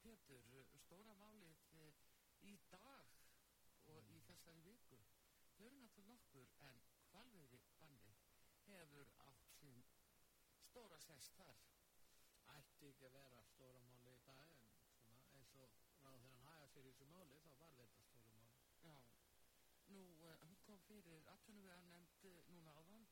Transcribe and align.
Pétur, 0.00 0.44
stóra 0.80 1.14
málið 1.20 1.64
eh, 1.76 1.96
í 2.48 2.54
dag 2.72 3.10
og 3.94 4.06
í 4.14 4.20
þessari 4.28 4.62
viku? 4.64 5.00
Þau 5.56 5.64
eru 5.66 5.80
náttúrulega 5.80 6.12
nokkur 6.12 6.52
en 6.68 6.78
hvalveiði 7.10 7.58
bannið 7.82 8.22
hefur 8.68 9.10
átt 9.26 9.50
sín 9.58 9.82
stóra 10.70 10.98
sest 11.04 11.36
þar. 11.36 11.60
ætti 12.54 12.88
ekki 12.88 13.06
að 13.10 13.18
vera 13.18 13.42
stóra 13.50 13.82
máli 13.90 14.14
í 14.16 14.22
dag 14.30 14.56
en 14.62 14.72
svona 15.02 15.20
eins 15.36 15.52
og 15.64 15.76
ráð 16.06 16.24
þegar 16.24 16.46
hann 16.46 16.72
sér 16.72 16.88
í 16.88 16.94
þessu 16.94 17.10
máli 17.12 17.42
þá 17.44 17.50
var 17.60 17.76
þetta 17.82 18.06
stóra 18.08 18.32
máli. 18.38 18.64
Já, 18.86 18.96
nú 19.92 20.02
uh, 20.24 20.34
hún 20.46 20.58
kom 20.64 20.80
fyrir 20.88 21.28
atvinnuvegar 21.34 21.84
nefnd 21.92 22.42
núna 22.54 22.74
áðan 22.80 23.06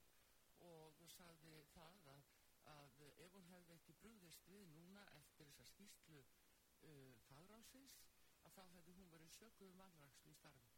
og 0.73 1.05
sagði 1.19 1.55
það 1.75 2.11
að, 2.17 2.27
að 2.75 3.01
ef 3.27 3.37
hún 3.37 3.49
hefði 3.53 3.77
ekki 3.77 4.01
brúðist 4.03 4.49
við 4.51 4.67
núna 4.73 5.05
eftir 5.21 5.53
þessa 5.53 5.69
skýslu 5.75 6.25
uh, 6.87 7.15
fagráðsins 7.29 7.97
að 8.47 8.55
þá 8.57 8.63
hefði 8.75 8.95
hún 8.99 9.11
verið 9.15 9.33
sökuð 9.37 9.73
um 9.73 9.83
vanrækslu 9.83 10.33
í 10.33 10.37
starfi. 10.39 10.71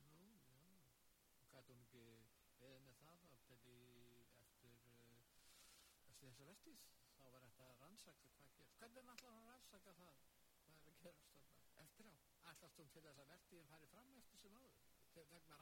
Nú, 0.00 0.30
já. 0.52 0.76
Gæti 1.54 1.74
hún 1.74 1.84
ekki 1.86 2.04
veið 2.60 2.84
með 2.86 3.00
það 3.02 3.24
að 3.24 3.34
þetta 3.34 3.58
í 3.72 3.80
eftir, 4.46 4.76
uh, 5.00 5.24
eftir 6.12 6.30
þessa 6.30 6.48
vertið 6.50 6.84
þá 7.16 7.24
var 7.34 7.46
þetta 7.48 7.70
rannsaka 7.82 8.30
hvað 8.36 8.54
gerst. 8.58 8.78
Hvernig 8.80 9.02
er 9.02 9.08
náttúrulega 9.10 9.42
að 9.42 9.50
rannsaka 9.52 9.96
það? 10.00 10.22
Hvað 10.66 10.80
er 10.82 10.92
að 10.94 11.02
gerast 11.06 11.30
þarna? 11.32 11.60
Eftir 11.86 12.10
á. 12.12 12.14
Ætlast 12.52 12.80
hún 12.80 12.92
til 12.94 13.02
þess 13.08 13.22
að 13.24 13.32
vertiðin 13.34 13.70
fari 13.72 13.88
fram 13.94 14.12
eftir 14.20 14.42
sem 14.44 14.60
áður? 14.60 14.84
Til 15.16 15.24
vegna 15.32 15.56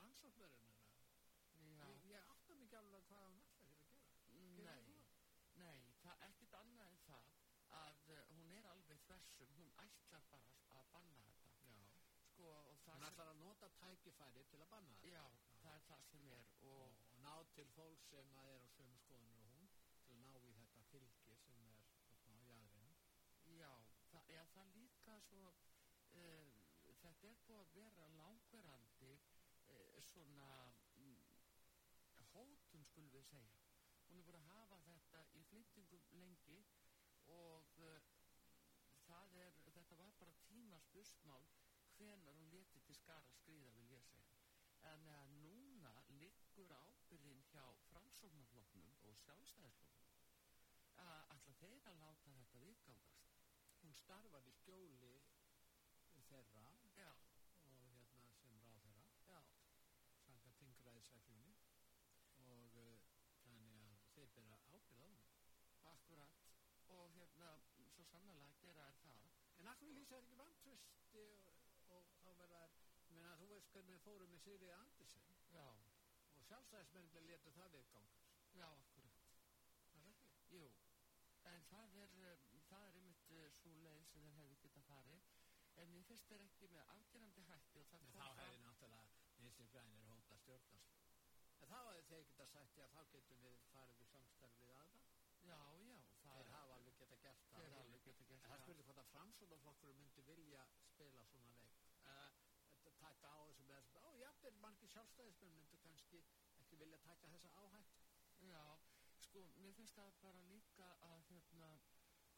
Já, 1.64 1.86
ég, 1.90 2.04
ég 2.10 2.32
átta 2.34 2.54
mikið 2.58 2.78
alveg 2.80 3.06
hvað 3.08 3.24
hún 3.28 3.38
ætla 3.40 3.54
sér 3.58 3.70
að 3.70 3.78
gera. 3.78 3.94
Hún 4.34 5.00
nei, 5.60 5.78
það 6.02 6.22
er 6.24 6.32
ekkit 6.34 6.56
annað 6.60 6.90
en 6.90 7.00
það 7.06 7.30
að 7.78 8.12
uh, 8.14 8.22
hún 8.34 8.44
þversum, 9.22 9.54
hún 9.58 9.72
ætlar 9.84 10.26
bara 10.32 10.50
að 10.80 10.90
banna 10.92 11.24
þetta. 11.28 11.50
Já. 11.70 11.84
Sko, 12.28 12.50
og 12.72 12.78
það 12.84 12.94
Hún 12.94 13.08
ætlar 13.08 13.30
að 13.32 13.40
nota 13.40 13.68
tækifæri 13.80 14.44
til 14.50 14.60
að 14.62 14.70
banna 14.74 14.94
þetta. 14.94 15.08
já, 15.14 15.24
það 15.62 15.74
er 15.74 15.84
það 15.88 16.04
sem 16.10 16.28
er 16.38 16.52
og 16.62 16.74
og, 16.74 16.96
ná 17.24 17.34
til 17.54 17.66
fólk 17.76 18.02
sem 18.10 18.32
að 18.40 18.50
er 18.54 18.64
á 18.64 18.68
sömu 18.76 18.98
skoðunum 19.02 19.38
og 19.44 19.54
hún 19.58 19.68
til 20.06 20.12
að 20.14 20.18
ná 20.24 20.32
í 20.48 20.52
þetta 20.58 20.82
fylgi 20.90 21.36
sem 21.44 21.62
er 21.68 21.80
á 22.28 22.30
jæðrinu. 22.40 22.96
Já, 23.58 23.70
það, 24.12 24.32
já, 24.36 24.42
það 24.54 24.74
líka 24.78 25.18
svo, 25.28 25.54
uh, 26.20 26.58
þetta 26.86 27.12
er 27.30 27.38
búið 27.48 27.60
að 27.60 27.72
vera 27.78 28.08
langverandi 28.18 29.12
uh, 29.14 30.00
svona 30.10 30.48
mm, 30.96 31.22
hótun 32.32 32.84
skulum 32.90 33.12
við 33.14 33.24
segja. 33.30 33.60
Hún 34.08 34.20
er 34.20 34.28
búin 34.28 34.40
að 34.40 34.50
hafa 34.52 34.80
þetta 34.88 35.24
í 35.40 35.44
flintingum 35.50 36.04
lengi 36.20 36.60
og 37.38 37.80
uh, 37.80 38.12
það 39.08 39.38
er, 39.46 39.56
þetta 39.78 40.00
var 40.00 40.12
tímas 40.74 40.86
busmál 40.92 41.46
hvenar 41.96 42.34
hún 42.34 42.50
leti 42.50 42.80
til 42.86 42.94
skara 42.98 43.28
skrýða 43.30 43.70
vil 43.74 43.90
ég 43.94 44.02
segja. 44.02 44.38
En 44.92 45.06
uh, 45.06 45.26
núna 45.42 45.92
liggur 46.20 46.72
ábyrðin 46.74 47.42
hjá 47.50 47.62
framsóknarflokknum 47.90 48.88
og 48.90 48.96
sjálfstæðisflokknum 48.98 49.92
að 51.04 51.30
ætla 51.34 51.54
þeir 51.60 51.86
að 51.90 52.00
láta 52.02 52.34
þetta 52.38 52.62
viðgangast. 52.64 53.30
Hún 53.82 53.94
starfar 54.00 54.48
í 54.50 54.54
skjóli 54.56 54.98
þeirra 55.02 56.66
Já, 56.98 57.12
og 57.70 57.94
hérna 57.94 58.32
sem 58.40 58.58
ráðherra 58.66 59.06
já, 59.28 59.38
sanga 60.26 60.56
tingræðisreglunni 60.58 61.54
og 62.48 62.80
uh, 62.82 62.98
þannig 63.44 63.78
að 63.78 64.02
þeir 64.16 64.34
bera 64.40 64.58
ábyrð 64.66 64.90
á 64.90 65.06
henni. 65.06 65.30
akkurat. 65.94 66.42
Og 66.98 67.10
hérna, 67.14 67.54
svo 67.94 68.04
sannlega 68.10 68.50
gera 68.64 68.88
er 68.90 68.98
það. 69.04 69.23
En 69.64 69.70
akkur 69.72 69.88
lýsa 69.96 70.16
er 70.18 70.24
ekki 70.26 70.34
vantrösti 70.36 71.20
og, 71.48 71.60
og 71.96 72.08
þá 72.20 72.26
verða 72.42 72.62
meina 73.14 73.30
þú 73.40 73.46
veist 73.52 73.70
hvernig 73.72 73.94
við 73.94 74.02
fórum 74.04 74.32
með 74.34 74.42
Sigriði 74.44 74.74
Andersen 74.76 75.22
Já, 75.54 75.62
og 76.36 76.42
sjálfstæðismennlega 76.50 77.22
letu 77.30 77.52
það 77.54 77.70
viðgangast. 77.76 78.34
já, 78.58 78.66
akkurat. 78.82 79.22
Það 79.94 80.02
er 80.02 80.10
ekki. 80.10 80.34
Jú, 80.52 80.66
en 81.52 81.64
það 81.70 81.96
er, 82.02 82.12
um, 82.34 82.60
það 82.68 82.84
er 82.90 82.98
einmitt 83.00 83.32
uh, 83.38 83.46
svo 83.62 83.72
leið 83.86 84.04
sem 84.12 84.26
þeir 84.26 84.36
hefði 84.42 84.58
geta 84.66 84.84
farið. 84.90 85.32
En 85.80 85.90
mér 85.96 86.04
finnst 86.10 86.28
þeir 86.28 86.44
ekki 86.50 86.68
með 86.76 86.92
afgerandi 86.98 87.46
hætti 87.48 87.80
og 87.80 87.88
það 87.94 88.04
kom 88.12 88.20
þá 88.20 88.36
hefði 88.42 88.60
náttúrulega 88.66 89.08
vinstri 89.40 89.66
grænir 89.72 90.04
hóta 90.12 90.36
stjórnarslu. 90.44 91.08
En 91.64 91.72
þá 91.72 91.78
hefði 91.88 92.04
þeir 92.12 92.28
geta 92.28 92.46
sagt, 92.52 92.76
já 92.78 92.86
þá 92.92 93.00
getum 93.16 93.40
við 93.48 93.64
farið 93.72 94.04
við 94.04 94.76
aðra. 94.76 95.00
Já, 95.44 95.58
já, 95.84 95.96
það 96.22 96.36
Þeir 96.36 96.46
er, 96.46 96.52
hafa 96.54 96.76
alveg 96.78 96.94
geta 97.00 97.16
gert 97.24 97.42
það. 97.50 97.60
þeir 97.64 97.74
alveg 97.80 98.04
geta 98.04 98.22
gert 98.22 98.23
En 98.34 98.42
það 98.50 98.62
spurði 98.64 98.86
hvort 98.88 99.02
að 99.02 99.10
framsóðaflokkurum 99.12 100.00
myndi 100.02 100.26
vilja 100.28 100.64
spila 100.90 101.26
svona 101.30 101.52
leik. 101.58 101.78
Þetta 102.04 102.94
taka 103.00 103.30
á 103.30 103.40
þessu 103.48 103.66
með 103.68 103.80
þessu. 103.80 104.02
Ó, 104.04 104.10
jafnvel 104.22 104.56
margir 104.64 104.92
sjálfstæðismenn 104.94 105.56
myndu 105.58 105.80
kannski 105.84 106.22
ekki 106.64 106.80
vilja 106.82 107.00
taka 107.06 107.30
þessa 107.34 107.54
áhættu. 107.62 108.04
Já, 108.44 108.62
sko, 109.24 109.44
mér 109.62 109.76
finnst 109.78 109.96
það 109.98 110.18
bara 110.24 110.42
líka 110.50 110.90
að 111.08 111.22
hérna, 111.30 111.70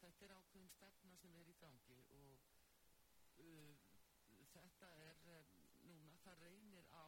þetta 0.01 0.27
er 0.27 0.35
ákveðin 0.37 0.73
stefna 0.75 1.17
sem 1.21 1.35
er 1.41 1.51
í 1.51 1.55
gangi 1.61 1.99
og 2.15 2.45
uh, 3.43 3.75
þetta 4.53 4.89
er 5.03 5.21
um, 5.33 5.65
núna, 5.89 6.15
það 6.23 6.43
reynir 6.45 6.87
á 6.93 7.05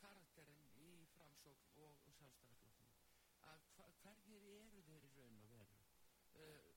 karakterinn 0.00 0.66
í 0.80 0.90
framsókn 1.14 1.72
og, 1.84 1.96
og 2.08 2.16
sjálfstæðarflokknum 2.18 2.92
að 3.50 3.66
hva, 3.76 3.88
hverjir 4.02 4.46
eru 4.58 4.82
þeir 4.88 5.06
í 5.08 5.12
raun 5.16 5.40
og 5.44 5.50
veru 5.54 5.80
uh, 6.40 6.70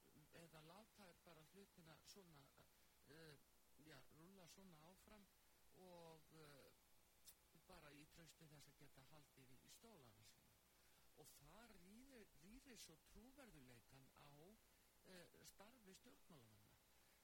eða 0.44 0.64
láta 0.70 1.08
þeir 1.08 1.22
bara 1.28 1.46
hlutina 1.54 1.98
svona 2.14 2.40
uh, 3.10 3.36
já, 3.90 3.98
rúlla 4.20 4.48
svona 4.56 4.78
áfram 4.90 5.26
og 5.86 6.34
uh, 6.40 6.72
bara 7.68 7.94
í 7.98 8.04
trausti 8.14 8.48
þess 8.52 8.70
að 8.72 8.80
geta 8.84 9.06
haldið 9.12 9.54
í, 9.56 9.72
stólana 9.78 10.26
sína 10.30 10.52
og 11.22 11.32
það 11.40 11.74
rýðir, 11.86 12.30
rýðir 12.44 12.80
svo 12.86 12.98
trúverðuleikan 13.10 14.06
á 14.20 14.30
uh, 14.44 15.40
starfi 15.54 15.96
stjórnmálamanna. 16.02 16.80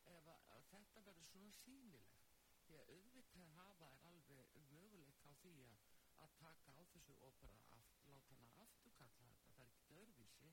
Ef 0.09 0.29
að, 0.33 0.43
að 0.55 0.65
þetta 0.73 1.05
verður 1.07 1.29
svona 1.29 1.51
sýnilegt 1.59 2.25
því 2.65 2.77
að 2.79 2.91
auðvitað 2.95 3.53
hafa 3.57 3.89
er 3.97 4.07
alveg 4.09 4.57
möguleika 4.71 5.31
á 5.31 5.33
því 5.43 5.53
að, 5.69 5.85
að 6.25 6.35
taka 6.41 6.75
á 6.77 6.81
þessu 6.93 7.15
og 7.25 7.37
bara 7.43 7.61
aft, 7.77 8.01
láta 8.13 8.37
hana 8.37 8.51
afturkalla 8.65 9.29
þetta, 9.33 9.53
það 9.57 9.65
er 9.67 9.77
ekki 9.79 9.99
öðruvísi. 10.01 10.51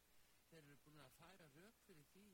Þeir 0.51 0.63
eru 0.63 0.79
búin 0.85 1.03
að 1.05 1.17
færa 1.21 1.49
rauk 1.57 1.83
fyrir 1.89 2.09
því 2.13 2.27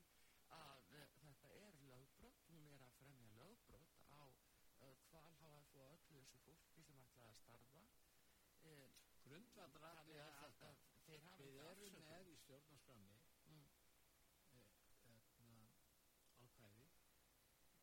að 0.57 0.87
uh, 0.99 1.05
þetta 1.23 1.53
er 1.59 1.79
lögbrott, 1.89 2.43
hún 2.51 2.67
er 2.75 2.85
að 2.85 2.97
fremja 2.99 3.29
lögbrott 3.39 3.99
á 4.13 4.21
uh, 4.23 4.93
kvalháf 5.09 5.73
og 5.79 5.89
öllu 5.97 6.12
þessu 6.23 6.39
fólki 6.47 6.83
sem 6.87 6.99
ætlaði 7.03 7.29
að 7.29 7.39
starfa. 7.43 7.83
Uh, 8.63 8.89
Grundvallra 9.27 9.91
Þannig 9.99 10.21
að 10.23 10.33
þetta, 10.39 10.69
þeir 11.05 11.23
hafa 11.27 11.43
Við 11.43 11.61
erum 11.67 11.97
með 12.07 12.31
í 12.31 12.35
stjórnarskráni 12.43 13.19
Mm. 13.43 13.63
eh, 14.53 15.19
hérna, 15.35 15.65
ákvæði 16.39 16.93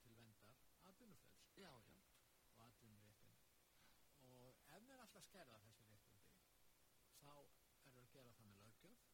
til 0.03 0.15
vendar 0.21 0.57
atvinnufrels 0.91 1.43
og 2.55 2.65
atvinnuréttindi. 2.67 3.45
Og 4.31 4.65
ef 4.77 4.87
við 4.89 5.03
alltaf 5.05 5.27
skerða 5.29 5.61
þessi 5.67 5.87
réttindi 5.91 6.31
þá 7.21 7.33
erum 7.37 7.95
við 7.97 8.03
að 8.03 8.13
gera 8.17 8.33
það 8.39 8.49
með 8.51 8.63
löggjöf 8.65 9.05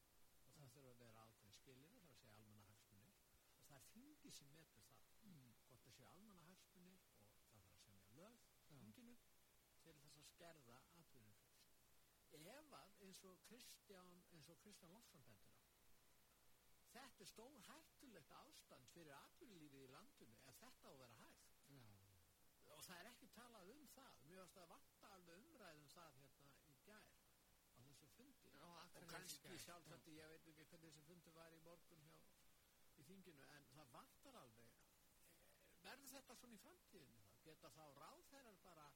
og 0.47 0.59
það 0.61 0.73
þurfa 0.77 0.93
að 0.95 1.01
vera 1.03 1.25
ákveðin 1.27 1.59
skilir 1.61 1.91
það 1.93 2.05
er 2.05 2.13
að 2.15 2.21
segja 2.21 2.37
almanna 2.37 2.69
hagsmunir 2.71 3.19
og 3.59 3.67
það 3.71 3.79
er 3.81 3.89
þingi 3.95 4.35
sem 4.39 4.53
metur 4.59 4.87
það 4.91 5.09
mm. 5.31 5.49
hvort 5.69 5.87
það 5.87 5.97
séu 5.99 6.11
almanna 6.13 6.49
hagsmunir 6.53 7.03
og 7.03 7.17
það 7.17 7.33
þarf 7.33 7.73
að 7.75 7.81
semja 7.83 8.15
lög 8.21 8.46
til 9.87 9.97
þess 10.03 10.21
að 10.23 10.31
skerða 10.35 10.79
atvinnufrels 10.83 11.43
ef 12.37 12.75
að 12.81 12.99
eins 13.07 13.25
og 13.31 13.43
Kristján 13.49 14.23
eins 14.37 14.51
og 14.53 14.61
Kristján 14.65 14.95
Lofsson 14.99 15.25
bendur 15.31 15.55
á 15.55 15.67
þetta 16.97 17.25
er 17.25 17.29
stór 17.31 17.59
hættulegt 17.69 18.33
ástand 18.41 18.89
fyrir 18.95 19.15
atvinnulífið 19.17 19.85
í 19.85 19.93
landinu 19.93 20.37
ef 20.51 20.59
þetta 20.63 20.89
á 20.89 20.93
að 20.93 21.01
vera 21.03 21.17
hægt. 21.21 21.51
Já, 22.67 22.73
og 22.75 22.83
það 22.87 23.01
er 23.01 23.09
ekki 23.11 23.29
talað 23.37 23.73
um 23.75 23.83
það. 23.95 24.23
Mér 24.29 24.41
varst 24.43 24.61
að 24.63 24.71
vanta 24.73 25.11
alveg 25.17 25.43
umræðum 25.45 25.91
það 25.95 26.19
hérna 26.21 26.51
í 26.73 26.77
gær 26.87 27.11
á 27.77 27.81
þessu 27.89 28.11
fundi. 28.17 28.53
Já, 28.57 28.67
og 29.01 29.09
kannski 29.13 29.59
sjálfsagt 29.67 30.09
já. 30.11 30.17
ég 30.21 30.33
veit 30.35 30.51
ekki 30.53 30.69
hvernig 30.71 30.95
þessi 30.97 31.07
fundi 31.11 31.37
var 31.37 31.57
í 31.57 31.63
morgun 31.69 32.05
hjá 32.09 32.17
í 32.97 33.09
þinginu 33.11 33.49
en 33.57 33.69
það 33.75 33.93
vantar 33.99 34.41
alveg. 34.43 34.77
Verður 35.87 36.15
þetta 36.17 36.39
svona 36.41 36.57
í 36.57 36.63
framtíðinu 36.65 37.19
þá? 37.21 37.29
Geta 37.47 37.73
þá 37.77 37.85
ráðherrar 38.01 38.63
bara 38.65 38.87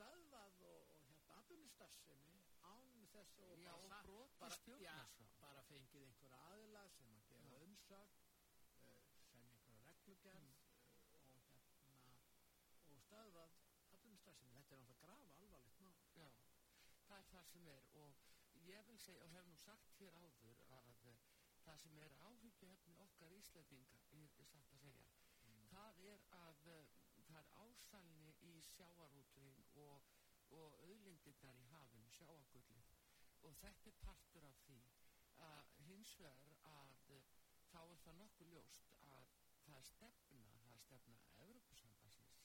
stöðvað 0.00 0.60
og, 0.64 0.90
og 0.94 1.00
hérna 1.10 1.34
atvinnustarfsemi 1.40 2.36
án 2.70 3.06
þess 3.12 3.38
og 3.44 3.58
Já, 3.60 3.72
og 3.74 3.88
sa- 3.90 4.02
brotið 4.06 4.38
bara, 4.40 4.58
já, 4.84 4.96
bara 5.40 5.62
fengið 5.68 6.04
einhver 6.06 6.36
aðila 6.40 6.84
sem 6.96 7.14
að 7.18 7.26
gefa 7.30 7.50
Já. 7.52 7.60
umsögn 7.66 8.14
uh, 8.88 9.10
sem 9.30 9.44
einhverja 9.50 9.82
reglugerð 9.90 10.40
Mm. 10.40 10.54
uh, 11.26 11.58
og 11.66 11.90
hérna 11.92 12.14
og 12.90 13.00
stöðvað 13.04 13.50
atvinnustarfsemi. 13.96 14.52
Þetta 14.56 14.74
er 14.74 14.80
náttúrulega 14.80 15.02
grafa 15.04 15.34
alvarlegt 15.40 15.80
mál. 15.84 15.98
Já, 16.16 16.28
það 17.08 17.18
er 17.18 17.28
það 17.34 17.44
sem 17.52 17.66
er. 17.74 17.84
Og 17.94 18.14
ég 18.70 18.86
vil 18.88 18.98
segja 18.98 19.24
og 19.24 19.30
hef 19.36 19.46
nú 19.50 19.56
sagt 19.56 19.92
hér 19.98 20.16
áður 20.22 20.62
að 20.78 20.90
eh, 21.10 21.20
það 21.64 21.78
sem 21.84 21.98
er 22.06 22.16
áhyggjuefni 22.30 22.96
okkar 23.04 23.32
Íslandinga, 23.36 24.00
ég 24.16 24.40
er 24.40 24.48
satt 24.54 24.72
að 24.72 24.80
segja, 24.86 25.04
það 25.70 26.00
er 26.12 26.24
að 26.40 26.68
er 27.40 27.50
ásælni 27.64 28.30
í 28.50 28.52
sjáarútvegin 28.70 29.60
og, 29.84 30.08
og 30.60 30.78
auðlindirnar 30.86 31.60
í 31.60 31.66
hafinu, 31.72 32.10
sjáagullið 32.18 32.90
og 33.48 33.56
þetta 33.62 33.92
er 33.92 34.00
partur 34.04 34.46
af 34.50 34.62
því 34.66 34.80
að 35.50 35.70
hins 35.88 36.16
vegar 36.20 36.56
að 36.72 36.96
eh, 37.16 37.28
þá 37.72 37.80
er 37.82 38.02
það 38.04 38.18
nokkuð 38.22 38.52
ljóst 38.54 38.96
að 39.10 39.30
það 39.66 39.76
er 39.78 39.88
stefna, 39.92 40.48
það 40.64 40.74
er 40.74 40.84
stefna 40.86 41.20
Evropasambansins 41.46 42.40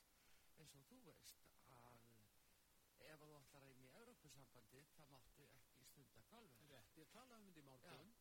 eins 0.62 0.76
og 0.80 0.88
þú 0.90 1.02
veist 1.10 1.50
að 1.76 2.06
ef 3.06 3.22
þú 3.22 3.34
ætlar 3.40 3.66
inn 3.70 3.84
í 3.86 3.92
Evropasambandið 4.00 4.94
það 4.96 5.12
máttu 5.16 5.50
ekki 5.58 5.90
stunda 5.92 6.24
kvalverð 6.30 6.72
Rétt, 6.72 6.96
ég 7.02 7.12
talaði 7.14 7.42
um 7.42 7.50
þetta 7.50 7.62
í 7.62 7.68
morgun 7.70 8.14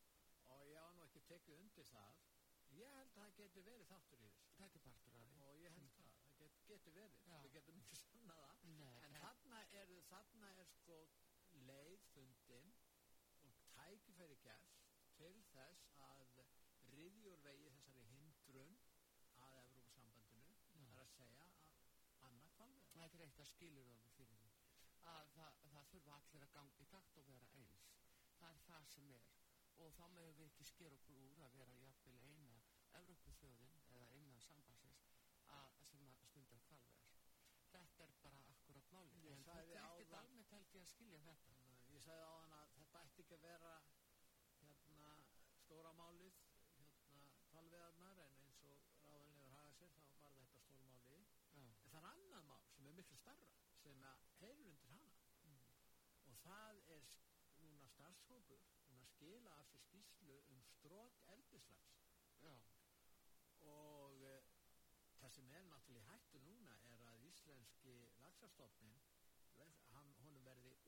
og 0.54 0.64
ég 0.70 0.80
á 0.82 0.88
nú 0.94 1.04
ekki 1.06 1.22
tekið 1.30 1.60
undir 1.62 1.88
það. 1.90 2.22
Ég 2.74 2.96
held 2.98 3.10
að 3.12 3.20
það 3.20 3.36
geti 3.38 3.62
verið 3.68 3.90
þáttur 3.90 4.20
í 4.20 4.26
þessu. 4.26 4.46
Þetta 4.58 4.78
er 4.80 4.84
partur 4.86 5.16
af 5.18 5.28
því. 5.30 5.44
Og 5.48 5.60
ég 5.62 5.76
held 5.78 5.93
það, 6.74 6.86
það 6.86 6.94
get, 6.94 6.94
geti 6.94 6.94
verið 6.94 7.12
Já. 7.28 7.36
við 7.44 7.52
getum 7.54 7.80
ekki 7.82 7.96
sanna 8.00 8.34
það. 8.40 8.62
Nei, 8.78 8.94
en 9.06 9.16
þarna 9.20 9.60
er, 9.80 9.92
þarna 10.08 10.50
er 10.60 10.70
sko 10.72 10.96
leið 11.68 12.06
fundin 12.14 12.72
og 13.44 13.60
tækifæri 13.74 14.38
gert 14.42 14.72
til 15.14 15.36
þess 15.52 15.90
að 16.02 16.24
riðjur 16.94 17.42
vegi 17.44 17.70
þessari 17.76 18.02
hindrun 18.10 18.78
að 19.44 19.70
það 19.94 20.90
er 20.94 21.00
að 21.04 21.12
segja 21.14 21.46
að 21.46 21.62
annað 22.28 22.50
kvalveð 22.56 22.90
þetta 22.94 23.18
er 23.18 23.24
eitt 23.28 23.40
að 23.44 23.50
skilur 23.52 23.88
það 23.92 24.18
fyrir 24.18 24.40
því. 24.42 24.50
Að 25.04 25.30
það, 25.34 25.62
það 25.70 25.88
þurfa 25.92 26.18
allir 26.18 26.44
að 26.46 26.52
ganga 26.56 26.80
í 26.80 26.90
takt 26.90 27.18
og 27.20 27.26
vera 27.28 27.48
eins. 27.60 27.88
Það 28.40 28.54
er 28.54 28.62
það 28.66 28.86
sem 28.94 29.10
er. 29.14 29.32
Og 29.84 29.90
þá 29.98 30.04
meðum 30.14 30.38
við 30.38 30.46
ekki 30.48 30.66
sker 30.70 30.94
okkur 30.96 31.18
úr 31.28 31.42
að 31.44 31.56
vera 31.58 31.74
jafnvel 31.82 32.20
eina 32.24 32.60
Evrópuþjóðin 32.94 33.74
eða 33.90 34.06
eina 34.14 34.38
sambansins 34.40 35.02
að, 35.50 35.74
sem 35.82 36.06
að 36.08 36.20
stunda 36.30 36.60
kvalveðar 36.68 37.04
þetta 37.74 38.06
er 38.06 38.12
bara 38.22 38.40
akkurat 38.52 38.92
máli 38.94 39.20
Ég 39.44 39.50
sagði 39.50 39.74
ekkert 39.76 40.12
áðan- 40.12 40.18
almennt 40.18 40.52
held 40.54 40.74
ég 40.74 40.82
að 40.82 40.90
skilja 40.90 41.18
þetta. 41.24 41.54
Ég 41.94 42.02
sagði 42.04 42.24
á 42.24 42.32
hann 42.40 42.52
að 42.58 42.70
þetta 42.76 43.00
ætti 43.06 43.22
ekki 43.24 43.34
að 43.36 43.42
vera 43.44 43.72
hérna 44.60 45.10
stóra 45.64 45.90
málið 45.98 46.38
hérna 46.78 47.18
kvalveðarnar 47.50 48.22
en 48.24 48.38
eins 48.46 48.62
og 48.68 48.78
ráðanlegur 49.10 49.52
haga 49.56 49.74
sér 49.80 49.92
þá 49.98 50.14
var 50.22 50.32
þetta 50.38 50.62
stóra 50.62 50.86
máli 50.88 51.18
já, 51.58 51.66
en 51.84 51.92
það 51.92 51.98
er 52.00 52.08
annað 52.12 52.48
mál 52.48 52.64
sem 52.76 52.88
er 52.88 52.96
miklu 53.00 53.20
starra 53.20 53.50
sem 53.82 54.06
að 54.12 54.24
heyrur 54.40 54.80
undir 54.94 55.36
hana. 55.44 55.68
Og 56.32 56.40
það 56.46 56.80
er 56.96 57.06
núna 57.68 57.88
starfshópur 57.92 58.64
núna 58.88 59.12
skila 59.12 59.58
af 59.60 59.68
sér 59.68 59.84
skýslu 59.90 60.40
um 60.54 60.64
strók 60.72 61.20
eldislags. 61.36 62.00
Já, 62.48 62.56
og 63.60 64.24
uh, 64.24 64.40
það 65.20 65.36
sem 65.36 65.50
er 65.58 65.68
náttúrulega 65.68 66.12
hættu 66.14 66.40
núna 66.48 66.78
er 66.94 67.04
að 67.12 67.28
íslenski 67.28 67.98
lagsastofnin 68.24 69.03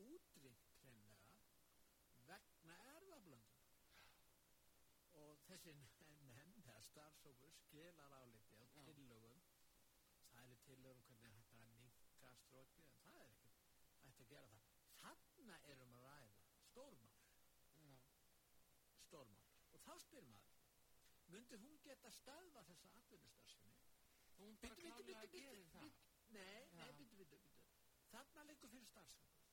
útrýmt 0.04 0.64
hreinlega 0.80 1.36
vegna 2.28 2.76
erðablöndun 2.92 3.62
og 5.22 5.44
þessi 5.48 5.72
nefnd 5.78 6.68
eða 6.72 6.82
starfsókur 6.90 7.54
skilar 7.62 8.14
áliti 8.20 8.58
á 8.60 8.64
tillögum. 8.74 9.40
Það 10.32 10.42
eru 10.44 10.56
tillögum 10.66 11.04
hvernig 11.06 11.28
er 11.30 11.36
hægt 11.38 11.54
að 11.56 11.70
minka 11.80 12.32
strókið 12.42 12.90
en 12.96 13.00
það 13.06 13.20
er 13.22 13.30
ekkert 13.36 13.62
hægt 14.02 14.20
að 14.24 14.30
gera 14.34 14.50
það. 14.52 14.66
Þarna 15.00 15.58
erum 15.72 15.94
að 15.96 16.04
ræða 16.08 16.36
stórmál. 16.66 17.16
Já, 17.76 17.94
stórmál. 19.06 19.46
Og 19.72 19.84
þá 19.86 19.92
spyr 20.04 20.28
maður 20.32 20.52
myndi 21.32 21.58
hún 21.62 21.80
geta 21.84 22.10
stöðva 22.14 22.62
þessa 22.68 22.92
atvinnustarfsemi? 23.00 23.78
Hún 24.36 24.58
bara 24.62 24.76
bíddu, 24.76 25.02
gerir 25.32 25.32
bíddu, 25.32 25.64
það. 25.72 25.96
nei, 26.36 26.68
nei, 26.76 26.86
Já. 26.86 26.96
byttu, 27.00 27.16
byttu, 27.22 27.38
byttu 27.40 27.56
þarna 28.12 28.44
liggur 28.50 28.70
fyrir 28.72 28.88
starfsfólk 28.92 29.45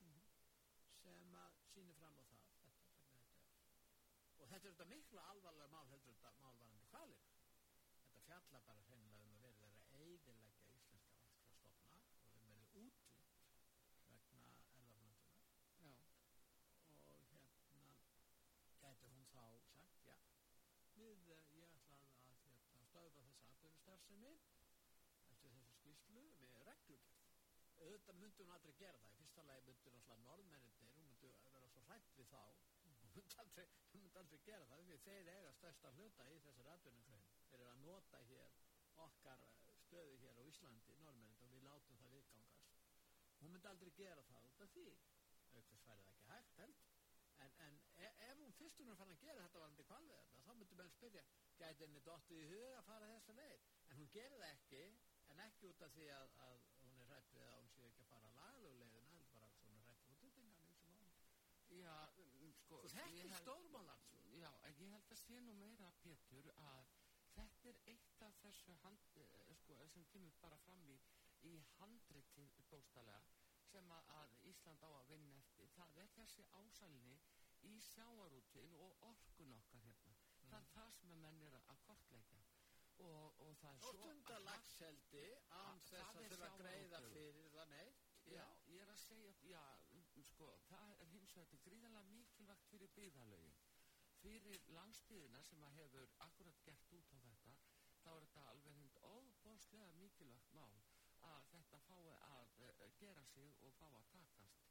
sem 1.04 1.38
að 1.44 1.56
sýnir 1.72 1.96
fram 2.00 2.18
á 2.18 2.24
það 2.30 2.42
þetta, 2.48 2.58
hvernig 2.60 2.82
þetta 2.90 3.16
er 3.16 4.42
og 4.42 4.52
þetta 4.52 4.68
er 4.68 4.74
þetta 4.74 4.90
miklu 4.92 5.24
alvarlega 5.30 5.72
mál 5.76 5.88
heldur 5.92 6.18
þetta 6.20 6.44
málvarandi 6.44 6.90
hvalir 6.92 7.24
þetta 7.24 8.24
fjalla 8.28 8.60
bara 8.68 8.84
hreinlega 8.88 9.24
um 9.24 9.32
að 9.36 9.42
verið 9.46 9.64
þeirra 9.64 9.88
eidilegja 10.00 10.68
íslenska 10.76 11.26
vatnskrafstofna 11.28 11.98
og 12.24 12.30
þeim 12.34 12.48
verið 12.52 12.78
útlýtt 12.84 13.26
vegna 14.08 14.40
erðaflöndunar 14.44 15.26
já, 15.84 15.94
og 17.02 17.20
hérna 17.20 17.84
gæti 18.80 19.10
hún 19.12 19.28
þá 19.34 19.44
sagt, 20.04 20.08
já 20.08 20.18
við, 20.96 21.28
eh, 21.34 21.44
ég 21.58 21.68
ætla 21.68 21.98
að, 22.00 22.08
að 22.30 22.42
hérna, 22.48 22.80
stöðva 22.88 23.26
þessa 23.28 23.50
atvinnustarfsemi 23.54 24.32
eftir 25.34 25.54
þessu 25.56 25.76
skýrslu 25.78 26.24
við 26.40 26.58
reglugerð. 26.68 27.22
Auðvitað 27.84 28.20
myndi 28.20 28.44
hún 28.44 28.54
aldrei 28.56 28.74
gera 28.80 29.00
það. 29.02 29.14
Í 29.14 29.18
fyrsta 29.20 29.46
lagi 29.48 29.64
myndi 29.68 29.92
náttúrulega 29.94 30.26
norðmennir 30.28 30.76
hún 30.80 30.92
myndi 31.00 31.32
vera 31.52 31.68
svo 31.72 31.73
hrætt 31.88 32.16
við 32.18 32.30
þá. 32.32 32.42
Hún 32.84 32.96
myndi 33.14 33.38
aldrei, 33.42 33.66
myndi 33.94 34.20
aldrei 34.20 34.38
gera 34.48 34.68
það 34.70 34.84
því 34.88 34.98
þeir 35.06 35.30
eiga 35.34 35.52
stærsta 35.58 35.92
hluta 35.98 36.28
í 36.32 36.40
þessari 36.46 36.72
atvinnugrein. 36.74 37.28
Þeir 37.50 37.60
eru 37.60 37.70
að 37.72 37.84
nota 37.84 38.22
hér 38.30 38.58
okkar 39.04 39.44
eh, 39.48 39.76
stöðu 39.84 40.18
hér 40.22 40.40
á 40.40 40.42
Íslandi 40.50 40.98
norðmennir 41.04 41.46
og 41.46 41.54
við 41.54 41.66
látum 41.68 42.00
það 42.02 42.16
viðgangast. 42.16 42.74
Hún 43.40 43.54
myndi 43.54 43.70
aldrei 43.70 43.94
gera 44.00 44.26
það 44.30 44.50
út 44.50 44.66
af 44.66 44.74
því. 44.74 44.88
Auk 45.54 45.70
þess 45.70 45.88
væri 45.88 46.04
það 46.06 46.12
ekki 46.14 46.28
hægt 46.32 46.60
held. 46.62 46.84
En, 47.44 47.56
en 47.66 47.80
e 47.98 48.10
ef 48.28 48.38
hún 48.38 48.54
fyrst 48.58 48.78
hún 48.80 48.92
er 48.92 48.98
fann 49.00 49.10
að 49.12 49.24
gera 49.24 49.42
þetta 49.42 49.62
varandi 49.64 49.84
kvalveðarna 49.88 50.44
þá 50.44 50.52
myndi 50.58 50.76
menn 50.78 50.92
spyrja 50.94 51.24
gæti 51.58 51.84
henni 51.84 52.02
dottið 52.06 52.44
í 52.44 52.46
huga 52.52 52.76
að 52.78 52.86
fara 52.88 53.10
þessa 53.10 53.34
leið? 53.40 53.64
En 53.90 53.98
hún 54.00 54.10
það 54.14 54.44
ekki 54.50 54.84
en 55.32 55.42
ekki 55.44 55.68
út 55.70 55.82
af 55.86 55.94
því 55.96 56.06
að, 56.14 56.32
að 56.46 56.58
hún 56.84 57.00
er 57.02 57.10
hrætt 57.10 57.32
við 57.34 57.46
að 57.48 57.56
hún 57.58 57.70
sé 57.74 57.86
ekki 57.88 58.04
að 58.04 58.10
fara 58.12 58.32
lagalegu 58.38 58.78
leiðina 58.80 59.10
heldur 59.10 59.34
bara 59.34 59.48
að 59.50 59.68
hún 59.68 59.80
er 59.80 59.88
hrætt 59.88 60.06
við 60.08 60.26
útlendingan 60.28 60.70
í 60.70 60.76
þessum 60.76 60.94
málum. 60.94 61.16
Já, 61.84 61.96
um, 62.24 62.52
sko 62.60 62.80
og 62.82 62.90
þetta 62.90 63.08
ég 63.18 63.24
er 63.24 63.32
held- 63.34 63.42
stórmálar 63.42 64.02
Já, 64.34 64.50
en 64.68 64.74
ég 64.82 64.90
held 64.96 65.10
að 65.14 65.20
sé 65.22 65.40
nú 65.40 65.52
meira, 65.54 65.90
Pétur, 66.02 66.48
að 66.58 66.88
þetta 67.36 67.68
er 67.70 67.78
eitt 67.92 68.22
af 68.28 68.34
þessu 68.42 68.74
hand, 68.82 69.04
eh, 69.22 69.54
sko, 69.60 69.76
sem 69.94 70.04
kemur 70.12 70.34
bara 70.42 70.58
fram 70.66 70.82
í, 70.90 70.96
í 71.50 71.54
handriti 71.78 72.48
bóstalega 72.70 73.22
sem 73.70 73.90
að, 73.90 74.34
Ísland 74.50 74.82
á 74.86 74.90
að 74.90 75.06
vinna 75.08 75.38
eftir. 75.38 75.68
Það 75.76 75.96
er 76.02 76.10
þessi 76.16 76.44
ásælni 76.60 77.14
í 77.62 77.78
sjáarútin 77.80 78.74
og 78.76 78.98
orkun 79.08 79.54
okkar 79.60 79.80
hérna. 79.86 80.14
Það 80.50 80.60
er 80.60 80.68
það 80.74 80.92
sem 80.98 81.10
að 81.14 81.22
menn 81.24 81.40
er 81.46 81.56
að 81.58 81.80
kortleika. 81.86 82.42
Og, 82.98 83.40
og 83.42 83.56
það 83.58 83.70
er 83.70 83.86
og 83.88 83.94
svo... 83.94 84.02
stundar 84.02 84.40
lagseldi 84.46 85.24
án 85.50 85.80
þess 85.88 86.10
að 86.10 86.28
þurfa 86.28 86.50
að 86.50 86.58
greiða 86.60 87.00
fyrir 87.10 87.48
það 87.56 87.72
neitt 87.72 88.04
Já, 88.30 88.44
ég 88.70 88.82
er 88.84 88.92
að 88.92 89.00
segja, 89.02 89.32
já, 89.50 89.62
vegar 91.34 91.48
þetta 91.50 91.56
er 91.58 91.62
gríðarlega 91.66 92.10
mikilvægt 92.14 92.66
fyrir 92.70 92.90
byggðalögin. 92.96 93.54
Fyrir 94.24 94.60
landsbyðina 94.76 95.40
sem 95.48 95.64
að 95.66 95.78
hefur 95.78 96.12
akkurat 96.26 96.60
gert 96.66 96.92
út 96.98 97.10
á 97.10 97.18
þetta, 97.24 97.54
þá 98.04 98.10
er 98.12 98.26
þetta 98.26 98.44
alveg 98.52 98.76
hund 98.78 99.00
óbóðslega 99.08 99.96
mikilvægt 99.98 100.54
mál 100.58 100.78
að 101.30 101.48
þetta 101.54 101.80
fái 101.88 102.12
að 102.28 102.54
uh, 102.68 102.84
gera 103.00 103.24
sig 103.32 103.58
og 103.66 103.74
fá 103.80 103.86
að 103.88 104.06
takast. 104.12 104.62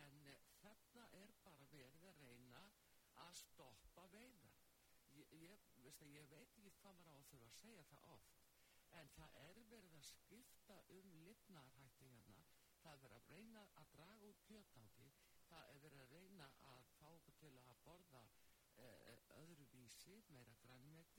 En 0.00 0.24
uh, 0.32 0.40
þarna 0.62 1.06
er 1.20 1.36
bara 1.44 1.68
verið 1.74 2.08
að 2.08 2.22
reyna 2.24 2.64
að 3.26 3.34
stoppa 3.42 4.08
veiðar. 4.14 4.56
Ég, 5.18 5.36
ég, 5.42 5.68
að, 5.84 6.02
ég 6.14 6.30
veit 6.32 6.48
ekki 6.48 6.72
hvað 6.80 6.96
maður 7.02 7.12
á 7.12 7.20
að 7.20 7.30
þurfa 7.32 7.50
að 7.52 7.58
segja 7.60 7.86
það 7.92 8.12
oft 8.16 8.38
en 8.98 9.08
það 9.16 9.34
er 9.44 9.58
verið 9.68 9.94
að 9.98 10.04
skipta 10.08 10.76
um 10.94 11.10
lifnaðarhætti 11.26 12.08
hérna 12.12 12.44
það 12.82 13.04
er 13.08 13.14
að 13.18 13.30
reyna 13.32 13.64
að 13.80 13.90
draga 13.96 14.28
út 14.28 14.44
kjötáti 14.48 15.07
það 15.50 15.72
er 15.74 15.82
verið 15.84 16.04
að 16.04 16.14
reyna 16.16 16.48
að 16.72 16.88
fá 16.98 17.06
okkur 17.10 17.36
til 17.42 17.52
að 17.62 17.82
borða 17.86 18.22
eh, 18.84 19.20
öðruvísi, 19.42 20.16
meira 20.34 20.56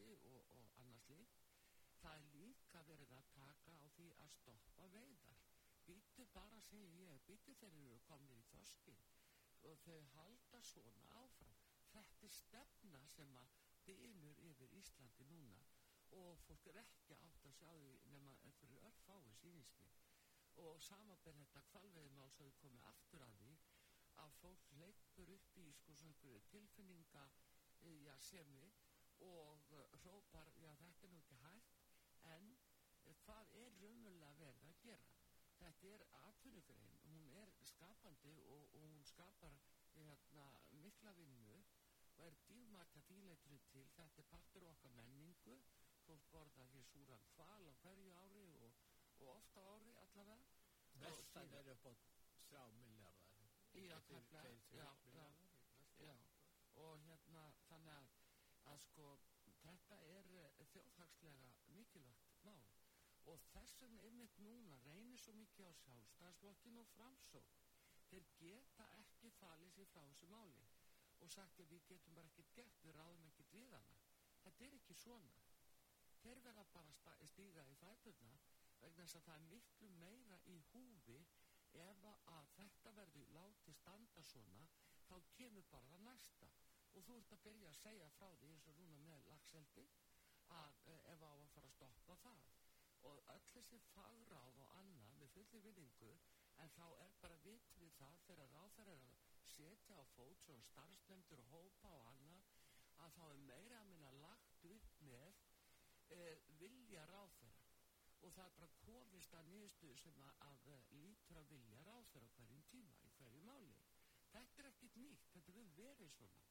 og, 0.05 0.25
og 0.31 0.73
annars 0.83 1.07
líkt. 1.13 1.45
Það 2.01 2.19
er 2.19 2.27
líka 2.33 2.81
verið 2.87 3.13
að 3.17 3.31
taka 3.35 3.75
á 3.75 3.85
því 3.95 4.09
að 4.23 4.35
stoppa 4.37 4.87
veiðar. 4.93 5.41
Býtu 5.87 6.25
bara, 6.35 6.59
segi 6.69 7.01
ég, 7.03 7.23
býtu 7.27 7.55
þeir 7.59 7.79
eru 7.81 7.99
komnir 8.07 8.39
í 8.39 8.45
þorskin 8.51 9.01
og 9.69 9.81
þau 9.83 9.97
halda 10.13 10.61
svona 10.63 11.07
áfram. 11.19 11.57
Þetta 11.91 12.27
er 12.29 12.35
stefna 12.37 13.01
sem 13.15 13.35
að 13.41 13.57
dynur 13.89 14.39
yfir 14.51 14.75
Íslandi 14.79 15.25
núna 15.31 15.59
og 16.19 16.39
fólk 16.45 16.69
er 16.71 16.79
ekki 16.83 17.17
átt 17.25 17.47
að 17.49 17.55
sjá 17.57 17.69
því 17.71 17.89
nema 18.13 18.37
einhverju 18.45 18.79
örfái 18.89 19.33
síniski 19.41 19.89
og 20.63 20.79
samanber 20.85 21.35
þetta 21.37 21.61
kvalveiðmál 21.71 22.31
sem 22.35 22.49
við 22.49 22.57
komum 22.61 22.85
aftur 22.91 23.25
að 23.25 23.35
því 23.41 23.51
að 24.23 24.35
fólk 24.41 24.69
leipur 24.81 25.33
upp 25.35 25.57
í 25.63 25.65
sko 25.79 25.95
svona 26.01 26.41
tilfinninga 26.51 27.25
eh, 27.29 27.99
já, 28.05 28.15
semi 28.29 28.65
og 29.25 29.71
uh, 29.75 29.85
hrópar, 30.03 30.51
já 30.63 30.71
þetta 30.81 31.07
er 31.07 31.13
nú 31.13 31.19
ekki 31.23 31.39
hægt 31.43 31.81
en 32.33 32.51
uh, 32.53 33.15
hvað 33.25 33.51
er 33.63 33.75
raunverulega 33.83 34.37
verið 34.39 34.69
að 34.69 34.83
gera? 34.85 35.09
Þetta 35.59 35.91
er 35.95 36.05
atvinnugrein, 36.21 36.93
hún 37.11 37.25
er 37.41 37.51
skapandi 37.67 38.37
og, 38.45 38.69
og 38.75 38.85
hún 38.85 39.03
skapar 39.03 39.57
hérna, 39.95 40.45
mikla 40.71 41.11
vinnu 41.17 41.57
og 42.19 42.27
er 42.27 42.37
dýrmætt 42.47 42.95
að 42.99 43.09
dýleitru 43.11 43.57
til. 43.71 43.83
Þetta 43.97 44.23
er 44.23 44.29
partur 44.31 44.67
okkar 44.71 44.95
menningu. 44.99 45.57
Fólk 46.05 46.31
borðar 46.33 46.71
hér 46.73 46.87
súran 46.91 47.27
hval 47.35 47.67
á 47.67 47.73
hverju 47.83 48.15
ári 48.23 48.45
og, 48.63 48.79
og 49.19 49.35
ofta 49.35 49.65
ári 49.73 49.93
allavega. 50.03 50.39
Vestan 51.03 51.53
er 51.59 51.71
upp 51.75 51.85
á 51.87 52.63
miljardar. 52.79 52.98
Já, 53.79 54.87
þrír 55.05 55.39
já, 56.03 56.15
og 56.83 57.03
hérna 57.05 57.43
þannig 57.69 57.93
að, 57.95 58.09
að 58.71 58.81
sko 58.87 59.05
þetta 59.61 59.97
er 60.15 60.29
eh, 60.39 60.59
þjóðhagslega 60.73 61.47
mikilvægt 61.75 62.35
mál. 62.43 62.65
Og 63.31 63.41
þess 63.53 63.77
vegna 63.83 64.03
einmitt 64.07 64.37
núna 64.43 64.79
reynir 64.85 65.21
svo 65.21 65.35
mikið 65.37 65.69
á 65.71 65.73
sjálfstæðsblokkin 65.83 66.79
og 66.81 66.91
framsók 66.95 67.55
þeir 68.09 68.27
geta 68.41 68.87
ekki 69.01 69.31
falið 69.39 69.75
sér 69.75 69.91
frá 69.93 70.01
þessu 70.07 70.29
máli. 70.33 70.67
Og 71.19 71.31
sagt 71.31 71.59
að 71.59 71.71
við 71.73 71.87
getum 71.93 72.15
bara 72.15 72.31
ekkert 72.31 72.53
gert, 72.55 72.83
við 72.83 72.95
ráðum 72.95 73.27
ekkert 73.27 73.53
við 73.53 73.75
hana. 73.75 73.97
Þetta 74.43 74.65
er 74.65 74.77
ekki 74.79 74.95
svona. 74.95 75.35
Þeir 76.23 76.41
verða 76.43 76.65
bara 76.73 76.95
að 77.15 77.27
stíga 77.31 77.63
í 77.67 77.75
fæturna 77.79 78.31
vegna 78.79 79.05
þess 79.05 79.19
að 79.19 79.27
það 79.27 79.35
er 79.37 79.47
miklu 79.53 79.89
meira 79.99 80.39
í 80.47 80.57
húfi 80.71 81.19
ef 81.83 82.05
að 82.33 82.51
þetta 82.57 82.93
verður 82.99 83.33
látið 83.37 83.77
standa 83.79 84.23
svona 84.31 84.61
þá 85.09 85.15
kemur 85.37 85.67
bara 85.71 85.91
það 85.93 86.05
næsta. 86.07 86.49
Og 86.93 87.05
þú 87.05 87.17
ert 87.21 87.33
að 87.35 87.43
byrja 87.45 87.69
að 87.69 87.79
segja 87.81 88.09
frá 88.17 88.27
því 88.39 88.51
eins 88.53 88.67
og 88.71 88.79
núna 88.79 89.01
með 89.05 89.27
lagseldi 89.31 89.85
að 90.59 90.79
ef 91.13 91.21
á 91.21 91.31
að 91.31 91.51
fara 91.55 91.69
að 91.69 91.75
stoppa 91.77 92.17
það. 92.23 92.47
Og 93.09 93.21
öll 93.33 93.45
þessi 93.53 93.79
fagráð 93.93 94.61
og 94.63 94.73
annað 94.79 95.17
með 95.21 95.33
fulli 95.35 95.61
vinningu 95.67 96.13
en 96.63 96.73
þá 96.75 96.85
er 97.05 97.13
bara 97.23 97.41
vitt 97.45 97.75
við 97.79 97.93
það 97.99 98.23
þegar 98.27 98.55
ráþar 98.55 98.91
er 98.95 99.05
að 99.07 99.19
setja 99.53 99.99
á 100.01 100.03
fót 100.15 100.41
svona 100.43 100.65
starfsnefndur 100.71 101.43
og 101.45 101.53
hópa 101.53 101.93
og 101.99 102.09
annað 102.11 102.49
að 103.05 103.15
þá 103.15 103.23
er 103.29 103.45
meira 103.47 103.79
að 103.79 103.91
minna 103.93 104.11
lagt 104.23 104.65
upp 104.73 104.99
með 105.07 105.39
uh, 106.17 106.35
vilja 106.59 107.05
ráþara 107.13 107.38
og 108.29 108.35
það 108.37 108.45
er 108.45 108.57
bara 108.59 108.73
komist 108.85 109.35
að 109.39 109.47
niðurstöðu 109.49 109.95
sem 109.97 110.19
að, 110.21 110.33
að 110.45 110.67
eh, 110.73 110.89
lítur 111.01 111.39
að 111.41 111.47
vilja 111.53 111.79
á 111.81 111.97
hverjum 112.13 112.65
tíma 112.69 112.97
í 113.07 113.09
hverju 113.17 113.41
máli. 113.47 113.79
Þetta 114.29 114.61
er 114.61 114.69
ekkit 114.69 114.97
nýtt, 115.01 115.31
þetta 115.33 115.55
er 115.55 115.71
verið 115.79 116.11
svona. 116.13 116.43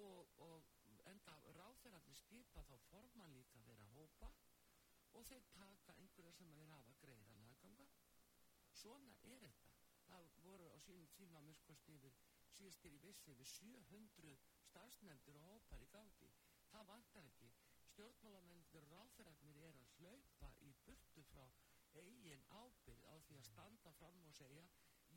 Og, 0.00 0.30
og 0.40 0.70
enda 1.10 1.34
ráþararnir 1.58 2.16
skipa 2.16 2.64
þá 2.64 2.76
forman 2.88 3.34
líka 3.36 3.60
þeirra 3.66 3.88
hópa 3.92 4.30
og 5.12 5.26
þeir 5.28 5.44
taka 5.52 5.96
einhverja 6.00 6.32
sem 6.38 6.54
þeir 6.56 6.70
hafa 6.72 6.94
greiðan 7.02 7.36
aðganga 7.42 7.88
svona 8.80 9.18
er 9.28 9.44
þetta. 9.44 9.68
Það 10.06 10.30
voru 10.46 10.70
á 10.72 10.76
sínum 10.82 11.10
tíma 11.18 11.42
miskosti 11.44 11.98
yfir 11.98 12.16
síðastir 12.56 12.96
í 12.96 13.02
vissi 13.04 13.34
yfir 13.34 13.48
700 13.50 14.32
starfsnefndir 14.70 15.38
og 15.40 15.46
hópar 15.50 15.84
í 15.84 15.90
gangi. 15.92 16.30
Það 16.72 16.88
vantar 16.88 17.28
ekki. 17.28 17.52
Stjórnmálamennir 17.92 18.76
og 18.80 18.88
ráþararnir 18.88 19.60
er 19.68 19.78
að 19.80 19.94
hlaupa 19.98 20.50
í 20.64 20.72
burtu 20.86 21.24
frá 21.30 21.44
eigin 22.00 22.44
ábyrð 22.56 23.04
á 23.12 23.14
því 23.26 23.38
að 23.38 23.48
standa 23.50 23.92
fram 23.98 24.20
og 24.32 24.38
segja 24.40 24.68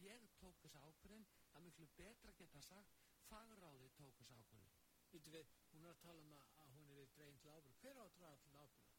ég 0.05 0.31
tók 0.41 0.60
þessa 0.63 0.84
ábyrðin 0.89 1.29
það 1.51 1.62
er 1.62 1.67
miklu 1.69 1.91
betra 2.00 2.34
að 2.36 2.41
geta 2.43 2.65
sagt 2.69 3.00
fagráði 3.29 3.93
tók 4.00 4.19
þessa 4.22 4.41
ábyrðin 4.41 4.75
Býtu 5.15 5.31
við, 5.31 5.51
hún 5.72 5.86
er 5.86 5.93
að 5.93 6.00
tala 6.03 6.24
um 6.25 6.31
að 6.36 6.72
hún 6.75 6.89
er 6.91 7.12
dregin 7.15 7.38
til 7.39 7.51
ábyrð. 7.53 7.75
Hver 7.79 8.00
á 8.00 8.03
að 8.03 8.15
draga 8.17 8.39
til 8.43 8.55
ábyrð? 8.60 8.89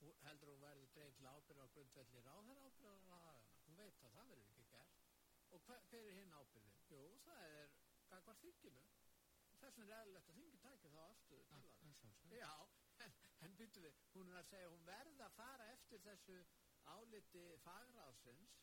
Hún 0.00 0.22
heldur 0.24 0.50
hún 0.52 0.62
verði 0.62 0.86
dregin 0.94 1.16
til 1.18 1.26
ábyrð 1.28 1.60
á 1.60 1.72
grundvelli 1.74 2.22
ráðherra 2.24 2.62
ábyrð 2.68 2.88
á 2.88 2.96
hagana. 3.10 3.42
Hún 3.66 3.76
veit 3.80 3.98
að 4.06 4.14
það 4.14 4.30
verður 4.30 4.48
ekki 4.52 4.64
gert. 4.70 5.02
Og 5.50 5.66
hver, 5.66 5.84
hver 5.90 6.08
er 6.08 6.16
hinn 6.16 6.32
ábyrðin? 6.38 6.78
Jú, 6.94 7.02
það 7.26 7.44
er 7.58 7.74
gagvar 8.12 8.40
þinginu. 8.44 8.86
Þess 9.60 9.66
vegna 9.66 9.86
er 9.90 9.94
eðlilegt 9.98 10.32
að 10.32 10.40
þingi 10.40 10.62
tækja 10.64 10.94
þá 10.94 10.98
afstöðu 11.02 11.44
til 11.50 11.60
það. 11.66 11.76
það. 12.00 12.34
Já, 12.40 12.54
en, 13.04 13.20
en 13.44 13.60
býtu 13.60 13.84
við, 13.84 14.02
hún 14.14 14.32
er 14.32 14.40
að 14.40 14.50
segja 14.54 14.72
hún 14.72 14.88
verði 14.88 15.24
að 15.26 15.36
fara 15.42 15.70
eftir 15.74 16.04
þessu 16.08 16.38
áliti 16.94 17.44
fagráðsins. 17.66 18.56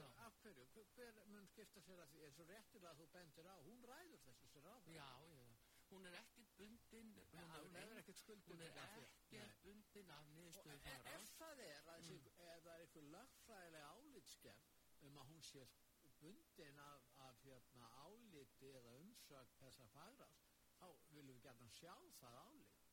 Já. 0.00 0.08
Af 0.26 0.32
hverju? 0.42 0.66
Hver, 0.94 1.20
mun 1.32 1.46
skipta 1.46 1.80
sér 1.80 2.02
að 2.04 2.12
því? 2.12 2.22
eins 2.26 2.38
og 2.42 2.50
réttilega 2.50 2.90
að 2.92 3.00
þú 3.00 3.06
bendir 3.16 3.48
á, 3.52 3.54
hún 3.68 3.86
ræður 3.90 4.22
þessu 4.26 4.48
sér 4.52 4.68
á 4.68 4.76
Já, 4.92 5.08
já, 5.32 5.46
hún 5.90 6.06
er 6.10 6.18
ekkert 6.20 6.52
bundin 6.58 7.12
Já, 7.32 7.44
hún 7.62 7.76
hefur 7.80 8.00
ekkert 8.02 8.20
skuldbundið 8.22 8.60
hún 8.60 8.66
er 8.66 8.80
ekkert 8.84 9.62
bundin 9.64 10.10
af 10.18 10.30
niðurstöðu 10.34 10.92
e- 10.92 11.02
ef 11.14 11.28
það 11.40 11.64
er 11.66 11.90
að 11.94 12.10
mm. 12.10 12.28
það 12.38 12.72
er 12.74 12.84
einhver 12.84 13.10
lögfræðilega 13.16 13.92
álitsgerð 13.96 14.66
um 15.08 15.18
að 15.22 15.32
hún 15.32 15.42
sé 15.50 15.66
bundin 16.20 16.78
af, 16.78 17.08
af 17.28 17.40
hérna, 17.44 17.88
áliti 18.04 18.70
eða 18.80 18.94
umsögn 19.02 19.58
þessa 19.60 19.88
fagráðs 19.94 20.44
þá 20.78 20.86
viljum 21.14 21.36
við 21.36 21.42
gæta 21.48 21.68
sjá 21.78 21.94
það 22.20 22.38
álit 22.44 22.86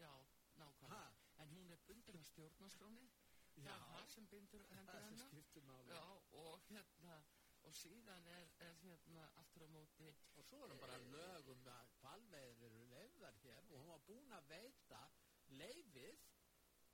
Já, 0.00 0.12
nákvæmlega 0.56 0.96
Ha? 0.96 1.02
En 1.42 1.48
hún 1.48 1.70
er 1.70 1.80
bundin 1.86 2.18
af 2.18 2.26
stjórnaskráni 2.26 3.08
Það 3.12 3.21
Já. 3.56 3.74
er 3.74 3.84
það 3.92 4.08
sem 4.14 4.26
bindur 4.32 4.64
hendur 4.70 4.92
það 4.94 5.06
hennar. 5.08 5.28
skiptir 5.28 5.62
máli. 5.68 5.88
Já, 5.92 6.02
og 6.42 6.60
hérna 6.68 7.16
og 7.62 7.74
síðan 7.78 8.26
er, 8.26 8.48
er 8.66 8.74
hérna 8.82 9.26
aftur 9.42 9.62
á 9.62 9.68
móti 9.70 10.08
og 10.36 10.44
svo 10.48 10.64
erum 10.66 10.80
bara 10.82 10.96
lögum 10.98 11.68
að 11.70 11.92
kvalveiður 12.00 12.72
eru 12.72 12.86
leifðar 12.94 13.36
hér 13.44 13.68
og 13.70 13.76
hún 13.78 13.88
var 13.92 14.02
búin 14.08 14.32
að 14.38 14.48
veita 14.50 15.02
leifið 15.60 16.18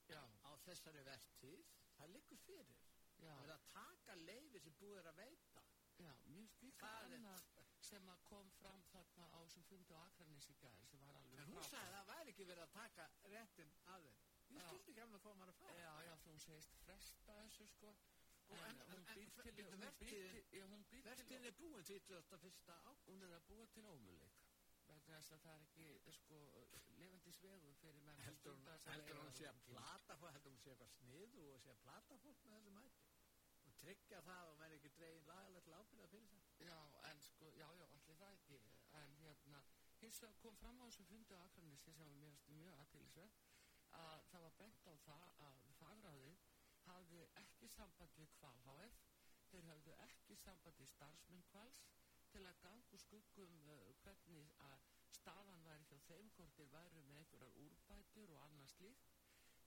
Já, 0.09 0.23
á 0.45 0.51
þessari 0.65 1.03
vertíð. 1.05 1.65
Það 1.99 2.13
liggur 2.15 2.39
fyrir. 2.47 2.79
Já, 3.19 3.33
það 3.35 3.43
er 3.45 3.51
að 3.55 3.65
taka 3.73 4.15
leifið 4.23 4.63
sem 4.67 4.77
búið 4.81 4.99
er 5.03 5.09
að 5.11 5.19
veita. 5.23 5.63
Já 5.99 6.13
finnst 6.25 6.61
líka 6.63 6.87
Það 6.87 7.05
er- 7.09 7.15
annað 7.19 7.49
sem 7.89 8.09
að 8.13 8.21
kom 8.29 8.51
fram 8.61 8.83
þarna 8.93 9.27
á 9.35 9.41
sem 9.51 9.63
fundi 9.67 9.95
á 9.95 10.01
Akranis 10.05 10.49
í 10.53 10.55
gær 10.61 10.85
sem 10.87 11.01
var 11.01 11.17
alveg 11.19 11.41
en 11.43 11.53
hún 11.53 11.63
sagði 11.63 11.89
að 11.89 11.95
það 11.99 12.09
væri 12.13 12.31
ekki 12.35 12.47
verið 12.51 12.63
að 12.65 12.73
taka 12.77 13.09
réttin 13.33 13.73
að 13.95 14.03
þeim 14.07 14.17
ég 14.57 14.63
skildi 14.69 14.91
ekki 14.93 15.03
alveg 15.07 15.21
hvað 15.25 15.37
maður 15.41 15.55
að 15.55 15.61
fara 15.63 15.79
Já, 15.83 15.93
já, 16.09 16.15
þú 16.25 16.37
segist 16.47 16.77
fresta 16.85 17.39
þessu 17.43 17.67
sko 17.75 17.95
en, 18.49 18.59
en- 18.65 18.83
hún 18.89 18.99
en- 18.99 19.09
en- 19.09 19.15
til, 19.15 19.27
til, 19.45 19.55
til 20.91 21.03
Vertin 21.05 21.45
er 21.45 21.57
búin 21.61 21.85
21. 21.85 22.23
ágúst. 22.33 23.09
hún 23.09 23.23
er 23.27 23.35
að 23.39 23.43
búa 23.51 23.67
til 23.75 23.85
ómuleik 23.93 24.39
vegna 24.89 25.19
þess 25.19 25.33
að 25.37 25.43
það 25.45 25.55
er 25.59 25.65
ekki 25.67 26.13
sko 26.17 26.39
levandi 26.99 27.33
svegur 27.37 27.75
fyrir 27.83 28.01
menn 28.07 28.21
að 28.23 28.25
Heldur 28.29 28.55
hún, 28.57 28.65
veiðar 28.65 29.33
sé 29.37 29.49
að 29.51 29.59
plata 29.69 30.17
fólk, 30.17 30.33
heldur 30.37 30.53
hún 30.55 30.63
sé 30.63 30.71
eitthvað 30.73 30.95
sniðu 30.97 31.45
og 31.55 31.61
sé 31.65 31.71
að 31.75 31.83
plata 31.85 32.17
fólk 32.25 32.47
með 32.49 32.57
þessum 32.59 32.79
hætti. 32.81 33.05
Og 33.69 33.75
tryggja 33.83 34.21
það 34.25 34.49
og 34.53 34.59
verði 34.63 34.79
ekki 34.81 34.91
dregin 34.97 35.27
lagalega 35.29 35.61
til 35.67 35.75
ábyrða 35.77 36.09
fyrir 36.15 36.29
það. 36.33 36.47
Já, 36.71 36.79
en 37.11 37.21
sko, 37.29 37.51
já, 37.61 37.69
já, 37.81 37.87
allir 37.99 38.17
það 38.23 38.33
ekki 38.39 38.61
en 39.03 39.15
hérna, 39.21 39.61
hins 40.01 40.23
vegar 40.25 40.41
kom 40.47 40.57
fram 40.63 40.81
á 40.81 40.85
þessu 40.89 41.05
fundi 41.11 41.37
á 41.37 41.41
Akranissi 41.45 41.93
sem 41.99 42.09
var 42.09 42.41
mjög 42.57 42.81
aðtýlisvert 42.81 43.48
að 44.05 44.25
það 44.31 44.45
var 44.47 44.57
bent 44.63 44.91
á 44.91 44.95
það 45.05 45.29
að 45.49 45.63
fagráðið 45.81 46.43
hafði 46.89 47.23
ekki 47.43 47.69
samband 47.77 48.19
við 48.21 48.35
Kval 48.39 48.59
HF 48.67 48.99
þeir 49.53 49.69
hafðu 49.71 49.95
ekki 50.05 50.37
samband 50.43 50.81
við 50.83 50.91
starfsmenn 50.93 51.45
Kvals 51.53 51.83
til 52.33 52.43
að 52.51 52.61
ganga 52.65 52.95
úr 52.97 53.03
skuggum 53.05 53.55
uh, 53.75 53.79
hvernig 54.03 54.51
að 54.69 54.89
staðan 55.19 55.65
væri 55.67 55.87
hjá 55.91 55.99
þeim 56.09 56.31
hvort 56.37 56.57
þeir 56.59 56.73
væru 56.75 57.05
með 57.09 57.21
einhverjar 57.23 57.57
úrbætur 57.65 58.35
og 58.35 58.43
annað 58.45 58.73
slíkt. 58.75 59.15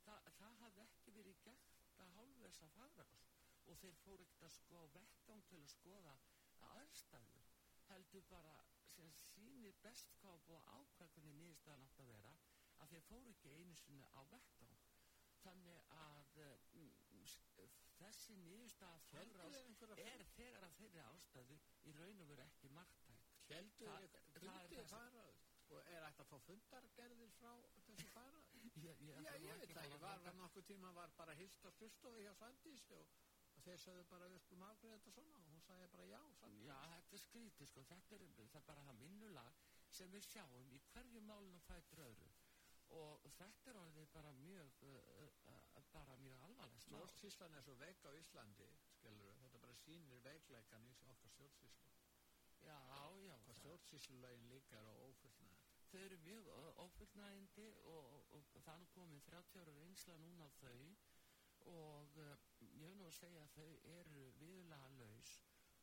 Þa, 0.05 0.15
það 0.37 0.59
hafði 0.61 0.83
ekki 0.85 1.15
verið 1.17 1.41
gert 1.47 1.81
að 2.03 2.13
hálfu 2.17 2.43
þessa 2.45 2.69
fagráðs 2.75 3.25
og 3.69 3.81
þeir 3.81 3.97
fóru 4.03 4.25
ekkert 4.27 4.47
að 4.47 4.55
sko 4.57 4.85
vettvang 4.95 5.43
til 5.49 5.59
að 5.61 5.73
skoða 5.73 6.15
aðstæður 6.71 7.51
heldur 7.89 8.25
bara 8.31 8.55
sem 8.95 9.11
sýnir 9.25 9.77
best 9.85 10.15
hvað 10.21 10.41
búið 10.47 10.61
að 10.61 10.71
ákvæða 10.79 11.13
hvernig 11.15 11.37
niðurstaðan 11.41 11.85
átt 11.87 12.01
að 12.03 12.11
vera 12.13 12.33
að 12.81 12.95
þeir 12.95 13.05
fóru 13.09 13.33
ekki 13.35 13.53
einu 13.57 13.75
sinni 13.85 14.07
á 14.11 14.21
vettvang. 14.33 14.79
Þannig 15.41 15.79
að 15.97 16.35
mm, 16.77 17.23
s- 17.25 17.39
þessi 18.01 18.35
einhverja 19.61 20.05
er 20.05 20.23
þegar 20.35 20.65
að 20.67 20.75
þeirri 20.79 21.01
ástæðu 21.05 21.57
í 21.89 21.93
raun 21.97 22.21
og 22.23 22.29
veru 22.31 22.43
ekki 22.45 22.69
margtæk 22.75 23.29
Heldur 23.51 24.07
þið 24.69 24.85
faraður? 24.91 25.39
Og 25.71 25.87
er 25.87 26.03
hægt 26.03 26.19
að 26.19 26.27
fá 26.29 26.37
fundargerðir 26.45 27.29
frá 27.37 27.51
þessu 27.87 28.07
faraður? 28.11 28.63
ég, 28.87 29.03
Já, 29.07 29.33
ég 29.39 29.51
ekki 29.55 29.75
veit 29.75 29.77
að 29.77 29.91
það, 29.93 29.99
fara 30.03 30.23
var 30.25 30.37
nokkuð 30.41 30.65
tíma 30.71 30.91
var 30.97 31.13
bara 31.19 31.35
hilst 31.39 31.63
á 31.67 31.69
skrifstofi 31.77 32.25
hjá 32.25 32.33
Svandís 32.39 32.87
og, 32.97 33.13
þeir 33.65 33.79
sagðu 33.85 34.03
bara 34.11 34.27
við 34.33 34.43
skulum 34.43 34.65
afgreða 34.67 34.97
þetta 34.99 35.13
svona. 35.15 35.39
Og 35.45 35.53
hún 35.53 35.63
sagði 35.67 35.87
bara 35.95 36.07
já, 36.11 36.19
Svandís. 36.41 36.67
Já, 36.67 36.77
þetta 36.95 37.17
er 37.17 37.23
skrítið, 37.25 37.71
sko, 37.71 37.85
þetta 37.93 38.17
er, 38.19 38.25
bara 38.71 38.85
það 38.89 39.01
vinnulag 39.05 39.61
sem 39.91 40.11
við 40.15 40.27
sjáum 40.27 40.71
í 40.75 40.81
hverju 40.91 41.23
málun 41.29 41.55
og 41.59 41.65
fætur 41.69 42.03
öðru 42.09 42.31
og 42.99 43.27
þetta 43.37 43.71
er 43.71 43.79
orðið 43.81 44.09
bara 44.15 44.31
mjög, 44.41 44.83
uh, 44.87 44.97
uh, 45.53 45.81
bara 45.93 46.17
mjög 46.23 46.43
alvarlegt. 46.47 46.85
Stjórnsíslan 46.87 47.55
er 47.55 47.65
svo 47.65 47.75
veik 47.79 48.05
á 48.07 48.11
Íslandi, 48.19 48.67
skilur 48.97 49.39
þetta 49.43 49.61
bara 49.65 49.79
sýnir 49.83 50.23
veikleikan 50.25 50.87
í 50.87 50.95
okkar 51.15 51.35
stjórnsíslu. 51.35 51.91
Já, 52.61 52.77
já, 53.25 53.35
stjórnsíslulögin 53.61 54.49
líka 54.49 54.77
er 54.77 54.89
á 54.89 54.95
ófullnaði. 55.07 55.61
þau 55.91 55.99
eru 55.99 56.17
mjög 56.23 56.45
ófullnægindi 56.79 57.65
og, 57.83 58.05
og, 58.37 58.45
og 58.55 58.61
það 58.63 58.77
nú 58.79 58.85
komin 58.95 59.23
30 59.27 59.61
ára 59.61 59.73
reynsla 59.75 60.17
núna 60.17 60.45
á 60.47 60.51
þau 60.61 60.77
og 61.71 62.17
uh, 62.17 62.37
ég 62.61 62.87
hef 62.87 62.95
nú 62.97 63.07
að 63.09 63.17
segja 63.17 63.43
að 63.43 63.57
þau 63.57 63.71
eru 63.97 64.23
viðlaga 64.39 64.93
laus 65.01 65.33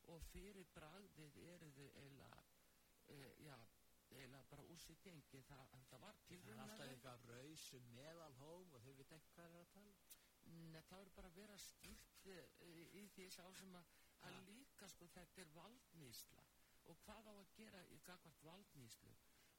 og 0.09 0.25
fyrir 0.33 0.71
bragðið 0.75 1.37
eru 1.53 1.69
þau 1.77 1.89
uh, 3.13 3.29
já, 3.45 3.57
eiginlega 4.17 4.45
bara 4.53 4.65
úr 4.73 4.81
sér 4.85 4.99
gengi, 5.05 5.43
það, 5.49 5.65
það 5.91 6.01
var 6.05 6.19
Það 6.29 6.49
er 6.53 6.61
alltaf 6.65 6.87
eitthvað 6.93 7.27
rausu 7.33 7.81
meðalhóf 7.97 8.75
og 8.79 8.85
þeir 8.87 8.97
veit 9.01 9.13
ekki 9.19 9.35
hvað 9.37 9.57
er 9.57 9.65
að 9.65 9.73
tala. 9.75 9.95
Nei, 10.49 10.81
það 10.89 11.01
er 11.05 11.11
bara 11.17 11.29
að 11.33 11.39
vera 11.43 11.57
skýrt 11.61 12.29
uh, 12.33 12.45
í 13.01 13.03
því 13.15 13.27
sá 13.35 13.45
sem 13.61 13.75
að, 13.77 13.91
að 14.29 14.33
Ja. 14.39 14.41
líka 14.49 14.89
sko 14.89 15.07
þetta 15.15 15.43
er 15.45 15.51
valdnýsla 15.57 16.45
og 16.89 16.97
hvað 17.05 17.29
á 17.29 17.35
að 17.37 17.53
gera 17.59 17.83
í 17.93 17.99
gagvart 18.07 18.43
valdnýslu. 18.49 19.13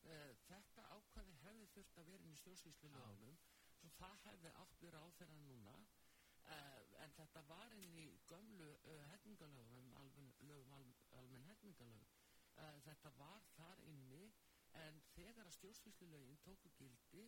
Uh, 0.09 0.31
þetta 0.47 0.85
ákvæði 0.95 1.35
hefði 1.43 1.67
þurft 1.75 1.97
að 2.01 2.09
vera 2.13 2.23
inn 2.25 2.33
í 2.33 2.39
stjórnsýslu 2.41 2.89
lögunum 2.95 3.37
svo 3.79 3.89
það 3.99 4.17
hefði 4.25 4.53
átt 4.63 4.81
við 4.81 4.93
ráð 4.95 5.11
þeirra 5.19 5.37
núna 5.43 5.75
uh, 5.77 6.79
en 7.03 7.13
þetta 7.19 7.43
var 7.51 7.75
inn 7.77 7.97
í 7.99 8.07
gömlu 8.31 8.69
uh, 8.73 9.03
hefningalögum, 9.11 9.91
almen, 10.01 10.31
lögum 10.49 10.73
al, 10.79 10.87
almenn 11.19 11.45
hefningalögum. 11.51 12.18
Uh, 12.59 12.79
þetta 12.83 13.11
var 13.17 13.45
þar 13.55 13.83
inni 13.87 14.25
en 14.79 14.99
þegar 15.15 15.47
að 15.47 15.55
stjórnsýslu 15.57 16.09
lögin 16.11 16.41
tóku 16.43 16.71
gildi 16.77 17.23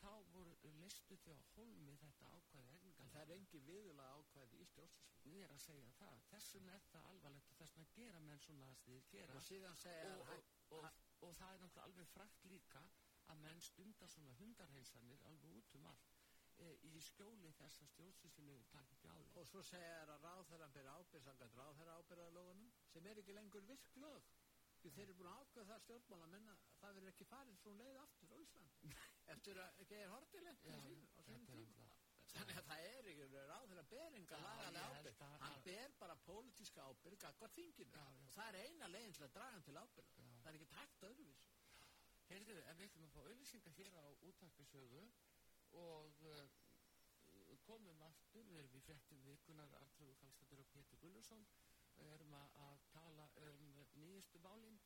þá 0.00 0.10
voru 0.34 0.54
listu 0.80 1.16
því 1.22 1.32
að 1.34 1.46
holmi 1.54 1.94
þetta 2.02 2.28
ákvæði 2.36 2.74
En 3.04 3.10
það 3.12 3.22
er 3.22 3.32
engin 3.34 3.64
viðulega 3.68 4.18
ákvæði 4.18 4.60
í 4.60 4.66
stjórnsíslu. 4.70 5.12
Ég 5.30 5.46
er 5.46 5.54
að 5.54 5.62
segja 5.64 5.92
það, 5.98 6.22
þessum 6.30 6.68
er 6.74 6.84
það 6.90 7.08
alvarlegt 7.10 7.52
og 7.52 7.58
þessum 7.60 7.84
að 7.84 7.94
gera 7.98 8.20
menn 8.26 8.42
svona 8.44 8.68
að 8.70 8.82
þið 8.84 9.08
gera 9.14 9.38
Og 9.38 9.46
síðan 9.48 9.80
segja 9.80 10.12
og, 10.18 10.32
og, 10.34 10.78
og, 10.78 10.88
og 11.28 11.34
það 11.40 11.54
er 11.54 11.62
náttúrulega 11.64 11.88
alveg 11.88 12.12
frækt 12.12 12.46
líka 12.52 12.82
að 13.32 13.40
menn 13.46 13.64
stunda 13.64 14.08
svona 14.14 14.36
hundarheinsanir 14.40 15.24
alveg 15.30 15.58
út 15.60 15.76
um 15.78 15.88
allt 15.92 16.10
e, 16.60 16.68
í 16.90 17.00
skjóli 17.08 17.52
þess 17.58 17.84
að 17.84 17.92
stjórnsýslulegin 17.94 18.68
takk 18.74 18.92
ekki 18.96 19.12
á 19.12 19.16
því. 19.16 19.30
Og 19.40 19.48
svo 19.48 19.62
segja 19.64 19.94
þær 20.02 20.14
að 20.16 20.26
ráðherran 20.28 20.76
byrja 20.76 20.96
ábyrð 21.00 21.28
samkvæmt 21.28 21.58
ráðherra 21.60 21.96
ábyrðarlógunum 22.02 22.74
sem 22.92 23.08
er 23.10 23.22
ekki 23.22 23.38
lengur 23.38 23.68
virk 23.70 23.88
Því 24.84 24.90
þeir 24.92 25.04
eru 25.08 25.14
búin 25.16 25.28
að 25.32 25.38
ákveða 25.42 25.66
það 25.70 25.82
stjórnmála 25.84 26.26
menna 26.34 26.54
að 26.54 26.72
það 26.82 26.94
verður 26.98 27.10
ekki 27.14 27.26
farið 27.30 27.60
svo 27.62 27.70
leið 27.78 27.98
aftur 28.04 28.32
á 28.34 28.36
Íslandi. 28.44 28.90
Eftir 29.34 29.60
að 29.64 29.78
ekki 29.84 29.96
er 30.04 30.10
hortilegt 30.12 30.66
Já, 30.68 30.74
á 30.76 31.20
sínum 31.24 31.46
tíma. 31.48 31.86
Þannig 32.34 32.58
að 32.60 32.66
það 32.68 32.84
er 32.90 33.08
ekki 33.12 33.26
ráðherra 33.48 33.84
ber 33.94 34.16
enga 34.18 34.36
Já, 34.36 34.42
lagalega 34.44 34.82
ég 34.84 34.94
held 34.96 35.08
ábyrð. 35.08 35.22
að- 35.24 35.42
Hann 35.44 35.62
ber 35.68 35.94
bara 36.02 36.16
pólitíska 36.26 36.84
ábyrð 36.90 37.18
gagvar 37.24 37.52
þinginu. 37.56 37.94
Já, 37.96 38.04
já. 38.18 38.24
Og 38.28 38.32
það 38.36 38.48
er 38.48 38.60
eina 38.68 38.88
leiðin 38.92 39.14
til 39.18 39.24
að 39.28 39.34
draga 39.38 39.54
hann 39.56 39.66
til 39.68 39.76
ábyrð. 39.80 40.10
Já. 40.18 40.28
Það 40.42 40.50
er 40.52 40.58
ekki 40.60 40.68
takt 40.74 41.06
öðruvísi. 41.08 41.48
Heyrðu, 42.28 42.58
en 42.68 42.76
við 42.80 42.86
ætlum 42.90 43.06
að 43.08 43.14
fá 43.14 43.20
auðlýsingar 43.24 43.76
hér 43.78 43.96
á 44.00 44.04
útarpisögu 44.28 45.02
og 45.80 46.22
uh, 46.24 46.44
komum 47.68 48.02
aftur, 48.08 48.44
við 48.50 48.58
erum 48.62 48.76
í 48.76 48.82
fréttum 48.84 49.20
vikunar 49.24 49.72
Artrúðu 49.80 50.14
Kallstættur 50.20 50.60
og 50.64 50.68
Pétur 50.74 51.00
Gullursson 51.04 51.44
við 51.98 52.10
erum 52.16 52.32
að, 52.38 52.48
að 52.68 52.76
tala 52.94 53.24
um 53.48 53.58
nýjustu 54.02 54.38
málin 54.44 54.76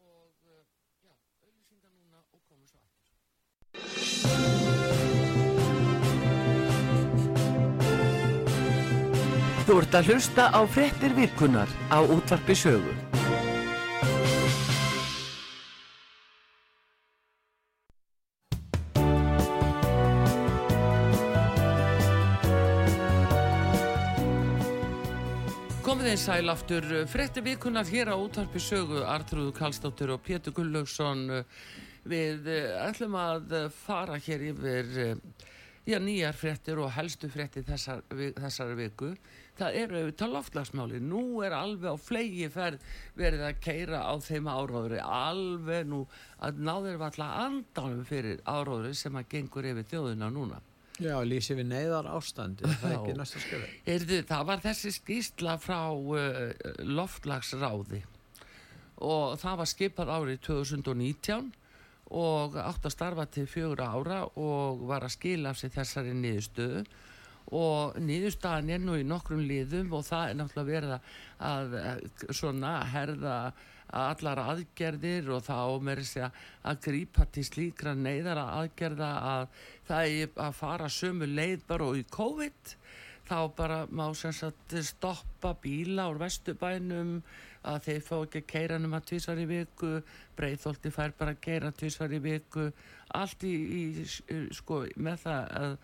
og 0.00 0.32
uh, 0.46 0.62
já, 1.04 1.12
auðlýsingar 1.44 1.92
núna 1.96 2.22
og 2.32 2.40
komum 2.48 2.66
svo 2.70 2.78
aftur. 2.80 3.06
Þú 9.70 9.78
ert 9.84 9.94
að 9.94 10.10
hlusta 10.10 10.50
á 10.50 10.60
fréttir 10.66 11.14
vikunar 11.14 11.70
á 11.94 11.98
útvarpi 12.02 12.58
sögu. 12.58 13.09
Komið 26.10 26.24
sæl 26.26 26.50
aftur, 26.50 26.86
frétti 27.06 27.38
vikunar 27.46 27.86
hér 27.86 28.08
á 28.10 28.18
útarpi 28.18 28.58
sögu, 28.58 29.04
Artrúðu 29.06 29.52
Kallstóttur 29.54 30.10
og 30.10 30.24
Pétur 30.26 30.50
Gullaugsson. 30.56 31.20
Við 32.02 32.48
eh, 32.50 32.72
ætlum 32.82 33.14
að 33.14 33.54
fara 33.70 34.16
hér 34.18 34.42
yfir 34.48 34.88
eh, 35.04 35.44
já, 35.86 36.00
nýjar 36.02 36.34
fréttir 36.34 36.80
og 36.82 36.90
helstu 36.96 37.30
fréttir 37.30 37.62
þessar, 37.68 38.02
þessari 38.10 38.74
viku. 38.80 39.12
Það 39.60 39.78
eru 39.84 40.00
auðvitað 40.00 40.34
loftlagsmáli. 40.34 40.98
Nú 40.98 41.22
er 41.46 41.54
alveg 41.54 41.94
á 41.94 42.02
flegi 42.02 42.50
ferð 42.50 42.90
verið 43.14 43.46
að 43.52 43.62
keira 43.68 44.02
á 44.02 44.14
þeim 44.18 44.50
áróðri. 44.50 44.98
Alveg 45.06 45.86
nú 45.94 46.02
að 46.42 46.58
náður 46.58 46.98
var 47.04 47.14
alltaf 47.14 47.38
andanum 47.46 48.02
fyrir 48.10 48.42
áróðri 48.50 48.96
sem 48.98 49.14
að 49.14 49.30
gengur 49.36 49.70
yfir 49.76 49.86
þjóðina 49.94 50.34
núna. 50.34 50.58
Já, 51.00 51.14
lýsi 51.24 51.56
við 51.56 51.70
neyðar 51.70 52.08
ástandi. 52.12 52.68
Það 52.68 52.90
er 52.90 52.96
ekki 52.98 53.16
næsta 53.16 53.40
skrifa. 53.40 53.68
Heyrðu, 53.86 54.18
það 54.28 54.48
var 54.50 54.64
þessi 54.64 54.92
skýrsla 54.98 55.56
frá 55.62 55.78
uh, 55.90 56.50
loftlagsráði 56.84 58.02
og 59.00 59.38
það 59.40 59.60
var 59.62 59.70
skipað 59.70 60.12
árið 60.12 60.42
2019 60.44 61.46
og 62.20 62.58
átt 62.60 62.84
að 62.84 62.92
starfa 62.92 63.24
til 63.32 63.46
fjögur 63.48 63.80
ára 63.80 64.24
og 64.34 64.82
var 64.90 65.06
að 65.06 65.14
skila 65.14 65.54
af 65.54 65.60
sig 65.60 65.72
þessari 65.72 66.12
niðurstöðu 66.18 66.82
og 67.56 67.96
niðurstaðan 68.02 68.70
er 68.74 68.82
nú 68.82 68.96
í 68.98 69.06
nokkrum 69.06 69.42
liðum 69.46 69.94
og 69.96 70.04
það 70.06 70.24
er 70.28 70.38
náttúrulega 70.38 70.70
verið 70.70 70.92
að 71.50 72.34
svona 72.36 72.74
herða 72.92 73.36
allar 73.96 74.40
aðgerðir 74.44 75.30
og 75.34 75.44
þá 75.46 75.58
meiri 75.82 76.04
segja 76.06 76.30
að 76.66 76.80
grípa 76.86 77.26
til 77.32 77.44
slíkra 77.46 77.94
neyðara 77.98 78.46
aðgerða 78.60 79.10
að 79.32 79.46
það 79.88 80.16
er 80.16 80.34
að 80.46 80.58
fara 80.60 80.90
sömu 80.92 81.28
leið 81.30 81.64
bara 81.68 81.88
og 81.90 81.98
í 81.98 82.04
COVID. 82.14 82.74
Þá 83.30 83.38
bara 83.54 83.78
má 83.94 84.08
sem 84.18 84.34
sagt 84.34 84.74
stoppa 84.86 85.52
bíla 85.62 86.08
úr 86.10 86.18
vesturbænum 86.22 87.20
að 87.70 87.82
þeir 87.86 88.00
fá 88.06 88.14
ekki 88.16 88.40
að 88.40 88.48
keira 88.54 88.78
nema 88.80 89.02
tvísvar 89.04 89.42
í 89.42 89.46
viku, 89.50 89.98
breyðþólti 90.38 90.92
fær 90.94 91.12
bara 91.18 91.34
að 91.36 91.42
keira 91.44 91.70
tvísvar 91.76 92.14
í 92.16 92.22
viku. 92.24 92.70
Allt 93.18 93.44
í, 93.46 93.54
í 93.54 94.40
sko 94.56 94.84
með 94.96 95.22
það 95.26 95.54
að, 95.60 95.76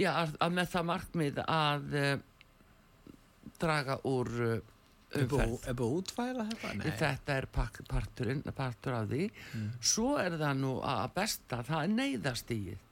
já, 0.00 0.10
að, 0.12 0.36
að 0.42 0.58
með 0.58 0.70
það 0.74 0.88
markmið 0.90 1.42
að 1.46 1.96
uh, 2.02 2.12
draga 3.62 3.98
úr 4.08 4.30
búið 4.32 4.81
umferð. 5.20 5.54
er 5.68 5.76
búið 5.78 5.88
að 5.88 5.98
útfæra 5.98 6.46
þetta? 6.50 6.72
Nei. 6.78 6.86
þetta 7.02 7.36
er 7.36 7.48
pak, 7.52 7.80
parturinn, 7.90 8.42
partur 8.56 8.96
af 8.96 9.10
því. 9.10 9.28
Svo 9.92 10.16
er 10.22 10.38
það 10.40 10.62
nú 10.62 10.72
að 10.86 11.04
besta 11.18 11.60
það 11.68 11.84
er 11.84 11.94
neyðastíð 11.98 12.88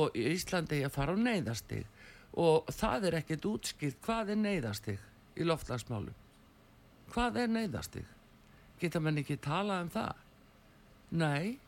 og 0.00 0.18
Íslandi 0.18 0.80
er 0.80 0.90
að 0.90 0.96
fara 0.98 1.14
á 1.14 1.18
neyðastíð 1.18 1.86
og 2.40 2.70
það 2.74 3.08
er 3.08 3.18
ekkert 3.20 3.48
útskilt 3.50 4.02
hvað 4.04 4.34
er 4.36 4.42
neyðastíð 4.44 5.06
í 5.40 5.46
loftlagsmálum 5.48 6.14
hvað 7.10 7.40
er 7.42 7.50
neyðastíð 7.50 8.12
geta 8.80 9.02
menn 9.02 9.18
ekki 9.18 9.40
talað 9.42 9.82
um 9.86 9.90
það? 9.96 10.20
Nei 11.10 11.58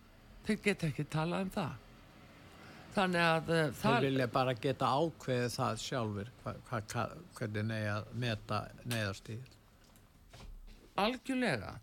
þeir 0.46 0.60
geta 0.64 0.90
ekki 0.90 1.06
talað 1.10 1.46
um 1.46 1.50
það. 1.54 1.80
Þannig 2.92 3.24
að 3.24 3.50
uh, 3.50 3.60
Þeir 3.62 3.76
það 3.80 4.06
vilja 4.06 4.28
bara 4.34 4.54
geta 4.60 4.88
ákveðið 4.92 5.54
það 5.54 5.78
sjálfur 5.80 6.30
hva, 6.42 6.54
hva, 6.68 6.80
hva, 6.92 7.04
hvernig 7.38 7.68
neyja 7.70 7.94
að 7.96 8.10
meta 8.24 8.58
neyðarstíð. 8.84 9.54
Algjörlega 11.00 11.76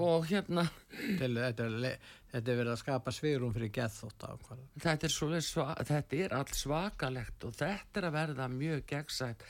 og 0.00 0.26
hérna 0.30 0.64
Til 0.94 1.34
þetta 1.36 1.66
er, 1.66 1.96
þetta 2.32 2.52
er 2.52 2.58
verið 2.60 2.72
að 2.72 2.80
skapa 2.80 3.12
svigrúm 3.12 3.54
fyrir 3.54 3.72
geðþótt 3.74 4.24
ákvarðan. 4.24 4.68
þetta 4.80 5.08
er, 5.08 5.14
svoleiðis 5.14 5.50
sva, 5.52 5.66
þetta 5.90 6.20
er 6.24 6.36
allt 6.38 6.54
svakalegt 6.58 7.48
og 7.48 7.56
þetta 7.58 8.00
er 8.00 8.08
að 8.08 8.16
verða 8.18 8.48
mjög 8.52 8.84
gegnsætt 8.92 9.44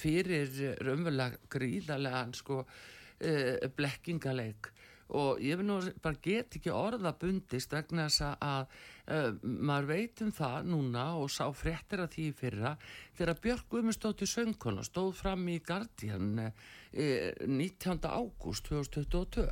fyrir 0.00 0.56
raunverulega 0.80 1.50
gríðarlegan 1.52 2.34
sko 2.36 2.62
uh, 2.64 3.68
blekkingaleik 3.76 4.72
og 5.14 5.38
ég 5.38 5.60
vil 5.60 5.68
nú 5.68 5.78
bara 6.02 6.18
get 6.22 6.56
ekki 6.58 6.72
orða 6.74 7.12
bundist 7.20 7.70
vegna 7.70 8.08
þess 8.08 8.24
að 8.42 8.72
uh, 9.06 9.28
maður 9.44 9.90
veit 9.92 10.22
um 10.24 10.32
það 10.34 10.72
núna 10.72 11.04
og 11.20 11.30
sá 11.30 11.44
fréttir 11.54 12.02
að 12.02 12.16
því 12.16 12.26
fyrra 12.40 12.72
þegar 13.14 13.42
Björk 13.44 13.68
Guðmundsdóttir 13.70 14.32
söngkona 14.32 14.82
stóð 14.86 15.12
fram 15.20 15.46
í 15.52 15.60
Guardian 15.62 16.48
uh, 16.48 16.66
19. 16.96 18.08
ágúst 18.08 18.68
2022 18.70 19.46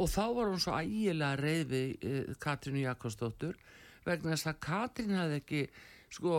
og 0.00 0.08
þá 0.10 0.24
var 0.36 0.50
hún 0.52 0.62
svo 0.62 0.76
ægilega 0.78 1.38
reið 1.40 1.64
við 1.70 2.06
uh, 2.06 2.34
Katrínu 2.42 2.84
Jakobsdóttur 2.84 3.58
vegna 4.06 4.34
þess 4.34 4.50
að 4.52 4.60
Katrín 4.64 5.16
hefði 5.18 5.40
ekki 5.40 5.62
sko 6.10 6.34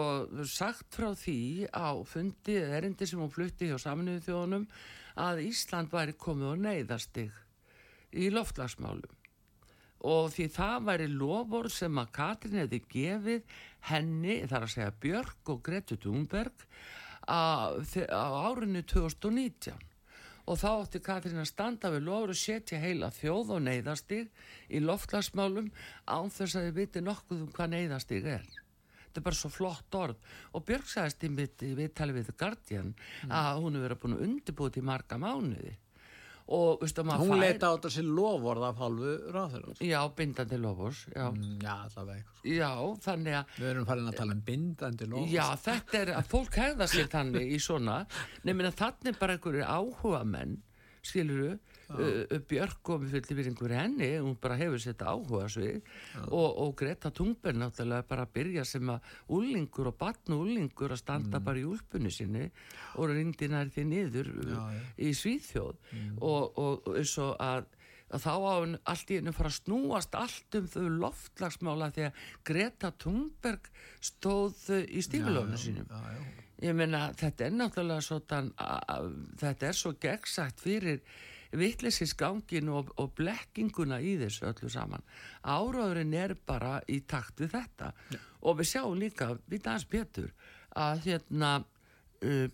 sagt 0.49 0.95
frá 0.95 1.11
því 1.15 1.67
á 1.71 1.95
fundi 2.07 2.57
erindi 2.59 3.07
sem 3.07 3.21
hún 3.21 3.31
flutti 3.31 3.69
hjá 3.69 3.77
saminuðu 3.79 4.25
þjóðunum 4.25 4.67
að 5.21 5.43
Ísland 5.45 5.91
væri 5.91 6.15
komið 6.19 6.55
á 6.55 6.55
neyðastig 6.67 7.35
í 8.11 8.31
loftlagsmálum 8.33 9.19
og 10.07 10.31
því 10.33 10.47
það 10.55 10.87
væri 10.87 11.07
lofur 11.13 11.69
sem 11.71 12.01
að 12.01 12.11
Katrin 12.15 12.63
hefði 12.63 12.81
gefið 12.89 13.55
henni, 13.91 14.41
þar 14.49 14.65
að 14.65 14.73
segja 14.73 14.97
Björk 15.03 15.53
og 15.53 15.61
Gretu 15.65 15.97
Thunberg 16.01 16.65
á 17.29 17.61
árinu 18.01 18.81
2019 18.81 19.90
og 20.51 20.59
þá 20.59 20.69
átti 20.71 20.99
Katrin 21.03 21.39
að 21.39 21.47
standa 21.47 21.91
við 21.93 22.07
lofur 22.09 22.33
og 22.33 22.39
setja 22.39 22.79
heila 22.81 23.11
þjóð 23.15 23.53
og 23.55 23.61
neyðastig 23.67 24.31
í 24.67 24.81
loftlagsmálum 24.83 25.69
án 26.11 26.33
þess 26.33 26.57
að 26.59 26.67
þið 26.67 26.79
viti 26.79 27.03
nokkuð 27.05 27.45
um 27.45 27.53
hvað 27.55 27.71
neyðastig 27.75 28.27
er. 28.27 28.43
Þetta 29.05 29.21
er 29.21 29.27
bara 29.27 29.39
svo 29.39 29.51
flott 29.51 29.95
orð. 29.99 30.19
Og 30.55 30.65
Björk 30.67 30.91
sagðist 30.91 31.23
í 31.23 31.29
mitt 31.31 31.63
í 31.67 31.71
viðtali 31.75 32.15
við 32.15 32.29
The 32.29 32.35
Guardian 32.39 32.91
að 33.27 33.63
hún 33.63 33.77
hefur 33.77 33.87
verið 33.87 34.01
búin 34.03 34.19
undirbúið 34.27 34.81
í 34.81 34.85
marga 34.91 35.19
mánuði 35.19 35.73
og 36.51 36.81
veistu, 36.81 37.03
Hún 37.05 37.31
fær- 37.31 37.39
leita 37.39 37.67
á 37.67 37.73
þetta 37.77 37.91
sér 37.95 38.07
lofvorð 38.17 38.63
af 38.67 38.79
hálfu 38.81 39.11
ráðherrans. 39.35 39.79
já, 39.79 39.99
bindandi 40.15 40.57
lofurs 40.59 41.05
já. 41.15 41.29
Mm, 41.31 41.59
Já, 41.63 41.75
allavega 41.87 42.17
eitthvað. 42.17 42.57
já, 42.57 42.71
þannig 43.05 43.33
að 43.39 43.45
Við 43.61 43.69
erum 43.71 43.85
farin 43.85 44.09
að 44.11 44.17
tala 44.17 44.33
um 44.33 44.41
bindandi 44.41 45.05
lofvorð. 45.07 45.31
já, 45.31 45.45
þetta 45.55 46.01
er 46.01 46.13
að 46.19 46.27
fólk 46.33 46.53
hegða 46.61 46.87
sér 46.91 47.07
þannig 47.07 47.51
í 47.55 47.59
svona 47.59 48.05
nefnir 48.43 48.67
að 48.71 48.79
þannig 48.83 49.19
bara 49.19 49.37
einhverju 49.37 49.63
áhuga 49.65 50.23
menn 50.25 50.57
skiluru 51.03 51.57
uh, 51.97 52.37
Björk 52.49 52.91
fylgum 53.11 53.39
við 53.39 53.51
einhverju 53.51 53.79
henni 53.79 54.09
hún 54.19 54.37
bara 54.41 54.59
hefur 54.59 54.83
þetta 54.83 55.11
áhuga 55.13 55.49
svið 55.51 55.81
og, 56.27 56.47
og 56.63 56.73
Greta 56.79 57.11
Thunberg 57.15 57.59
náttúrulega 57.61 58.07
bara 58.09 58.27
að 58.27 58.33
byrja 58.37 58.65
sem 58.67 58.93
að 58.93 59.11
úlingur 59.37 59.91
og 59.91 59.99
batn 59.99 60.37
úlingur 60.37 60.95
að 60.95 61.03
standa 61.03 61.41
bara 61.43 61.61
í 61.61 61.67
úlpunni 61.67 62.13
sinni 62.13 62.47
og 62.95 63.11
reyndi 63.11 63.51
nær 63.51 63.71
því 63.73 63.87
niður 63.91 64.33
Já, 64.41 64.63
já. 64.75 64.81
í 64.97 65.13
Svíþjóð. 65.17 65.77
Og, 66.21 66.59
og, 66.59 66.91
eins 66.97 67.13
og 67.21 67.35
að 67.41 67.69
að 68.11 68.25
þá 68.25 68.31
á 68.35 68.51
hann 68.51 68.77
allt 68.91 69.11
í 69.11 69.17
einu 69.19 69.33
fara 69.35 69.51
að 69.51 69.57
snúast 69.57 70.15
allt 70.19 70.57
um 70.59 70.69
þau 70.71 70.85
loftlagsmála 71.05 71.89
því 71.95 72.07
að 72.09 72.21
Greta 72.47 72.91
Thunberg 72.99 73.69
stóð 74.03 74.63
uh, 74.75 74.81
í 74.83 75.03
stífilónu 75.05 75.59
sínum. 75.59 75.87
Já, 75.87 76.15
já. 76.17 76.47
ég 76.67 76.77
meina 76.77 77.05
þetta 77.17 77.47
er 77.47 77.55
náttúrulega 77.55 78.05
svona 78.05 78.41
þetta 79.41 79.69
er 79.69 79.79
svo 79.79 79.93
gegnsætt 80.01 80.63
fyrir 80.63 81.01
vitleysins 81.57 82.13
gangin 82.17 82.71
og, 82.71 82.91
og 83.01 83.13
blekkinguna 83.17 83.99
í 84.01 84.15
þessu 84.21 84.47
öllu 84.51 84.71
saman. 84.71 85.03
Áraðurinn 85.43 86.15
er 86.17 86.35
bara 86.47 86.79
í 86.87 87.01
takt 87.07 87.43
við 87.43 87.55
þetta. 87.57 87.91
Og 88.47 88.59
við 88.61 88.71
sjáum 88.73 88.97
líka 88.99 89.31
við 89.51 89.63
dans 89.67 89.85
betur 89.89 90.31
að 90.79 91.05
hérna 91.05 91.51
uh, 91.61 92.47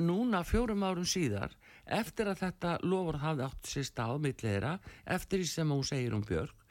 núna 0.00 0.42
fjórum 0.46 0.84
árum 0.86 1.08
síðar 1.08 1.56
eftir 1.84 2.30
að 2.30 2.44
þetta 2.46 2.78
lofur 2.86 3.18
hafði 3.20 3.46
átt 3.48 3.68
sér 3.68 3.86
stað 3.88 4.20
milliðra 4.24 4.76
eftir 5.04 5.42
því 5.42 5.48
sem 5.50 5.72
hún 5.74 5.84
segir 5.84 6.14
um 6.16 6.22
Björk 6.24 6.62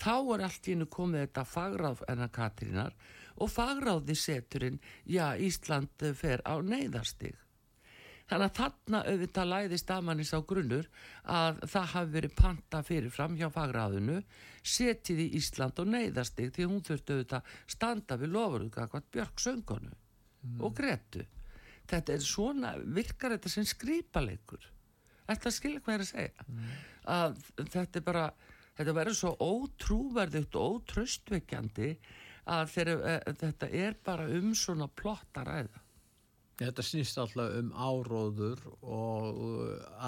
þá 0.00 0.14
er 0.34 0.44
allt 0.46 0.68
í 0.68 0.74
hennu 0.74 0.88
komið 0.88 1.26
þetta 1.26 1.44
fagráð 1.48 2.04
enna 2.08 2.28
Katrínar 2.32 2.94
og 3.42 3.50
fagráði 3.50 4.16
seturinn, 4.18 4.80
já, 5.08 5.34
Ísland 5.36 6.04
fer 6.16 6.42
á 6.44 6.60
neyðarstig. 6.60 7.36
Þannig 8.30 8.46
að 8.46 8.56
þarna 8.58 9.00
auðvitað 9.10 9.50
læðist 9.50 9.90
aðmannis 9.92 10.32
á 10.32 10.40
grunnur 10.48 10.88
að 11.28 11.60
það 11.72 11.90
hafi 11.94 12.12
verið 12.16 12.34
panta 12.38 12.82
fyrir 12.86 13.12
fram 13.12 13.34
hjá 13.36 13.48
fagráðinu, 13.52 14.22
setið 14.62 15.24
í 15.24 15.28
Ísland 15.40 15.78
á 15.78 15.84
neyðarstig 15.84 16.52
því 16.54 16.68
hún 16.70 16.84
þurfti 16.86 17.16
auðvitað 17.16 17.52
standa 17.74 18.18
við 18.20 18.34
lofuruga 18.36 18.88
hvað 18.92 19.10
Björk 19.16 19.42
söngonu 19.42 19.92
og 20.62 20.74
Gretu. 20.76 21.26
Þetta 21.90 22.14
er 22.14 22.24
svona, 22.24 22.72
virkar 22.78 23.34
þetta 23.34 23.50
sem 23.52 23.66
skrýpaleikur. 23.68 24.64
Þetta 25.28 25.52
skilja 25.54 25.82
hvað 25.82 25.94
er 25.94 26.04
að 26.04 26.10
segja. 26.10 26.46
Að 27.12 27.38
þetta 27.74 27.98
er 27.98 28.04
bara, 28.06 28.26
þetta 28.78 28.96
verður 28.96 29.18
svo 29.18 29.32
ótrúverðugt 29.42 30.58
og 30.58 30.76
ótröstveikjandi 30.78 31.90
að 32.52 32.64
þeir, 32.74 32.92
þetta 33.42 33.70
er 33.84 33.98
bara 34.04 34.28
um 34.38 34.54
svona 34.58 34.88
plotta 34.88 35.44
ræða. 35.46 35.82
Þetta 36.62 36.84
snýst 36.86 37.18
alltaf 37.18 37.56
um 37.58 37.72
áróður 37.74 38.62
og 38.82 39.42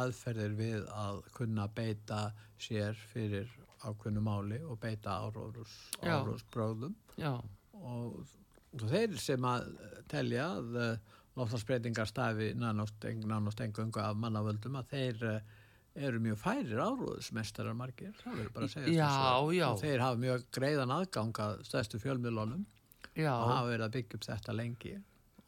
aðferðir 0.03 0.55
við 0.59 0.87
að 0.95 1.21
kunna 1.37 1.67
beita 1.75 2.21
sér 2.61 2.99
fyrir 3.13 3.51
ákveðnu 3.85 4.23
máli 4.25 4.61
og 4.65 4.79
beita 4.81 5.19
áróðurs, 5.25 5.75
áróðsbróðum 6.01 6.95
og, 7.75 8.23
og 8.73 8.87
þeir 8.89 9.19
sem 9.21 9.45
að 9.45 9.67
telja 10.09 10.47
að 10.57 10.79
loftarsbreytingar 11.35 12.09
stafi 12.09 12.53
nánast, 12.57 13.61
engungu 13.61 14.01
af 14.01 14.17
mannavöldum 14.23 14.79
að 14.79 14.93
þeir 14.93 15.25
eh, 15.31 15.55
eru 16.07 16.21
mjög 16.23 16.39
færir 16.43 16.81
áróðusmestarar 16.83 17.77
margir, 17.79 18.15
það 18.23 18.39
verður 18.39 18.55
bara 18.55 18.69
að 18.69 18.75
segja 18.77 18.95
Já, 18.95 19.11
já. 19.59 19.67
og 19.69 19.83
þeir 19.83 20.05
hafa 20.05 20.21
mjög 20.25 20.47
greiðan 20.55 20.95
aðgang 20.95 21.43
að 21.45 21.65
stærstu 21.69 22.01
fjölmiðlunum 22.03 22.65
já, 23.15 23.33
og 23.35 23.51
hafa 23.51 23.69
verið 23.73 23.87
að 23.89 23.97
byggja 23.99 24.19
upp 24.19 24.29
þetta 24.31 24.57
lengi 24.59 24.95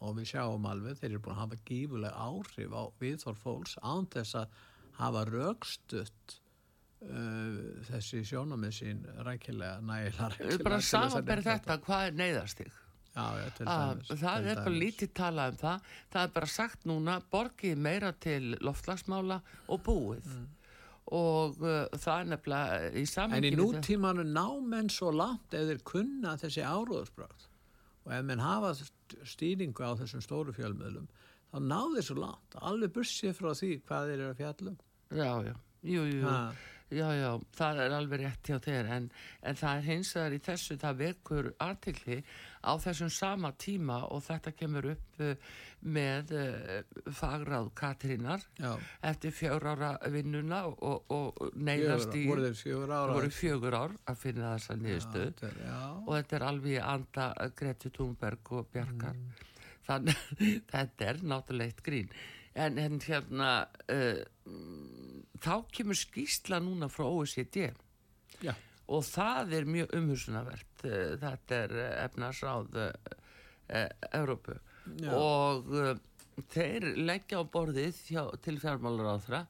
og 0.05 0.17
við 0.19 0.33
sjáum 0.33 0.67
alveg 0.69 0.99
þeir 1.01 1.11
eru 1.11 1.23
búin 1.25 1.37
að 1.37 1.43
hafa 1.45 1.61
gífuleg 1.69 2.17
áhrif 2.27 2.75
á 2.77 2.83
viðþór 3.01 3.39
fólks 3.41 3.77
án 3.81 4.09
þess 4.13 4.41
að 4.43 4.59
hafa 4.99 5.23
rögstutt 5.29 6.37
uh, 7.07 7.61
þessi 7.89 8.25
sjónamið 8.29 8.75
sín 8.81 9.07
rækilega 9.27 9.81
nægilega 9.81 10.33
rækilega 10.35 10.67
bara 10.69 10.83
samanberð 10.85 11.49
þetta, 11.51 11.79
hvað 11.87 12.11
er 12.11 12.21
neyðarstig? 12.21 12.75
Já, 13.17 13.25
já, 13.41 13.47
til 13.57 13.65
Að, 13.65 13.87
dæmis. 13.95 14.11
Ah, 14.13 14.19
það 14.21 14.51
er 14.51 14.59
bara 14.61 14.77
lítið 14.77 15.13
talað 15.17 15.55
um 15.55 15.59
það. 15.63 15.93
Það 16.13 16.27
er 16.27 16.33
bara 16.35 16.49
sagt 16.53 16.83
núna 16.85 17.15
borgið 17.33 17.79
meira 17.81 18.11
til 18.21 18.43
loftlagsmála 18.61 19.39
og 19.73 19.81
búið. 19.87 20.27
Og 21.17 21.63
uh, 21.65 21.87
það 21.97 22.19
er 22.19 22.29
nefnilega 22.35 22.91
í 22.93 23.07
En 23.39 23.47
í 23.47 23.55
nútímanu 23.57 24.27
ná 24.29 24.45
menn 24.61 24.93
svo 24.93 25.15
langt 25.17 25.55
þeir 25.55 25.81
kunna 25.87 26.35
þessi 26.37 26.67
áróðursbröð 26.67 27.47
og 28.07 28.13
ef 28.15 28.25
menn 28.25 28.39
hafa 28.43 28.71
st- 28.79 29.19
stýringu 29.27 29.83
á 29.83 29.91
þessum 29.99 30.23
stóru 30.25 30.55
fjölmiðlum 30.57 31.09
þá 31.53 31.59
ná 31.67 31.81
þeir 31.95 32.07
svo 32.09 32.17
langt, 32.23 32.57
alveg 32.63 32.93
bursið 32.95 33.35
frá 33.39 33.51
því 33.55 33.71
hvað 33.87 34.09
þeir 34.11 34.19
eru 34.21 34.31
að 34.33 34.41
fjallum. 34.41 34.79
já, 35.11 35.31
já, 35.51 35.55
jú, 35.83 36.03
jú, 36.07 36.21
jú. 36.21 36.25
Já, 36.87 37.07
já, 37.19 37.31
það 37.59 37.81
er 37.83 37.95
alveg 37.97 38.21
rétt 38.23 38.47
hjá 38.47 38.61
þér 38.63 38.91
en, 38.95 39.07
en 39.43 39.57
það 39.59 39.79
er 39.79 39.87
hins 39.89 40.11
vegar 40.15 40.35
í 40.37 40.43
þessu 40.47 40.77
það 40.79 41.01
vekur 41.01 41.49
artikli 41.65 42.19
á 42.63 42.73
þessum 42.83 43.11
sama 43.11 43.51
tíma 43.59 43.97
og 44.15 44.23
þetta 44.23 44.53
kemur 44.55 44.87
upp 44.93 45.19
uh, 45.27 45.33
með 45.83 46.31
uh, 46.39 47.01
fagráð 47.11 47.73
Katrínar 47.79 48.45
Já, 48.61 48.71
eftir 49.11 49.35
fjör 49.35 49.67
ára 49.73 49.91
vinnuna 50.15 50.63
og, 50.71 51.11
og 51.11 51.43
fjögur, 51.59 52.07
í 52.15 52.77
voru 53.17 53.33
fjögur 53.35 53.79
ár 53.81 53.99
að 54.07 54.23
finna 54.23 54.55
þessa 54.55 54.79
já. 55.59 55.83
og 56.07 56.13
þetta 56.15 56.39
er 56.39 56.47
alveg 56.53 56.89
anda 56.95 57.29
Greti 57.59 57.91
Thunberg 57.99 58.55
og 58.55 58.71
Bjarkar. 58.71 59.19
Mm. 59.19 59.45
þannig 59.87 60.25
þetta 60.73 61.11
er 61.11 61.23
náttúrulega 61.23 61.73
eitt 61.73 61.85
grín. 61.87 62.15
En, 62.57 62.79
en 62.81 63.03
hérna 63.05 63.51
uh, 63.93 64.23
þá 65.43 65.55
kemur 65.73 65.99
skýsla 65.99 66.61
núna 66.63 66.89
frá 66.93 67.07
OECD 67.09 67.71
Já. 68.43 68.55
og 68.89 69.05
það 69.07 69.55
er 69.59 69.71
mjög 69.71 69.95
umhursunavert 69.99 70.85
uh, 70.87 71.15
þetta 71.23 71.63
er 71.63 71.77
uh, 71.77 71.87
efnarsráð 72.05 72.81
uh, 72.83 72.91
uh, 73.71 73.89
Evrópu 74.11 74.59
Já. 75.03 75.13
og 75.13 75.73
uh, 75.75 75.95
þeir 76.53 76.91
leggja 77.01 77.41
á 77.41 77.45
borðið 77.49 78.03
hjá, 78.11 78.23
til 78.45 78.59
fjármálaráðra 78.61 79.47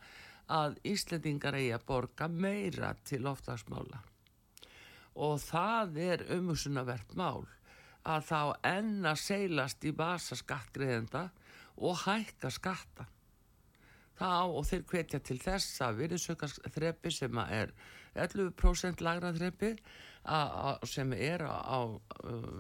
að 0.57 0.77
Íslendingar 0.87 1.57
eigi 1.59 1.73
að 1.75 1.87
borga 1.89 2.29
meira 2.31 2.93
til 3.07 3.25
oftagsmála 3.27 4.05
og 5.17 5.41
það 5.43 5.99
er 6.05 6.25
umhugsunavert 6.37 7.17
mál 7.19 7.47
að 8.07 8.29
þá 8.29 8.41
enn 8.71 9.09
að 9.09 9.23
seilast 9.23 9.85
í 9.89 9.93
basa 9.97 10.37
skattgreðenda 10.39 11.27
og 11.83 12.03
hækka 12.05 12.53
skatta 12.55 13.09
þá 14.17 14.49
og 14.49 14.65
þeir 14.69 14.85
hvetja 14.91 15.21
til 15.25 15.39
þess 15.43 15.81
að 15.85 16.03
virðisaukas 16.03 16.59
þrepi 16.75 17.13
sem 17.13 17.41
að 17.43 17.55
er 17.61 17.73
11% 18.17 19.05
lagra 19.05 19.33
þrepi 19.37 19.75
sem 20.89 21.13
er 21.13 21.45
á, 21.47 21.55
á 21.63 21.81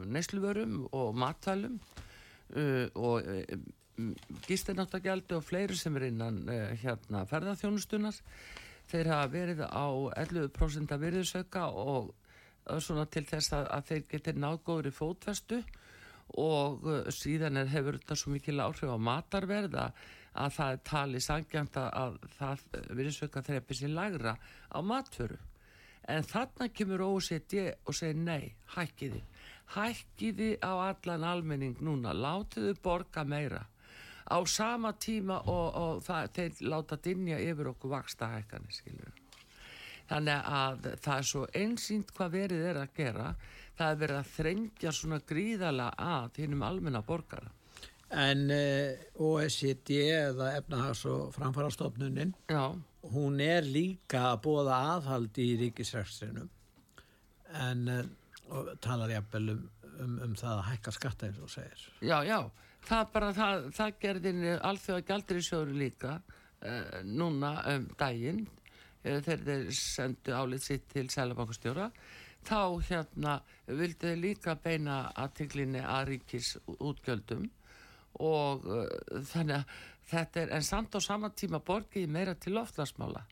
neysluvörum 0.06 0.84
og 0.94 1.16
matvælum 1.18 1.80
uh, 1.80 2.86
og 2.94 3.24
uh, 3.26 3.56
gistináttagjaldi 4.46 5.34
og 5.34 5.44
fleiri 5.44 5.76
sem 5.76 5.96
er 5.96 6.10
innan 6.10 6.44
uh, 6.48 6.76
hérna 6.78 7.24
ferðarþjónustunar 7.26 8.20
þeir 8.86 9.10
hafa 9.10 9.32
verið 9.32 9.64
á 9.66 9.86
11% 10.22 10.94
af 10.94 11.02
virðisauka 11.02 11.66
og 11.72 12.14
svona 12.82 13.06
til 13.10 13.24
þess 13.26 13.54
að, 13.54 13.66
að 13.74 13.88
þeir 13.90 14.06
geti 14.12 14.36
náðgóður 14.36 14.90
í 14.90 14.94
fótvestu 14.94 15.58
og 16.42 16.86
síðan 17.14 17.60
er, 17.60 17.68
hefur 17.70 17.98
þetta 17.98 18.16
svo 18.18 18.32
mikil 18.34 18.62
áhrif 18.62 18.90
á 18.90 18.98
matarverð 18.98 19.76
að, 20.36 20.44
að 20.44 20.56
það 20.60 20.80
talið 20.90 21.26
sangjant 21.26 21.76
að, 21.80 21.90
að 22.04 22.16
það 22.38 22.94
virðisauka 23.00 23.44
þrepi 23.48 23.78
sér 23.80 23.94
lagra 23.96 24.36
á 24.70 24.78
matföru 24.84 25.38
en 26.06 26.22
þarna 26.22 26.68
kemur 26.70 27.02
OECD 27.02 27.72
og 27.82 27.96
segir 27.96 28.20
nei, 28.20 28.52
hækkiði 28.76 29.24
hækkiði 29.74 30.56
á 30.62 30.72
allan 30.90 31.24
almenning 31.26 31.80
núna, 31.82 32.14
látiðu 32.14 32.76
borga 32.82 33.24
meira. 33.24 33.64
Á 34.26 34.38
sama 34.46 34.92
tíma 34.98 35.40
og, 35.46 35.66
og 35.74 36.02
það, 36.06 36.30
þeir 36.34 36.62
láta 36.70 36.98
dinja 37.02 37.38
yfir 37.42 37.70
okkur 37.72 37.94
vaksta 37.94 38.30
hækkanir, 38.34 38.74
skilur. 38.74 39.12
Þannig 40.06 40.50
að 40.58 40.88
það 41.02 41.18
er 41.18 41.28
svo 41.30 41.44
einsýnt 41.60 42.12
hvað 42.14 42.34
verið 42.34 42.66
er 42.70 42.80
að 42.82 42.92
gera, 42.94 43.28
það 43.78 43.92
er 43.92 44.00
verið 44.02 44.18
að 44.20 44.32
þrengja 44.34 44.92
svona 44.94 45.20
gríðala 45.26 45.88
að 45.98 46.42
hinnum 46.42 46.66
almenna 46.66 47.02
borgara. 47.06 47.50
En 48.14 48.50
uh, 48.54 48.92
OECD 49.18 49.96
eða 50.14 50.52
efnahags- 50.60 51.06
og 51.10 51.32
framfarastofnunin, 51.34 52.34
Já, 52.48 52.70
hún 53.12 53.40
er 53.42 53.66
líka 53.66 54.32
að 54.32 54.42
bóða 54.44 54.76
aðhald 54.92 55.38
í 55.42 55.48
ríkisrekstrinum. 55.64 56.50
En 57.66 57.88
uh, 57.90 58.04
og 58.54 58.70
talar 58.82 59.10
jafnvel 59.10 59.56
um, 59.56 59.64
um, 59.98 60.18
um 60.28 60.36
það 60.38 60.52
að 60.60 60.68
hækka 60.70 60.94
skatta 60.94 61.26
eins 61.26 61.40
og 61.42 61.50
segir. 61.50 61.88
já, 62.00 62.22
já, 62.22 62.50
það 62.86 63.10
bara, 63.12 63.32
það, 63.34 63.66
það 63.74 63.98
gerðin 64.04 64.44
alþjóða 64.70 65.40
sjóru 65.42 65.74
líka 65.74 66.20
uh, 66.20 67.02
núna 67.02 67.56
um 67.74 67.88
daginn. 67.98 68.46
Uh, 69.02 69.18
þegar 69.18 69.44
þeir 69.48 69.74
sendu 69.74 70.32
álið 70.32 70.62
sitt 70.62 70.88
til 70.92 71.08
Sælabankastjóra 71.10 71.90
þá 72.46 72.82
hérna 72.86 73.40
vildu 73.66 74.06
þeir 74.06 74.18
líka 74.22 74.54
beina 74.62 75.10
aðtiklinni 75.18 75.82
að 75.82 76.12
ríkis 76.12 76.56
útgjöldum 76.78 77.48
og 78.22 78.66
uh, 78.66 78.84
þannig 79.32 79.60
að 79.60 79.78
þetta 80.10 80.42
er 80.42 80.52
en 80.56 80.66
samt 80.66 80.94
á 80.96 81.00
sama 81.02 81.32
tíma 81.34 81.60
borgið 81.64 82.08
meira 82.10 82.36
til 82.38 82.54
loftlagsmála 82.56 83.24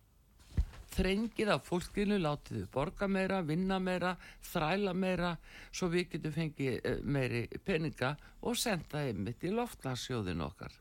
þrengið 0.94 1.50
af 1.54 1.66
fólkinu, 1.66 2.18
látið 2.22 2.62
þau 2.62 2.70
borga 2.74 3.08
meira, 3.10 3.40
vinna 3.46 3.80
meira, 3.82 4.14
þræla 4.50 4.94
meira, 4.96 5.34
svo 5.74 5.90
við 5.92 6.14
getum 6.14 6.34
fengið 6.34 6.78
eh, 6.78 7.02
meiri 7.02 7.44
peninga 7.66 8.14
og 8.44 8.58
senda 8.58 9.04
einmitt 9.08 9.44
í 9.44 9.52
loftlagsjóðin 9.54 10.44
okkar. 10.44 10.78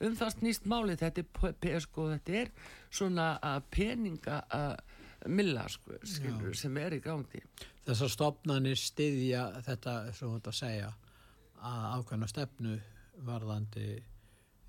Um 0.00 0.14
það 0.16 0.36
snýst 0.36 0.68
málið, 0.70 1.02
þetta 1.02 1.24
er, 1.68 1.82
sko, 1.84 2.06
þetta 2.14 2.38
er 2.40 2.52
svona 2.88 3.34
að 3.44 3.66
peninga 3.74 4.38
að 4.56 5.28
milla, 5.28 5.66
sko, 5.68 5.98
skilur, 6.08 6.56
sem 6.56 6.78
er 6.80 6.96
í 6.96 7.02
gangi. 7.04 7.42
Þessar 7.84 8.14
stofnanir 8.14 8.80
styðja 8.80 9.44
þetta, 9.66 9.96
svo 10.16 10.32
þetta 10.38 10.54
að 10.54 10.60
segja, 10.62 10.92
að 11.60 11.84
ákveðna 11.98 12.30
stefnu 12.30 12.78
varðandi 13.26 13.90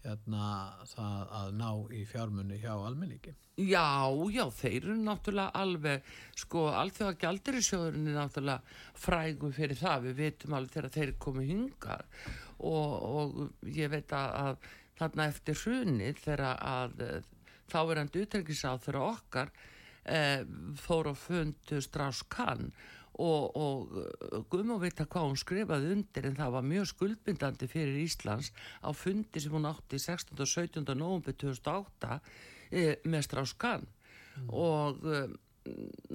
hérna, 0.02 0.46
það 0.90 1.34
að 1.38 1.50
ná 1.60 1.70
í 1.94 2.02
fjármunni 2.10 2.58
hjá 2.62 2.72
almenningi. 2.74 3.34
Já, 3.62 4.10
já, 4.34 4.44
þeir 4.58 4.78
eru 4.80 4.96
náttúrulega 4.98 5.62
alveg, 5.62 6.08
sko, 6.42 6.64
alþjóða 6.74 7.18
gjaldirisjóðurinn 7.22 8.10
er 8.10 8.18
náttúrulega 8.18 8.78
frægum 9.04 9.54
fyrir 9.54 9.78
það, 9.78 10.08
við 10.08 10.22
vitum 10.24 10.56
alveg 10.58 10.74
þegar 10.76 10.96
þeir 10.96 11.12
komu 11.22 11.46
hingað 11.46 12.06
og, 12.58 12.96
og 13.12 13.68
ég 13.70 13.92
veit 13.94 14.16
að, 14.18 14.32
að 14.42 14.72
þarna 15.02 15.28
eftir 15.30 15.62
hrunið 15.62 16.24
þegar 16.24 16.48
að 16.56 17.06
eh, 17.06 17.30
þáverandi 17.72 18.26
utrengisáð 18.26 18.88
þegar 18.88 19.02
okkar 19.06 19.54
eh, 20.06 20.42
fór 20.82 21.12
á 21.12 21.16
fundu 21.18 21.82
Strauss 21.84 22.26
Kahn 22.32 22.74
og, 23.22 23.58
og 23.58 24.48
gum 24.52 24.74
og 24.76 24.82
vita 24.84 25.06
hvað 25.06 25.28
hún 25.30 25.40
skrifaði 25.40 25.94
undir 25.96 26.30
en 26.30 26.38
það 26.40 26.56
var 26.56 26.68
mjög 26.68 26.90
skuldbindandi 26.94 27.70
fyrir 27.72 28.02
Íslands 28.04 28.52
á 28.82 28.90
fundi 28.98 29.44
sem 29.44 29.54
hún 29.54 29.70
átti 29.70 30.00
16. 30.02 30.34
og 30.38 30.50
17. 30.50 30.84
november 30.96 31.38
2008 31.46 32.20
e, 32.72 32.86
með 33.06 33.28
Strauss 33.28 33.58
Kahn 33.62 33.88
og 34.50 35.06
e, 35.06 35.24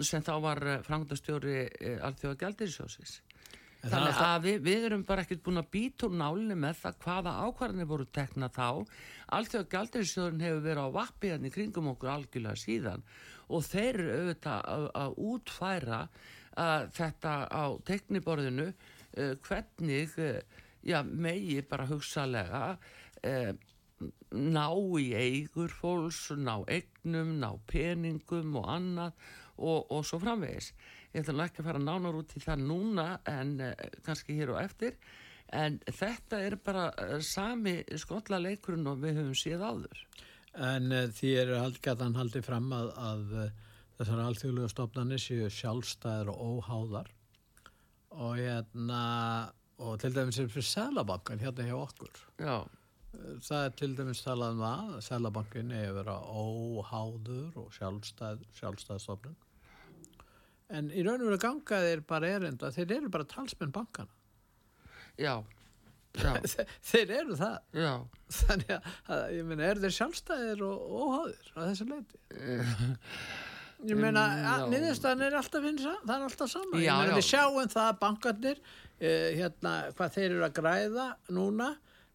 sem 0.03 0.25
þá 0.27 0.35
var 0.43 0.63
frangandastjóri 0.87 1.59
e, 1.63 1.97
alþjóða 2.03 2.41
gældirisjósis 2.43 3.21
En 3.87 3.93
það 3.93 4.01
er 4.01 4.15
Þannig 4.17 4.27
að 4.27 4.47
við, 4.47 4.57
við 4.67 4.85
erum 4.89 5.03
bara 5.07 5.23
ekkert 5.23 5.43
búin 5.47 5.61
að 5.61 5.69
býta 5.77 6.09
úr 6.09 6.15
nálinni 6.19 6.57
með 6.59 6.79
það 6.81 6.97
hvaða 7.05 7.35
ákvarðanir 7.45 7.89
voru 7.91 8.07
tekna 8.19 8.49
þá. 8.51 8.69
Alltaf 9.37 9.69
gældirisjóðurinn 9.71 10.43
hefur 10.43 10.65
verið 10.65 10.89
á 10.89 10.97
vappiðan 10.97 11.47
í 11.47 11.53
kringum 11.55 11.91
okkur 11.93 12.13
algjörlega 12.15 12.59
síðan 12.59 13.05
og 13.47 13.63
þeir 13.63 14.01
eru 14.01 14.17
auðvitað 14.17 14.65
að, 14.73 14.87
að 15.03 15.21
útfæra 15.31 16.01
uh, 16.57 16.87
þetta 16.97 17.35
á 17.53 17.65
tekniborðinu 17.87 18.69
uh, 18.73 19.33
hvernig 19.47 20.15
uh, 20.21 20.41
já, 20.87 21.01
megi 21.05 21.61
bara 21.69 21.89
hugsalega 21.89 22.63
uh, 22.77 23.53
ná 24.37 24.67
í 25.01 25.07
eigur 25.17 25.73
fólks, 25.73 26.29
ná 26.37 26.59
eignum, 26.69 27.37
ná 27.41 27.55
peningum 27.71 28.59
og 28.61 28.67
annað 28.69 29.15
og, 29.57 29.87
og 29.89 30.03
svo 30.05 30.21
framvegis. 30.21 30.75
Ég 31.15 31.25
ætla 31.25 31.47
ekki 31.49 31.63
að 31.63 31.71
fara 31.71 31.81
nánar 31.81 32.19
út 32.19 32.35
í 32.37 32.43
það 32.45 32.67
núna 32.67 33.07
en 33.31 33.55
kannski 34.05 34.37
hér 34.37 34.53
og 34.53 34.61
eftir 34.61 34.99
en 35.55 35.79
þetta 35.87 36.43
er 36.45 36.59
bara 36.61 36.91
sami 37.25 37.79
skotla 37.97 38.41
leikurinn 38.43 38.89
og 38.91 39.01
við 39.01 39.23
höfum 39.23 39.39
séð 39.39 39.65
áður. 39.65 40.03
En 40.57 40.93
því 41.17 41.33
er 41.41 41.55
haldgæðan 41.57 42.19
haldið 42.19 42.45
fram 42.45 42.69
að, 42.77 42.93
að 43.01 43.33
þessar 43.99 44.25
alþjóðlega 44.27 44.73
stofnanir 44.73 45.23
séu 45.23 45.51
sjálfstæðir 45.53 46.33
og 46.33 46.43
óháðar 46.61 47.13
og 48.17 48.35
hérna 48.41 49.03
og 49.83 49.99
til 50.01 50.13
dæmis 50.17 50.39
er 50.41 50.49
fyrir 50.49 50.65
Sælabankan 50.71 51.41
hérna 51.43 51.67
hjá 51.69 51.77
okkur. 51.77 52.21
Já, 52.41 52.59
Það 53.17 53.63
er 53.65 53.75
til 53.81 53.93
dæmis 53.97 54.21
talað 54.25 54.57
um 54.57 54.63
að 54.67 54.95
Sælabankin 55.07 55.71
er 55.73 55.87
að 55.89 55.99
vera 56.01 56.17
óháður 56.21 57.59
og 57.63 57.71
sjálfstæð, 57.77 58.43
sjálfstæð 58.59 59.01
stofnun. 59.01 59.37
En 60.77 60.91
í 60.91 61.05
raun 61.07 61.23
og 61.23 61.31
veru 61.31 61.39
ganga 61.41 61.79
þeir 61.85 62.03
bara 62.11 62.33
erinda, 62.37 62.73
þeir 62.75 62.97
eru 62.99 63.11
bara 63.15 63.29
talsmenn 63.31 63.73
bankana. 63.73 64.13
já, 65.17 65.39
já, 66.19 66.33
þeir 66.91 67.13
eru 67.23 67.37
það. 67.41 67.59
já. 67.73 67.93
Þannig 68.41 68.73
að, 68.77 68.89
að 69.17 69.25
ég 69.39 69.49
meina, 69.49 69.69
eru 69.71 69.85
þeir 69.87 69.97
sjálfstæðir 70.01 70.65
og 70.67 70.97
óháðir 71.01 71.53
á 71.57 71.61
þessu 71.71 71.89
leiti? 71.93 72.21
Ég 73.85 73.99
meina, 74.01 74.23
já. 74.41 74.53
niðurstaðan 74.73 75.25
er 75.27 75.35
alltaf 75.37 75.65
eins 75.69 75.85
og 75.85 75.97
það 76.01 76.15
er 76.15 76.27
alltaf 76.31 76.51
sama. 76.51 76.79
Já, 76.81 76.87
ég 76.87 77.01
meina, 77.03 77.17
við 77.19 77.27
sjáum 77.29 77.73
það 77.75 77.89
að 77.91 77.99
bankarnir, 78.01 78.61
uh, 78.63 79.27
hérna, 79.37 79.73
hvað 79.99 80.15
þeir 80.15 80.29
eru 80.31 80.47
að 80.47 80.55
græða 80.57 81.07
núna, 81.37 81.69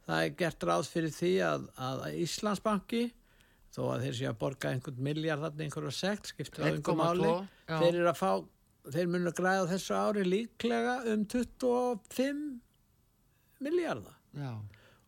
það 0.08 0.24
er 0.26 0.34
gert 0.42 0.66
ráð 0.72 0.90
fyrir 0.90 1.14
því 1.16 1.34
að, 1.46 1.68
að 1.88 2.08
Íslandsbanki, 2.24 3.04
þó 3.72 3.82
að 3.92 4.08
þeir 4.08 4.18
sé 4.18 4.28
að 4.32 4.40
borga 4.42 4.74
einhvern 4.74 5.06
miljard 5.06 5.62
einhverju 5.62 5.94
sekt, 5.96 6.34
skiptir 6.34 6.66
á 6.66 6.72
einhver 6.72 6.98
1,2, 6.98 6.98
máli, 7.00 7.30
já. 7.70 7.78
þeir 7.78 7.94
eru 7.94 8.10
að 8.12 8.20
fá, 8.20 8.32
þeir 8.98 9.14
munu 9.14 9.32
að 9.32 9.38
græða 9.38 9.70
þessu 9.72 9.96
ári 9.96 10.26
líklega 10.28 10.98
um 11.14 11.24
25 11.30 12.44
miljardar 13.62 14.18
já. 14.36 14.52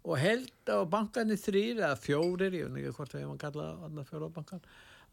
og 0.06 0.18
held 0.22 0.72
á 0.72 0.86
bankanir 0.86 1.42
þrýr 1.42 1.82
eða 1.82 2.00
fjórir, 2.00 2.56
ég 2.62 2.70
veit 2.70 2.84
ekki 2.84 2.96
hvort 3.00 3.18
við 3.18 3.26
hefum 3.26 3.36
að 3.36 3.44
kalla 3.44 3.70
þarna 3.82 4.08
fjórabankan, 4.12 4.66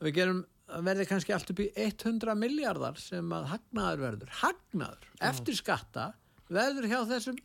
við 0.05 0.17
gerum 0.21 0.41
að 0.45 0.60
verði 0.87 1.07
kannski 1.11 1.35
allt 1.35 1.53
upp 1.53 1.63
í 1.63 1.69
100 1.75 2.37
miljardar 2.39 2.99
sem 3.01 3.33
að 3.35 3.49
hagnaður 3.55 4.03
verður. 4.07 4.35
Hagnaður, 4.41 5.09
eftir 5.31 5.59
skatta 5.59 6.11
verður 6.51 6.89
hjá 6.91 6.99
þessum 7.11 7.41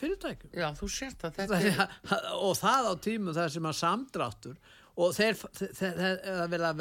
fyrirtækjum. 0.00 0.52
Já, 0.56 0.68
þú 0.78 0.88
sért 0.92 1.26
að 1.28 1.40
þetta 1.40 1.60
er, 1.60 1.96
og 2.46 2.54
það 2.58 2.88
á 2.88 2.94
tímum 3.04 3.36
það 3.36 3.50
sem 3.56 3.68
að 3.70 3.76
samdráttur 3.80 4.56
og 5.00 5.12
þeir, 5.16 5.42
þeir, 5.58 5.74
þeir, 5.80 5.98
þeir 6.00 6.48
verða 6.54 6.72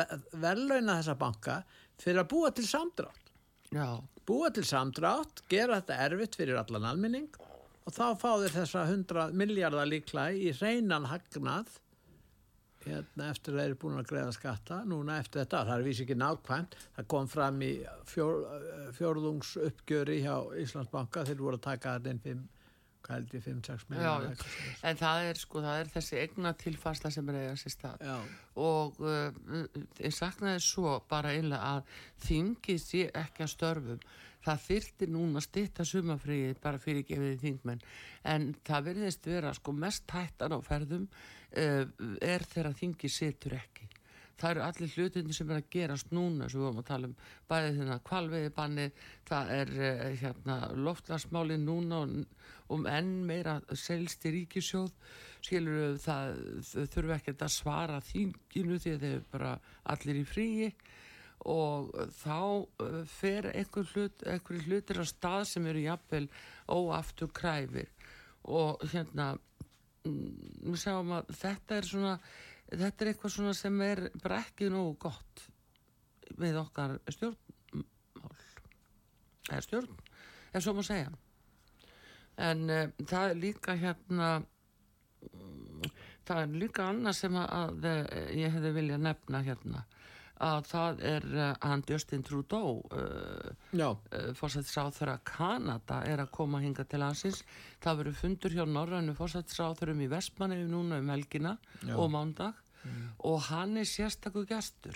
verðlauna 0.45 0.97
þessa 0.99 1.17
banka 1.19 1.59
fyrir 1.99 2.23
að 2.23 2.31
búa 2.31 2.53
til 2.55 2.67
samdrátt. 2.67 3.33
Já, 3.75 3.89
búa 4.29 4.49
til 4.55 4.65
samdrátt, 4.67 5.43
gera 5.51 5.81
þetta 5.81 5.99
erfitt 6.07 6.39
fyrir 6.39 6.59
allan 6.61 6.87
almenning 6.89 7.29
og 7.85 7.93
þá 7.95 8.05
fá 8.21 8.31
þeir 8.41 8.55
þessa 8.55 8.85
100 8.87 9.37
miljardar 9.37 9.89
líklega 9.89 10.35
í 10.35 10.53
hreinan 10.55 11.07
hagnað 11.09 11.77
hérna 12.85 13.29
eftir 13.33 13.55
að 13.55 13.59
þeir 13.59 13.69
eru 13.69 13.79
búin 13.81 13.99
að 13.99 14.07
greiða 14.11 14.35
skatta 14.35 14.83
núna 14.87 15.17
eftir 15.19 15.43
þetta, 15.43 15.65
það 15.67 15.75
er 15.75 15.87
vísi 15.87 16.05
ekki 16.05 16.19
nákvæmt. 16.19 16.77
Það 16.95 17.09
kom 17.15 17.27
fram 17.31 17.59
í 17.65 17.73
fjór, 18.07 18.45
fjórðungs 18.97 19.55
uppgjöri 19.65 20.21
hjá 20.23 20.35
Íslandsbanka. 20.63 21.25
Þeir 21.27 21.43
voru 21.43 21.59
að 21.59 21.67
taka 21.67 21.97
þetta 21.97 22.15
inn 22.15 22.23
5 22.29 22.47
hvað 23.09 23.15
held 23.15 23.33
ég 23.33 23.43
5-6 23.45 23.67
já, 23.69 23.75
já. 23.79 23.89
miljardar 23.89 24.45
En 24.89 24.99
það 24.99 25.27
er 25.29 25.39
sko, 25.39 25.61
það 25.65 25.81
er 25.81 25.91
þessi 25.93 26.17
egna 26.21 26.53
tilfærsla 26.59 27.11
sem 27.13 27.31
er 27.31 27.37
eiga 27.39 27.55
sér 27.59 27.73
stað. 27.73 28.05
já, 28.05 28.17
og 28.59 28.99
uh, 29.01 29.65
ég 30.03 30.15
saknaði 30.15 30.63
svo 30.63 30.97
bara 31.09 31.33
einlega 31.33 31.75
að 31.77 31.95
þingið 32.27 32.81
sé 32.83 33.05
ekki 33.09 33.45
að 33.45 33.53
störfum. 33.55 34.03
Það 34.45 34.61
þyrfti 34.67 35.07
núna 35.11 35.41
að 35.41 35.47
stytta 35.49 35.85
sumafriðið 35.87 36.61
bara 36.63 36.79
fyrir 36.79 37.07
gefiði 37.07 37.39
þingmenn. 37.41 37.81
En 38.23 38.53
það 38.67 38.85
verðist 38.91 39.27
vera 39.27 39.51
sko 39.57 39.73
mest 39.75 40.15
hættan 40.15 40.55
á 40.55 40.59
ferðum 40.63 41.09
er 41.51 42.45
þegar 42.45 42.75
þingið 42.77 43.13
situr 43.13 43.55
ekki. 43.57 43.89
Það 44.39 44.53
eru 44.53 44.61
allir 44.63 44.91
hlutinni 44.95 45.35
sem 45.35 45.49
er 45.51 45.59
að 45.59 45.71
gerast 45.73 46.13
núna 46.15 46.47
sem 46.47 46.61
við 46.61 46.65
vorum 46.65 46.79
að 46.79 46.87
tala 46.87 47.07
um. 47.09 47.15
Bæði 47.49 47.71
þennan 47.75 48.03
kvalveiðibanni 48.07 48.85
það 49.27 49.51
er 49.55 49.73
uh, 49.75 50.03
hérna 50.21 50.55
loftlagsmáli 50.85 51.57
núna 51.59 52.03
og, 52.05 52.13
og 52.71 52.87
enn 52.87 53.11
meira 53.27 53.57
selst 53.75 54.23
í 54.29 54.33
ríkisjóð 54.37 54.93
skilur 55.43 55.99
það 56.03 56.39
þurfa 56.93 57.17
ekkert 57.17 57.43
að 57.43 57.53
svara 57.55 57.99
þinginu 58.03 58.79
því 58.79 58.95
að 58.95 59.03
þeir 59.03 59.17
eru 59.17 59.27
bara 59.33 59.53
allir 59.95 60.21
í 60.21 60.25
fríi. 60.27 60.71
Og 61.49 61.91
þá 62.21 62.39
uh, 62.39 63.03
fer 63.11 63.51
einhver, 63.51 63.91
hlut, 63.91 64.25
hlutir 64.63 65.03
á 65.03 65.05
stað 65.07 65.45
sem 65.51 65.67
eru 65.67 65.83
jafnvel 65.83 66.25
óaftur 66.71 67.31
kræfir 67.35 67.91
og 68.47 68.79
hérna 68.93 69.33
mm, 70.09 70.49
við 70.67 70.81
sjáum 70.83 71.13
að 71.19 71.31
þetta 71.39 71.77
er 71.77 71.89
svona 71.89 72.13
þetta 72.69 73.05
er 73.05 73.11
eitthvað 73.11 73.33
svona 73.35 73.55
sem 73.57 73.81
er 73.85 74.03
bara 74.21 74.41
ekki 74.43 74.69
nógu 74.73 74.97
gott 75.05 75.45
við 76.39 76.59
okkar 76.61 76.97
stjórnmál. 77.09 78.35
Eða 79.49 79.63
stjórn, 79.65 79.95
ef 80.53 80.63
svo 80.63 80.75
má 80.77 80.83
segja. 80.85 81.09
En 82.39 82.67
uh, 82.69 82.83
það 83.01 83.31
er 83.31 83.39
líka 83.41 83.75
hérna 83.79 84.29
mm, 84.39 85.87
það 86.29 86.43
er 86.43 86.59
líka 86.63 86.89
annað 86.91 87.17
sem 87.17 87.39
að, 87.39 87.49
að 87.57 87.87
eh, 87.89 88.27
ég 88.43 88.53
hefði 88.53 88.75
viljað 88.77 89.07
nefna 89.07 89.41
hérna 89.47 89.85
að 90.39 90.67
það 90.69 91.03
er 91.09 91.25
uh, 91.35 91.47
hann 91.65 91.83
Justin 91.89 92.23
Trudeau 92.23 92.79
uh, 92.95 93.51
Já, 93.75 93.89
uh, 93.91 94.29
fórsættisráþurra 94.39 95.17
Kanada 95.27 95.99
er 96.07 96.23
að 96.23 96.31
koma 96.35 96.61
hinga 96.63 96.85
til 96.87 97.03
hansins 97.03 97.43
það 97.83 98.01
verður 98.01 98.19
fundur 98.21 98.55
hjá 98.55 98.65
Norrænu 98.67 99.15
fórsættisráþurum 99.17 100.03
í 100.05 100.09
Vestmannefi 100.11 100.67
núna 100.71 101.01
um 101.03 101.13
helgina 101.13 101.57
Já. 101.83 101.95
og 101.95 102.11
mándag. 102.15 102.65
Og 103.27 103.41
hann 103.49 103.75
er 103.77 103.87
sérstakur 103.87 104.45
gestur 104.47 104.95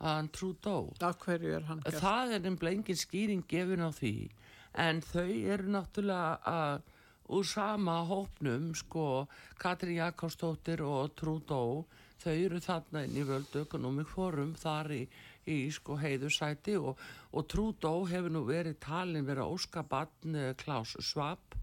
hann 0.00 0.28
Trudeau. 0.28 0.92
Er 1.00 1.64
hann 1.64 1.80
gert? 1.80 2.00
það 2.00 2.34
er 2.36 2.42
nefnilega 2.44 2.76
engin 2.76 3.00
skýring 3.00 3.44
gefin 3.48 3.84
á 3.84 3.90
því. 3.90 4.30
En 4.76 5.00
þau 5.00 5.30
eru 5.54 5.72
náttúrulega 5.72 6.36
að 6.44 6.82
úr 7.32 7.46
sama 7.48 8.02
hópnum 8.06 8.74
sko 8.76 9.26
Katrín 9.58 9.96
Jakobsdóttir 9.96 10.82
og 10.84 11.14
Trudeau 11.16 11.86
þau 12.22 12.34
eru 12.34 12.60
þarna 12.62 13.04
inn 13.06 13.16
í 13.20 13.24
World 13.28 13.56
Economic 13.60 14.10
Forum 14.10 14.54
þar 14.58 14.92
í, 14.96 15.00
í 15.52 15.56
sko 15.74 15.98
heiðursæti 16.00 16.76
og, 16.80 17.00
og 17.32 17.48
Trudeau 17.50 18.06
hefur 18.10 18.32
nú 18.32 18.44
verið 18.48 18.78
talin 18.82 19.26
verið 19.26 19.52
óskabann 19.56 20.40
Klaus 20.62 20.96
Schwab. 21.00 21.56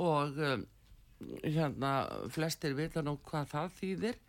Og 0.00 0.40
um, 0.42 0.64
hérna 1.44 1.92
flestir 2.34 2.74
vita 2.74 3.04
nú 3.04 3.18
hvað 3.28 3.50
það 3.52 3.76
þýðir. 3.80 4.20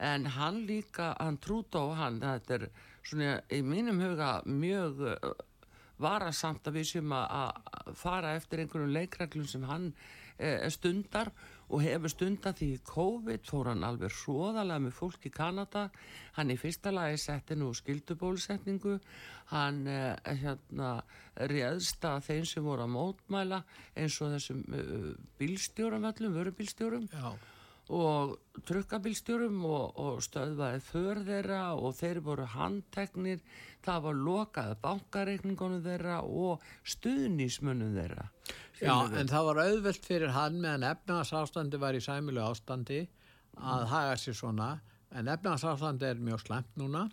En 0.00 0.24
hann 0.38 0.62
líka, 0.64 1.12
hann 1.20 1.36
Trudeau 1.44 1.92
hann, 1.98 2.22
þetta 2.22 2.56
er 2.56 2.70
svona 3.04 3.36
í 3.52 3.60
mínum 3.66 4.00
huga 4.00 4.38
mjög 4.48 5.04
uh, 5.10 5.34
varasamt 6.00 6.66
að 6.68 6.80
við 6.80 6.88
sem 6.94 7.12
að 7.12 7.94
fara 7.98 8.34
eftir 8.38 8.62
einhverjum 8.62 8.94
leikreglum 8.94 9.48
sem 9.48 9.64
hann 9.68 9.90
eh, 9.92 10.19
stundar 10.72 11.30
og 11.70 11.82
hefur 11.84 12.10
stundar 12.10 12.56
því 12.58 12.70
COVID 12.88 13.44
fór 13.46 13.70
hann 13.70 13.84
alveg 13.86 14.14
hróðalega 14.22 14.82
með 14.86 14.96
fólk 14.96 15.26
í 15.28 15.32
Kanada. 15.34 15.84
Hann 16.38 16.50
í 16.50 16.58
fyrsta 16.58 16.90
lagi 16.94 17.20
setti 17.22 17.58
nú 17.58 17.70
skildubólusetningu 17.76 18.96
hann 19.50 19.86
eh, 19.90 20.34
hérna 20.42 20.90
réðst 21.50 22.04
að 22.06 22.26
þeim 22.28 22.44
sem 22.48 22.66
voru 22.66 22.86
að 22.86 22.92
mótmæla 22.94 23.62
eins 23.98 24.18
og 24.22 24.34
þessum 24.34 24.60
uh, 24.76 25.08
bílstjórum 25.40 26.06
öllum, 26.10 26.36
vörubílstjórum. 26.36 27.06
Já, 27.10 27.32
og 27.90 28.36
trukkabílstjórum 28.68 29.62
og, 29.66 29.96
og 29.98 30.20
stöðvaði 30.24 30.82
för 30.86 31.20
þeirra 31.26 31.60
og 31.74 31.94
þeir 31.98 32.20
voru 32.24 32.46
handteknir. 32.54 33.40
Það 33.84 34.02
var 34.06 34.20
lokað 34.26 34.74
bankareikningunum 34.84 35.82
þeirra 35.84 36.20
og 36.26 36.66
stuðnísmunum 36.94 37.96
þeirra. 37.96 38.28
Já 38.80 38.94
en 38.94 39.28
það 39.28 39.48
var 39.50 39.62
auðvelt 39.66 40.06
fyrir 40.06 40.34
hann 40.36 40.60
meðan 40.62 40.86
efnagsástandi 40.92 41.80
var 41.80 41.98
í 41.98 42.04
sæmilu 42.04 42.44
ástandi 42.44 43.02
að 43.58 43.88
haga 43.90 44.14
sér 44.20 44.38
svona. 44.38 44.70
En 45.10 45.28
efnagsástandi 45.28 46.06
er 46.06 46.22
mjög 46.22 46.46
slæmt 46.46 46.78
núna 46.78 47.08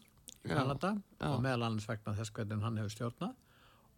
Kanada 0.48 0.94
og 1.28 1.42
meðal 1.44 1.68
annars 1.68 1.88
vegna 1.90 2.14
þess 2.16 2.32
hvernig 2.36 2.64
hann 2.64 2.80
hefur 2.80 2.94
stjórnað 2.94 3.36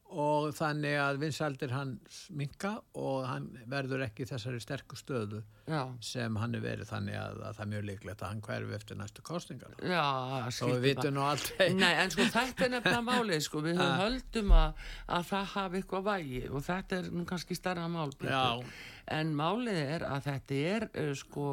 og 0.10 0.50
þannig 0.58 0.96
að 0.98 1.20
vinsældir 1.22 1.74
hann 1.74 1.92
minka 2.34 2.72
og 2.98 3.28
hann 3.30 3.46
verður 3.70 4.08
ekki 4.08 4.26
þessari 4.30 4.62
sterku 4.64 4.98
stöðu 4.98 5.44
já, 5.70 5.84
sem 6.02 6.40
hann 6.42 6.58
er 6.58 6.64
verið 6.64 6.90
þannig 6.90 7.18
að, 7.20 7.42
að 7.46 7.58
það 7.60 7.64
er 7.66 7.72
mjög 7.74 7.86
líklegt 7.90 8.24
að 8.24 8.32
hann 8.34 8.42
hverfi 8.48 8.78
eftir 8.80 9.00
næstu 9.00 9.26
kostningar 9.30 9.76
já 9.86 10.06
og 10.50 10.74
við 10.74 10.86
vitum 10.88 11.18
nú 11.18 11.26
aldrei. 11.28 11.68
Nei, 11.78 11.92
en 12.02 12.14
sko 12.14 12.26
þetta 12.26 12.66
er 12.66 12.74
nefnilega 12.76 13.04
málið 13.06 13.44
sko, 13.46 13.64
við 13.66 13.78
höfum 13.82 14.00
höldum 14.06 14.56
að, 14.58 14.86
að 15.18 15.28
það 15.30 15.52
hafi 15.54 15.82
eitthvað 15.84 16.08
vægi 16.10 16.46
og 16.50 16.66
þetta 16.70 17.00
er 17.00 17.12
nú 17.14 17.28
kannski 17.30 17.60
starra 17.60 17.86
mál 17.92 18.10
Pétur. 18.20 18.66
En 19.12 19.32
málið 19.38 19.80
er 19.96 20.04
að 20.06 20.26
þetta 20.28 20.58
er 20.74 20.86
uh, 20.94 21.14
sko 21.18 21.46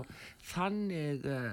þannig 0.53 1.25
uh, 1.25 1.47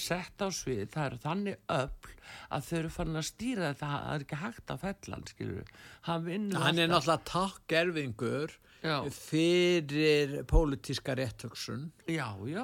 sett 0.00 0.40
á 0.40 0.48
svið, 0.54 0.86
það 0.94 1.04
er 1.10 1.16
þannig 1.24 1.58
öll 1.76 2.14
að 2.52 2.64
þau 2.68 2.78
eru 2.78 2.90
fann 2.92 3.16
að 3.20 3.26
stýra 3.28 3.70
þetta 3.72 3.90
það 3.92 4.08
er 4.14 4.24
ekki 4.26 4.40
hægt 4.42 4.72
að 4.74 4.82
fella 4.84 5.16
hann 5.18 5.28
skilur 5.32 5.70
hann 6.08 6.24
vinnur 6.26 6.62
hann 6.64 6.78
er 6.78 6.88
alltaf- 6.88 6.96
náttúrulega 6.96 7.30
takkgerfingur 7.32 8.56
Já. 8.82 9.02
fyrir 9.10 10.44
pólitíska 10.46 11.14
réttöksun 11.18 11.88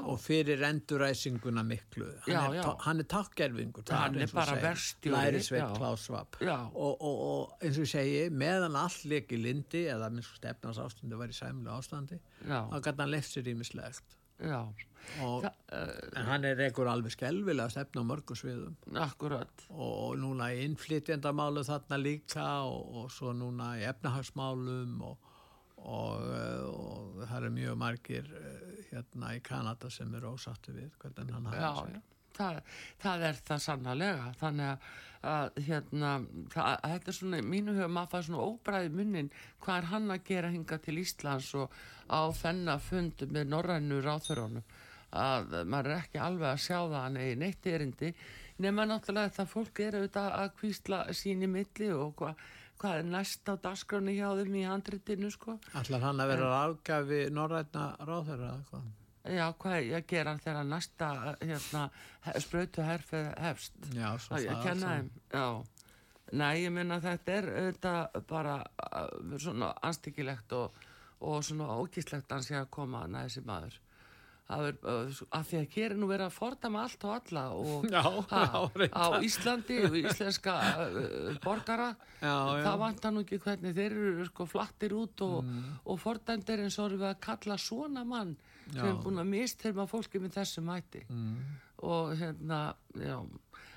og 0.06 0.20
fyrir 0.22 0.62
enduræsinguna 0.62 1.62
miklu. 1.66 2.06
Hann 2.26 2.34
Já, 2.34 2.54
er, 2.54 2.62
ta- 2.62 2.76
hann 2.86 3.00
er 3.00 3.08
takkgerfingur 3.10 3.82
Hann 3.90 4.14
er 4.22 4.30
bara 4.32 4.54
verkstjóri, 4.62 5.14
læri 5.16 5.42
sveit 5.42 5.74
klásvap 5.78 6.38
og, 6.74 7.02
og, 7.02 7.20
og 7.28 7.58
eins 7.62 7.78
og 7.78 7.84
ég 7.88 7.90
segi 7.96 8.28
meðan 8.30 8.76
allt 8.78 9.04
leik 9.10 9.32
í 9.34 9.40
lindi 9.42 9.86
eða 9.90 10.10
minnst 10.14 10.36
stefnans 10.38 10.78
ástandi 10.78 11.18
var 11.18 11.28
í 11.28 11.34
sæmlu 11.36 11.70
ástandi 11.74 12.20
þá 12.46 12.78
gæti 12.80 13.00
hann 13.02 13.10
left 13.10 13.34
sér 13.34 13.50
ímislegt 13.50 14.20
og, 15.22 15.44
en 15.70 16.26
hann 16.26 16.44
er 16.48 16.58
ekkur 16.68 16.88
alveg 16.90 17.12
skelvilega 17.14 17.68
að 17.68 17.74
stefna 17.74 18.02
á 18.02 18.08
mörgum 18.08 18.38
sviðum. 18.38 18.74
Akkurat. 18.98 19.66
Og, 19.70 20.16
núna 20.18 20.48
í 20.54 20.64
innflytjendamálu 20.64 21.62
þarna 21.66 21.98
líka 22.00 22.46
og, 22.66 22.88
og 23.02 23.12
svo 23.12 23.34
núna 23.36 23.74
í 23.78 23.84
efnahagsmálum 23.90 24.96
og, 25.06 25.23
og, 25.84 26.26
og 26.70 27.22
það 27.24 27.36
eru 27.38 27.52
mjög 27.58 27.78
margir 27.80 28.28
eh, 28.40 28.84
hérna 28.90 29.32
í 29.36 29.40
Kanada 29.44 29.90
sem 29.92 30.12
eru 30.16 30.34
ósattu 30.34 30.74
við 30.74 30.92
hvernig 31.02 31.34
hann 31.34 31.48
hafa 31.50 31.88
já. 31.88 32.02
Það, 32.34 32.60
það 32.98 33.24
er 33.28 33.36
það 33.46 33.60
sannlega 33.62 34.30
þannig 34.40 34.70
að, 34.72 34.86
að 35.30 35.60
hérna, 35.68 36.14
það, 36.50 36.70
að 36.72 36.94
þetta 36.94 37.12
er 37.12 37.18
svona, 37.18 37.42
mínu 37.52 37.76
höfum 37.76 38.00
að 38.00 38.08
fara 38.14 38.26
svona 38.28 38.48
óbræði 38.48 38.90
munnin 38.96 39.28
hvað 39.62 39.76
er 39.76 39.90
hann 39.92 40.10
að 40.10 40.24
gera 40.30 40.50
hinga 40.50 40.80
til 40.82 40.96
Íslands 41.04 41.52
og 41.60 41.76
á 42.10 42.20
þennan 42.34 42.82
fund 42.82 43.22
með 43.30 43.52
norrænu 43.52 44.00
ráþurónum 44.02 44.66
að 45.14 45.60
maður 45.70 45.92
er 45.92 46.00
ekki 46.00 46.18
alveg 46.18 46.48
að 46.50 46.64
sjá 46.64 46.78
það 46.80 46.98
hann 46.98 47.20
eigi 47.22 47.38
neitt 47.38 47.68
erindi 47.70 48.10
nema 48.64 48.86
náttúrulega 48.88 49.30
þetta 49.30 49.50
fólk 49.50 49.80
er 49.84 49.98
auðvitað 50.00 50.28
að 50.40 50.52
kvísla 50.58 51.00
sín 51.14 51.46
í 51.46 51.50
milli 51.50 51.90
og 51.94 52.16
hvað 52.18 52.42
hva 52.80 52.96
er 52.98 53.06
næst 53.08 53.48
á 53.48 53.54
dagskráni 53.60 54.16
hjá 54.16 54.28
þeim 54.40 54.58
í 54.60 54.66
handritinu 54.68 55.30
sko? 55.32 55.56
Ætlar 55.78 56.04
hann 56.04 56.20
að 56.22 56.34
vera 56.34 56.50
ráðgjafi 56.52 57.22
norrætna 57.34 57.86
ráðherra 58.02 58.52
eða 58.52 58.68
hvað? 58.70 58.92
já 59.24 59.44
hvað 59.56 59.78
ég 59.80 59.94
að 59.96 60.08
gera 60.10 60.34
þegar 60.42 60.66
næsta 60.68 61.10
hérna, 61.40 61.84
sprautu 62.44 62.84
herfið 62.84 63.30
hefst. 63.40 63.78
Já, 63.96 64.08
svo 64.20 64.36
að 64.36 64.44
ég 64.44 64.50
það 64.50 64.66
kenna 64.68 64.90
þeim 64.96 65.08
já, 65.32 65.46
nei 66.40 66.52
ég 66.60 66.74
minna 66.74 67.00
þetta 67.04 67.38
er 67.38 67.48
auðvitað 67.54 68.18
bara 68.28 68.58
uh, 68.60 69.38
svona 69.40 69.72
anstíkilegt 69.80 70.52
og, 70.58 70.84
og 71.24 71.40
svona 71.46 71.78
ógíslegt 71.78 72.36
að 72.36 72.46
sé 72.48 72.60
að 72.60 72.70
koma 72.76 73.06
að 73.06 73.16
þessi 73.22 73.44
maður. 73.48 73.78
það 73.78 73.83
er, 74.52 74.76
að 74.84 75.46
því 75.48 75.58
að 75.58 75.74
hér 75.74 75.92
er 75.94 75.96
nú 75.96 76.08
verið 76.10 76.26
að 76.26 76.34
fordama 76.36 76.82
allt 76.84 77.04
og 77.08 77.12
alla 77.16 77.44
og 77.56 77.86
Já, 77.88 78.02
já, 78.28 78.90
á 78.92 79.04
Íslandi 79.24 79.78
og 79.86 79.96
íslenska 79.96 80.56
uh, 80.84 81.30
borgara 81.44 81.94
Já, 82.20 82.34
það 82.66 82.80
vantar 82.82 83.14
nú 83.14 83.22
ekki 83.24 83.40
hvernig 83.40 83.76
þeir 83.76 83.96
eru 83.96 84.26
sko 84.28 84.46
flattir 84.48 84.96
út 84.96 85.24
og, 85.24 85.48
og 85.88 86.00
fordæmdir 86.02 86.64
eins 86.64 86.76
og 86.78 86.90
erum 86.90 87.04
við 87.06 87.10
að 87.14 87.22
kalla 87.24 87.58
svona 87.60 88.04
mann 88.04 88.36
sem 88.68 88.84
er 88.88 89.00
búin 89.00 89.20
að 89.20 89.32
mistyrma 89.32 89.84
fólki 89.88 90.20
með 90.20 90.38
þessum 90.38 90.70
hætti. 90.72 91.04
Mm. 91.12 91.34
og 91.84 92.14
hérna, 92.16 92.60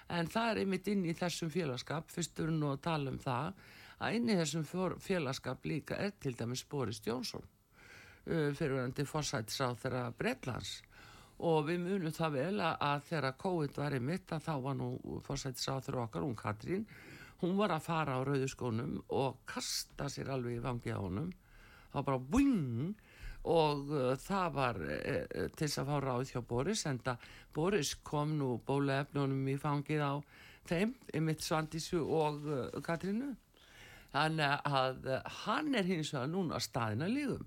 en 0.08 0.30
það 0.32 0.52
er 0.52 0.62
einmitt 0.62 0.88
inn 0.88 1.04
í 1.08 1.16
þessum 1.18 1.52
félagskap 1.52 2.12
fyrst 2.14 2.38
við 2.38 2.46
erum 2.46 2.62
nú 2.62 2.72
að 2.72 2.86
tala 2.88 3.12
um 3.12 3.20
það 3.20 3.66
að 3.98 4.20
inn 4.20 4.32
í 4.32 4.38
þessum 4.40 4.96
félagskap 5.04 5.68
líka 5.68 6.00
er 6.00 6.14
til 6.22 6.36
dæmis 6.38 6.64
Boris 6.70 7.02
Jónsson 7.04 7.44
uh, 8.28 8.52
fyrirvændi 8.58 9.08
forsætisráð 9.08 9.82
þeirra 9.84 10.04
Bretlands. 10.18 10.78
Og 11.48 11.68
við 11.68 11.84
munum 11.84 12.14
það 12.16 12.34
vel 12.34 12.62
að, 12.66 13.04
þegar 13.12 13.36
COVID 13.44 13.76
var 13.78 13.94
í 13.94 14.00
mitt 14.02 14.32
að 14.34 14.48
þá 14.48 14.54
var 14.64 14.78
nú 14.80 15.20
forsætisráð 15.26 15.84
þeirra 15.86 16.06
okkar, 16.08 16.26
hún 16.26 16.40
Katrín 16.40 16.88
hún 17.44 17.58
var 17.58 17.74
að 17.76 17.86
fara 17.86 18.18
á 18.18 18.22
rauðuskónum 18.26 18.96
og 19.14 19.44
kasta 19.50 20.08
sér 20.10 20.32
alveg 20.34 20.58
í 20.58 20.64
vangi 20.64 20.94
á 20.94 20.98
honum. 20.98 21.30
Það 21.92 21.98
var 22.00 22.08
bara 22.08 22.24
wing 22.34 22.96
og 23.48 23.92
uh, 23.94 24.14
það 24.22 24.56
var 24.56 24.80
uh, 24.82 25.26
til 25.54 25.68
þess 25.68 25.82
að 25.82 25.92
fá 25.92 25.98
ráð 26.04 26.32
hjá 26.32 26.42
Boris 26.50 26.86
en 26.90 27.02
það 27.06 27.28
Boris 27.54 27.94
kom 28.06 28.34
nú 28.40 28.56
bólaefnunum 28.66 29.52
í 29.54 29.58
fangið 29.62 30.02
á 30.02 30.14
þeim, 30.68 30.96
mitt 31.24 31.46
Svandísu 31.46 32.02
og 32.02 32.50
Katrínu. 32.84 33.30
Þannig 34.12 34.66
að 34.68 35.08
hann 35.44 35.76
er 35.78 35.86
hins 35.88 36.12
vegar 36.16 36.32
núna 36.32 36.60
staðina 36.64 37.08
lígum 37.12 37.46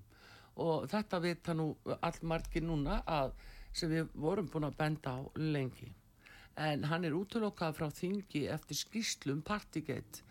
og 0.59 0.87
þetta 0.91 1.19
vita 1.23 1.55
nú 1.55 1.71
allmargir 2.01 2.63
núna 2.65 3.01
að 3.07 3.33
sem 3.73 3.91
við 3.91 4.09
vorum 4.19 4.49
búin 4.51 4.67
að 4.67 4.77
benda 4.77 5.15
á 5.15 5.19
lengi. 5.39 5.91
En 6.59 6.83
hann 6.91 7.07
er 7.07 7.15
útlokað 7.15 7.77
frá 7.77 7.87
þingi 7.95 8.47
eftir 8.51 8.77
skýslum 8.81 9.41
Partygate. 9.47 10.25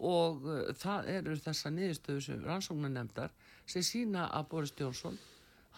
Og 0.00 0.46
uh, 0.48 0.72
það 0.74 1.10
eru 1.14 1.36
þessa 1.38 1.70
niðurstöðu 1.70 2.24
sem 2.24 2.42
rannsóknar 2.44 2.92
nefndar 2.94 3.34
sem 3.68 3.84
sína 3.84 4.26
að 4.34 4.48
Boris 4.50 4.74
Jónsson 4.78 5.18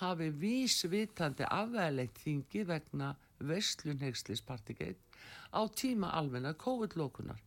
hafi 0.01 0.31
vísvitandi 0.31 1.45
afveðleitt 1.51 2.21
þingi 2.23 2.63
vegna 2.69 3.13
veslunhegslis 3.43 4.41
Partygate 4.47 5.03
á 5.53 5.61
tíma 5.69 6.13
almenna 6.17 6.55
COVID-lókunar 6.55 7.43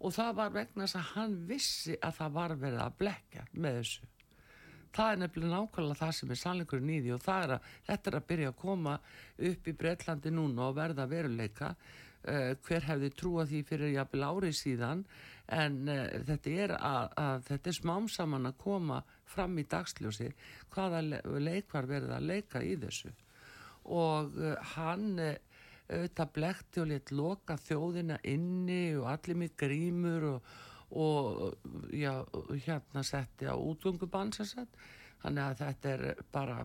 og 0.00 0.14
það 0.16 0.32
var 0.38 0.54
vegna 0.54 0.86
þess 0.86 1.00
að 1.00 1.10
hann 1.14 1.36
vissi 1.50 1.98
að 2.00 2.16
það 2.20 2.36
var 2.38 2.56
verið 2.62 2.84
að 2.86 2.96
blekja 3.02 3.44
með 3.52 3.80
þessu 3.80 4.08
það 4.96 5.12
er 5.12 5.18
nefnilega 5.22 5.56
nákvæmlega 5.56 6.00
það 6.00 6.12
sem 6.18 6.30
er 6.34 6.40
sannleikurinn 6.42 6.92
í 6.94 7.00
því 7.04 7.16
og 7.16 7.24
það 7.24 7.42
er 7.44 7.54
að 7.56 7.66
þetta 7.88 8.10
er 8.10 8.18
að 8.18 8.28
byrja 8.30 8.52
að 8.52 8.60
koma 8.60 8.94
upp 9.50 9.68
í 9.70 9.74
Breitlandi 9.82 10.32
núna 10.34 10.68
og 10.68 10.78
verða 10.78 11.10
veruleika. 11.10 11.74
Uh, 12.20 12.52
hver 12.66 12.84
hefði 12.84 13.08
trúað 13.16 13.46
því 13.48 13.60
fyrir 13.64 13.92
jafnvel 13.94 14.26
árið 14.28 14.56
síðan? 14.58 15.04
En 15.56 15.78
uh, 15.88 16.02
þetta 16.28 16.56
er 16.66 16.74
að, 16.76 17.06
að 17.22 17.46
þetta 17.46 17.70
er 17.70 17.78
smám 17.78 18.08
saman 18.12 18.50
að 18.50 18.58
koma 18.60 18.98
fram 19.30 19.56
í 19.56 19.64
dagsljósi 19.64 20.28
hvaða 20.74 21.00
le 21.06 21.22
leikvar 21.40 21.88
verða 21.88 22.18
að 22.18 22.28
leika 22.28 22.60
í 22.60 22.74
þessu. 22.82 23.14
Og 23.96 24.36
uh, 24.36 24.52
hann 24.74 25.14
auðvitað 25.90 26.34
blekti 26.36 26.82
og 26.82 26.90
létt 26.90 27.12
loka 27.16 27.56
þjóðina 27.58 28.20
inni 28.28 28.82
og 28.98 29.08
allir 29.10 29.40
með 29.40 29.56
grímur 29.64 30.26
og, 30.34 30.52
og 30.90 31.54
já, 31.94 32.24
hérna 32.66 33.02
setti 33.06 33.46
á 33.46 33.54
útgöngubann 33.54 34.32
þannig 34.34 35.42
að 35.44 35.58
þetta 35.62 35.94
er 35.94 36.22
bara 36.32 36.60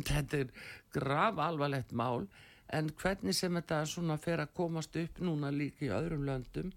þetta 0.00 0.38
er 0.44 0.54
graf 0.92 1.38
alvarlegt 1.38 1.92
mál. 1.92 2.26
En 2.70 2.90
hvernig 2.94 3.34
sem 3.34 3.54
þetta 3.54 3.84
svona 3.86 4.16
fer 4.18 4.42
að 4.44 4.54
komast 4.54 4.96
upp 4.96 5.18
núna 5.18 5.50
líka 5.50 5.84
í 5.84 5.92
öðrum 5.94 6.26
löndum 6.28 6.70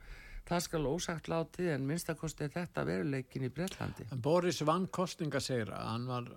það 0.47 0.63
skal 0.65 0.87
ósagt 0.89 1.29
látið 1.31 1.69
en 1.75 1.85
minnstakosti 1.87 2.49
þetta 2.51 2.83
veruleikin 2.87 3.47
í 3.47 3.51
Breitlandi 3.53 4.07
Boris 4.25 4.59
vann 4.67 4.89
kostningasegra, 4.91 5.77
hann 5.87 6.07
var 6.09 6.27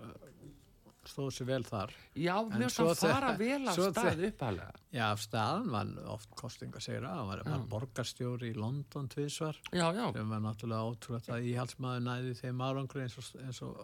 stóð 1.09 1.29
sér 1.35 1.47
vel 1.49 1.63
þar. 1.67 1.93
Já, 2.15 2.33
mér 2.47 2.63
finnst 2.67 2.79
það 2.81 2.99
fara 3.01 3.31
þegar- 3.31 3.39
vel 3.41 3.67
af 3.67 3.77
stað 3.77 4.23
uppalega 4.27 4.71
Já, 4.97 5.05
af 5.11 5.21
staðan 5.21 5.69
var 5.71 5.93
oft 6.13 6.29
kostningasegra, 6.35 7.13
hann 7.13 7.27
var, 7.27 7.43
borgarstjóri 7.69 8.51
í 8.53 8.55
London 8.57 9.07
tvísvar, 9.11 9.57
sem 9.71 10.29
var 10.29 10.41
náttúrulega 10.45 10.89
ótrúlega 10.91 11.35
að 11.37 11.47
íhalsmaður 11.51 12.03
næði 12.07 12.35
þeim 12.41 12.63
árangri 12.67 13.01
eins 13.05 13.17
og, 13.17 13.41
eins 13.43 13.61
og 13.61 13.81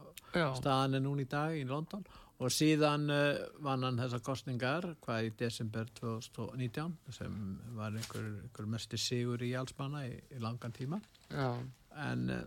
staðan 0.60 0.96
er 0.96 1.04
núna 1.06 1.22
í 1.26 1.30
dag 1.30 1.58
í 1.58 1.66
London. 1.68 2.06
Og 2.44 2.50
síðan 2.50 3.06
uh, 3.14 3.38
vann 3.64 3.84
hann 3.86 4.00
þessar 4.02 4.24
kostningar 4.26 4.88
hvað 5.06 5.28
í 5.28 5.34
desember 5.38 5.86
2019 6.00 6.98
sem 7.14 7.36
var 7.78 7.94
einhver, 7.94 8.26
einhver 8.42 8.68
mesti 8.74 8.98
sigur 8.98 9.44
í 9.46 9.52
íhalsmanna 9.54 10.02
í, 10.10 10.18
í 10.34 10.42
langan 10.42 10.74
tíma. 10.76 11.00
Já, 11.30 11.54
en 12.10 12.26
uh, 12.34 12.42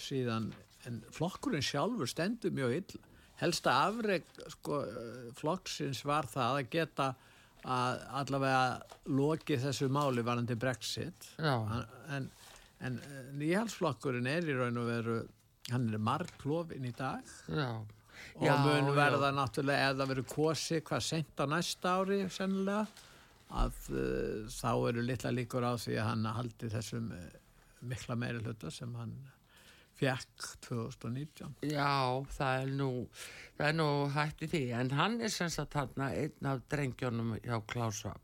síðan 0.00 0.50
en 0.88 1.02
flokkurinn 1.12 1.64
sjálfur 1.64 2.08
stendur 2.08 2.54
mjög 2.54 2.76
ill 2.78 3.00
helsta 3.40 3.74
afreg 3.86 4.26
sko, 4.54 4.82
flokksins 5.38 6.04
var 6.08 6.28
það 6.30 6.60
að 6.60 6.70
geta 6.74 7.08
að 7.68 8.02
allavega 8.20 8.62
loki 9.18 9.58
þessu 9.60 9.88
máli 9.92 10.22
varandi 10.24 10.54
Brexit. 10.58 11.26
Já, 11.42 11.54
en, 12.14 12.28
en 12.86 13.00
nýhalsflokkurinn 13.40 14.28
er 14.30 14.46
í 14.46 14.56
raun 14.56 14.78
og 14.80 14.88
veru 14.88 15.16
hann 15.72 15.88
er 15.92 16.00
margklofin 16.00 16.86
í 16.88 16.94
dag. 16.96 17.26
Já. 17.50 17.70
Og 18.38 18.46
Já, 18.46 18.54
mun 18.62 18.88
já. 18.90 18.94
verða 18.96 19.32
náttúrulega 19.34 19.90
ef 19.90 19.98
það 19.98 20.10
verður 20.12 20.28
kosi 20.32 20.80
hvað 20.86 21.04
sent 21.06 21.42
á 21.42 21.44
næsta 21.50 21.92
ári 22.00 22.18
sennilega 22.34 22.86
að 23.58 23.76
uh, 23.94 24.48
þá 24.52 24.70
eru 24.90 25.04
litla 25.06 25.32
líkur 25.34 25.64
á 25.66 25.72
því 25.78 25.98
að 25.98 26.08
hann 26.10 26.26
haldi 26.36 26.70
þessum 26.72 27.12
uh, 27.14 27.28
mikla 27.88 28.16
meiri 28.18 28.42
hluta 28.44 28.72
sem 28.74 28.90
hann 28.98 29.14
fekk 29.98 30.48
2019 30.68 31.54
Já, 31.72 32.22
það 32.36 32.62
er 32.62 32.72
nú, 32.80 32.90
það 33.58 33.68
er 33.68 33.76
nú 33.80 33.90
hætti 34.14 34.50
því, 34.52 34.62
en 34.80 34.94
hann 34.98 35.20
er 35.20 35.34
sem 35.34 35.50
sagt 35.52 35.76
þarna 35.76 36.10
einn 36.22 36.50
af 36.52 36.64
drengjónum 36.70 37.36
hjá 37.42 37.58
Klaus 37.70 38.02
Schwab. 38.02 38.22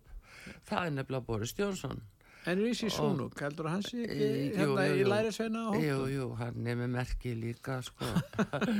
Það 0.68 0.86
er 0.86 0.96
nefnilega 0.98 1.26
Boris 1.28 1.54
Jónsson. 1.58 2.02
En 2.46 2.58
Rísi 2.60 2.90
Súnuk, 2.92 3.38
heldur 3.40 3.66
ekki 3.70 4.02
Í- 4.04 4.08
jú, 4.52 4.56
hérna 4.58 4.82
jú, 4.88 4.94
í 4.94 5.00
jú. 5.00 5.08
lærisveina 5.08 5.62
á 5.64 5.70
Jú, 5.80 5.94
hóttum? 5.96 6.10
jú, 6.12 6.26
hann 6.40 6.66
er 6.68 6.76
með 6.76 6.90
merki 6.92 7.32
líka, 7.40 7.78
sko. 7.86 8.08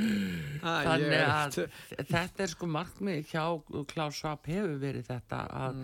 Þannig 0.65 1.15
að 1.25 1.57
þetta 2.11 2.45
er 2.45 2.51
sko 2.53 2.69
markmið 2.69 3.31
hjá 3.31 3.43
Klaus 3.89 4.19
Schwab 4.19 4.45
hefur 4.49 4.75
verið 4.81 5.09
þetta 5.09 5.41
að 5.65 5.81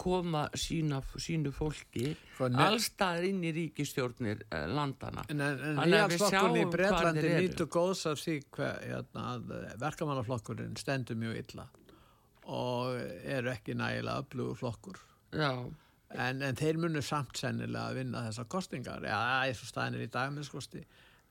koma 0.00 0.44
sína, 0.58 1.00
sínu 1.22 1.52
fólki 1.54 2.14
Sko, 2.34 2.48
allstaðar 2.50 3.28
inn 3.28 3.42
í 3.46 3.52
ríkistjórnir 3.54 4.40
eh, 4.50 4.64
landana. 4.70 5.22
En, 5.30 5.42
en, 5.44 5.60
en 5.74 5.82
nýhalsflokkurinn 5.90 6.60
í 6.64 6.66
Breitlandi 6.72 7.34
nýttu 7.44 7.68
góðs 7.70 8.06
af 8.10 8.18
því 8.22 8.38
hver, 8.56 8.80
hérna, 8.88 9.26
að 9.36 9.54
verkamannaflokkurinn 9.82 10.74
stendur 10.80 11.18
mjög 11.20 11.38
illa 11.44 11.68
og 12.50 12.98
eru 13.24 13.48
ekki 13.54 13.72
nægilega 13.78 14.20
öflugur 14.20 14.58
flokkur. 14.58 14.98
Já, 15.32 15.52
En, 16.14 16.42
en 16.46 16.54
þeir 16.58 16.78
munu 16.78 17.02
samt 17.02 17.36
sennilega 17.40 17.88
að 17.90 17.98
vinna 18.02 18.22
þessar 18.28 18.46
kostingar. 18.54 19.02
Já, 19.02 19.18
eins 19.48 19.62
og 19.64 19.70
staðin 19.72 19.98
er 19.98 20.04
í 20.06 20.12
dag 20.14 20.30
með 20.34 20.46
skosti. 20.50 20.84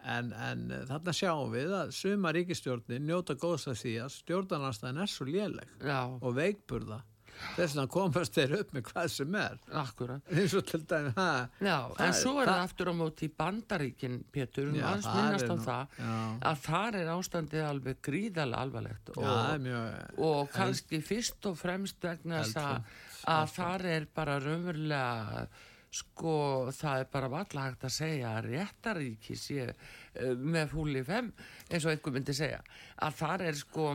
En, 0.03 0.33
en 0.35 0.65
þarna 0.89 1.13
sjáum 1.15 1.53
við 1.53 1.71
að 1.77 1.93
suma 1.95 2.33
ríkistjórnin 2.35 3.05
njóta 3.07 3.37
góðs 3.39 3.69
af 3.71 3.77
því 3.79 3.93
að 4.03 4.11
stjórnarnarstæðin 4.17 4.99
er 5.05 5.11
svo 5.13 5.27
léleg 5.29 5.69
já, 5.79 6.01
og 6.19 6.33
veikburða. 6.35 6.99
Þess 7.55 7.73
vegna 7.73 7.83
komast 7.89 8.35
þeir 8.35 8.51
upp 8.59 8.73
með 8.75 8.83
hvað 8.91 9.07
sem 9.09 9.35
er. 9.39 9.55
akkurat. 9.79 10.27
eins 10.35 10.53
og 10.59 10.65
til 10.69 10.81
dæmi, 10.85 11.13
ha, 11.15 11.29
Já, 11.65 11.77
Það 11.95 12.03
en 12.05 12.13
svo 12.19 12.33
er 12.35 12.45
það 12.45 12.51
það- 12.53 12.65
aftur 12.67 12.91
á 12.91 12.93
móti 12.99 13.25
í 13.25 13.31
bandaríkin, 13.41 14.19
Pétur, 14.31 14.67
um 14.69 14.75
Já, 14.77 14.83
aðeins 14.91 15.07
minnast 15.15 15.49
á 15.49 15.57
það, 15.63 15.95
já. 15.97 16.11
að 16.51 16.61
þar 16.67 16.99
er 16.99 17.09
ástandið 17.15 17.65
alveg 17.71 18.01
gríðarlega 18.05 18.61
alvarlegt 18.67 19.09
já, 19.15 19.23
það 19.23 19.49
og, 19.55 19.65
mjög... 19.65 20.13
og 20.29 20.51
kannski 20.53 21.01
fyrst 21.01 21.49
og 21.49 21.57
fremst 21.57 21.97
vegna 22.05 22.43
þess 22.43 22.61
að, 22.61 22.93
að 23.29 23.53
þar 23.57 23.85
er 23.91 24.07
bara 24.15 24.39
raunverulega, 24.43 25.43
sko, 25.93 26.37
það 26.73 27.03
er 27.03 27.11
bara 27.13 27.29
valla 27.29 27.67
hægt 27.67 27.85
að 27.85 27.95
segja 27.99 28.31
að 28.37 28.49
réttaríki 28.49 29.37
sé 29.37 29.67
uh, 29.69 30.33
með 30.33 30.73
húli 30.77 31.03
fem, 31.05 31.29
eins 31.69 31.85
og 31.85 31.93
einhver 31.93 32.15
myndi 32.15 32.35
segja, 32.37 32.63
að 33.05 33.21
þar 33.21 33.45
er 33.51 33.59
sko, 33.59 33.93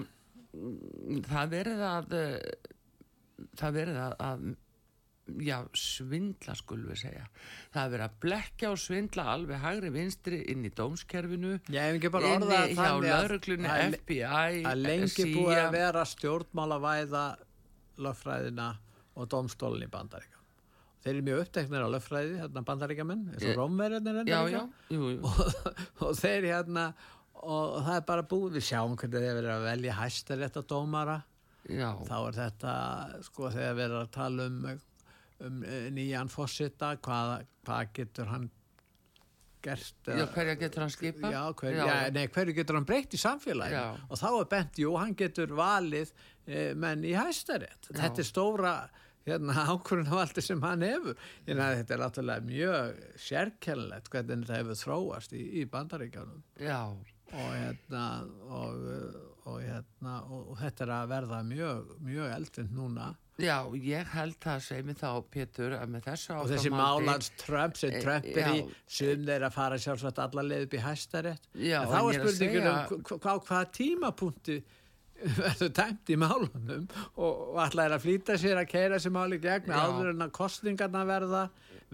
mm, 0.55 1.21
það 1.27 1.53
verið 1.57 1.85
að, 1.89 2.17
uh, 2.21 3.45
það 3.59 3.79
verið 3.81 4.01
að, 4.05 4.17
að 4.29 4.49
já, 5.45 5.59
svindla 5.77 6.55
skulum 6.57 6.89
við 6.93 7.03
segja. 7.03 7.27
Það 7.75 7.83
er 7.83 7.93
verið 7.95 8.07
að 8.07 8.17
blekja 8.25 8.71
og 8.73 8.81
svindla 8.81 9.27
alveg 9.35 9.63
hægri 9.63 9.93
vinstri 9.93 10.41
inn 10.53 10.65
í 10.65 10.73
dómskerfinu, 10.75 11.55
bara 12.15 12.33
inni 12.33 12.49
orðað 12.49 12.75
hjá 12.79 12.91
lauruglunni, 13.05 13.75
FBI, 13.99 14.23
að 14.71 14.85
lengi 14.87 15.31
búið 15.35 15.63
að 15.67 15.73
vera 15.77 16.05
stjórnmálavæða 16.15 17.25
löffræðina 17.99 18.69
og 19.19 19.31
domstólinn 19.33 19.87
í 19.87 19.93
bandaríka. 19.93 20.39
Þeir 21.03 21.13
eru 21.13 21.25
mjög 21.29 21.45
uppteknir 21.45 21.87
á 21.87 21.89
löffræði, 21.95 22.35
hérna 22.43 22.65
bandaríkamenn, 22.67 23.25
eins 23.33 23.47
og 23.47 23.55
jú. 24.91 25.05
og, 25.23 25.71
og 26.09 26.19
þeir 26.19 26.49
hérna, 26.51 26.89
og 27.39 27.79
það 27.87 27.95
er 27.95 28.05
bara 28.11 28.27
búið, 28.33 28.59
við 28.59 28.67
sjáum 28.73 28.97
hvernig 28.99 29.25
þeir 29.25 29.39
verið 29.39 29.55
að 29.55 29.67
velja 29.69 29.97
hæstarétta 30.01 30.65
dómara, 30.73 31.17
já, 31.71 31.89
þá 32.09 32.17
er 32.19 32.39
þetta, 32.43 32.75
sko, 33.29 33.51
þegar 33.55 33.79
verið 33.79 33.99
að 34.01 34.13
tala 34.19 34.49
um, 34.51 34.61
um 35.47 35.65
eh, 35.71 35.89
nýjan 35.95 36.33
fósita, 36.35 36.97
hvað, 37.05 37.35
hvað 37.67 37.93
getur 38.01 38.33
hann 38.35 38.51
gert? 39.63 39.95
já, 40.07 40.27
hverja 40.35 40.55
getur 40.59 40.85
hann 40.85 40.93
skipa? 40.95 41.31
Já, 41.33 41.43
hver, 41.59 41.79
nei, 42.15 42.25
hverju 42.35 42.55
getur 42.57 42.79
hann 42.79 42.87
breytt 42.89 43.15
í 43.15 43.21
samfélaginu 43.21 43.81
Já. 43.81 44.07
og 44.09 44.21
þá 44.21 44.29
er 44.31 44.49
bent, 44.53 44.81
jú, 44.83 44.95
hann 44.99 45.15
getur 45.19 45.55
valið 45.59 46.13
e, 46.47 46.73
menn 46.79 47.05
í 47.07 47.15
hæstarétt 47.19 47.91
þetta 47.91 48.23
er 48.23 48.29
stóra 48.29 48.75
hérna, 49.29 49.65
ákvörðunvaldi 49.75 50.45
sem 50.45 50.63
hann 50.65 50.83
hefur. 50.87 51.17
Hérna, 51.47 51.71
þetta 51.83 51.95
er 51.99 52.03
náttúrulega 52.05 52.49
mjög 52.49 52.99
sérkennlegt 53.29 54.11
hvernig 54.13 54.43
þetta 54.43 54.59
hefur 54.63 54.83
þróast 54.83 55.37
í, 55.39 55.45
í 55.61 55.65
bandaríkjanum 55.71 56.43
Já, 56.65 56.81
og 57.29 57.49
hérna 57.55 58.05
og, 58.49 58.85
og, 59.49 59.57
hérna, 59.63 60.19
og, 60.29 60.53
og 60.55 60.61
þetta 60.65 60.87
er 60.89 60.93
að 60.99 61.09
verða 61.15 61.41
mjög, 61.49 61.97
mjög 62.09 62.37
eldfind 62.39 62.77
núna. 62.77 63.11
Já, 63.39 63.61
ég 63.79 64.09
held 64.17 64.35
það 64.43 64.63
segi 64.67 64.83
mig 64.89 64.97
þá, 64.99 65.11
Pétur, 65.31 65.75
að 65.79 65.93
með 65.95 66.09
þessu 66.09 66.33
og 66.35 66.49
þessi 66.51 66.73
málans 66.75 67.29
Trump 67.39 67.77
sem 67.79 67.93
Eh, 67.95 68.01
Trump 68.03 68.25
er 68.33 68.49
í 68.57 68.65
sum 68.91 69.23
þeir 69.29 69.45
að 69.47 69.55
fara 69.55 69.79
sjálfsagt 69.79 70.19
alla 70.25 70.43
leið 70.43 70.65
upp 70.67 70.75
í 70.75 70.81
hæstarétt. 70.83 71.47
Já, 71.55 71.77
en 71.85 71.93
þá 71.93 72.01
en 72.01 72.09
er 72.09 72.19
er 72.19 72.27
að 72.27 72.35
segja- 72.41 72.73
um 72.73 73.05
hva- 73.07 73.21
hva- 73.23 73.37
hvaða 73.47 73.69
tímapunkti 73.79 74.57
verður 75.39 75.73
dæmt 75.81 76.13
í 76.13 76.19
málunum 76.21 76.87
og, 77.17 77.33
og 77.53 77.61
allar 77.65 77.89
er 77.91 77.97
að 77.99 78.05
flýta 78.07 78.39
sér 78.41 78.61
að 78.61 78.71
keira 78.71 78.97
þessi 78.97 79.15
máli 79.15 79.41
gegn 79.43 79.75
áður 79.75 80.13
en 80.13 80.27
að 80.27 80.35
kostningarna 80.39 81.05
verða 81.09 81.45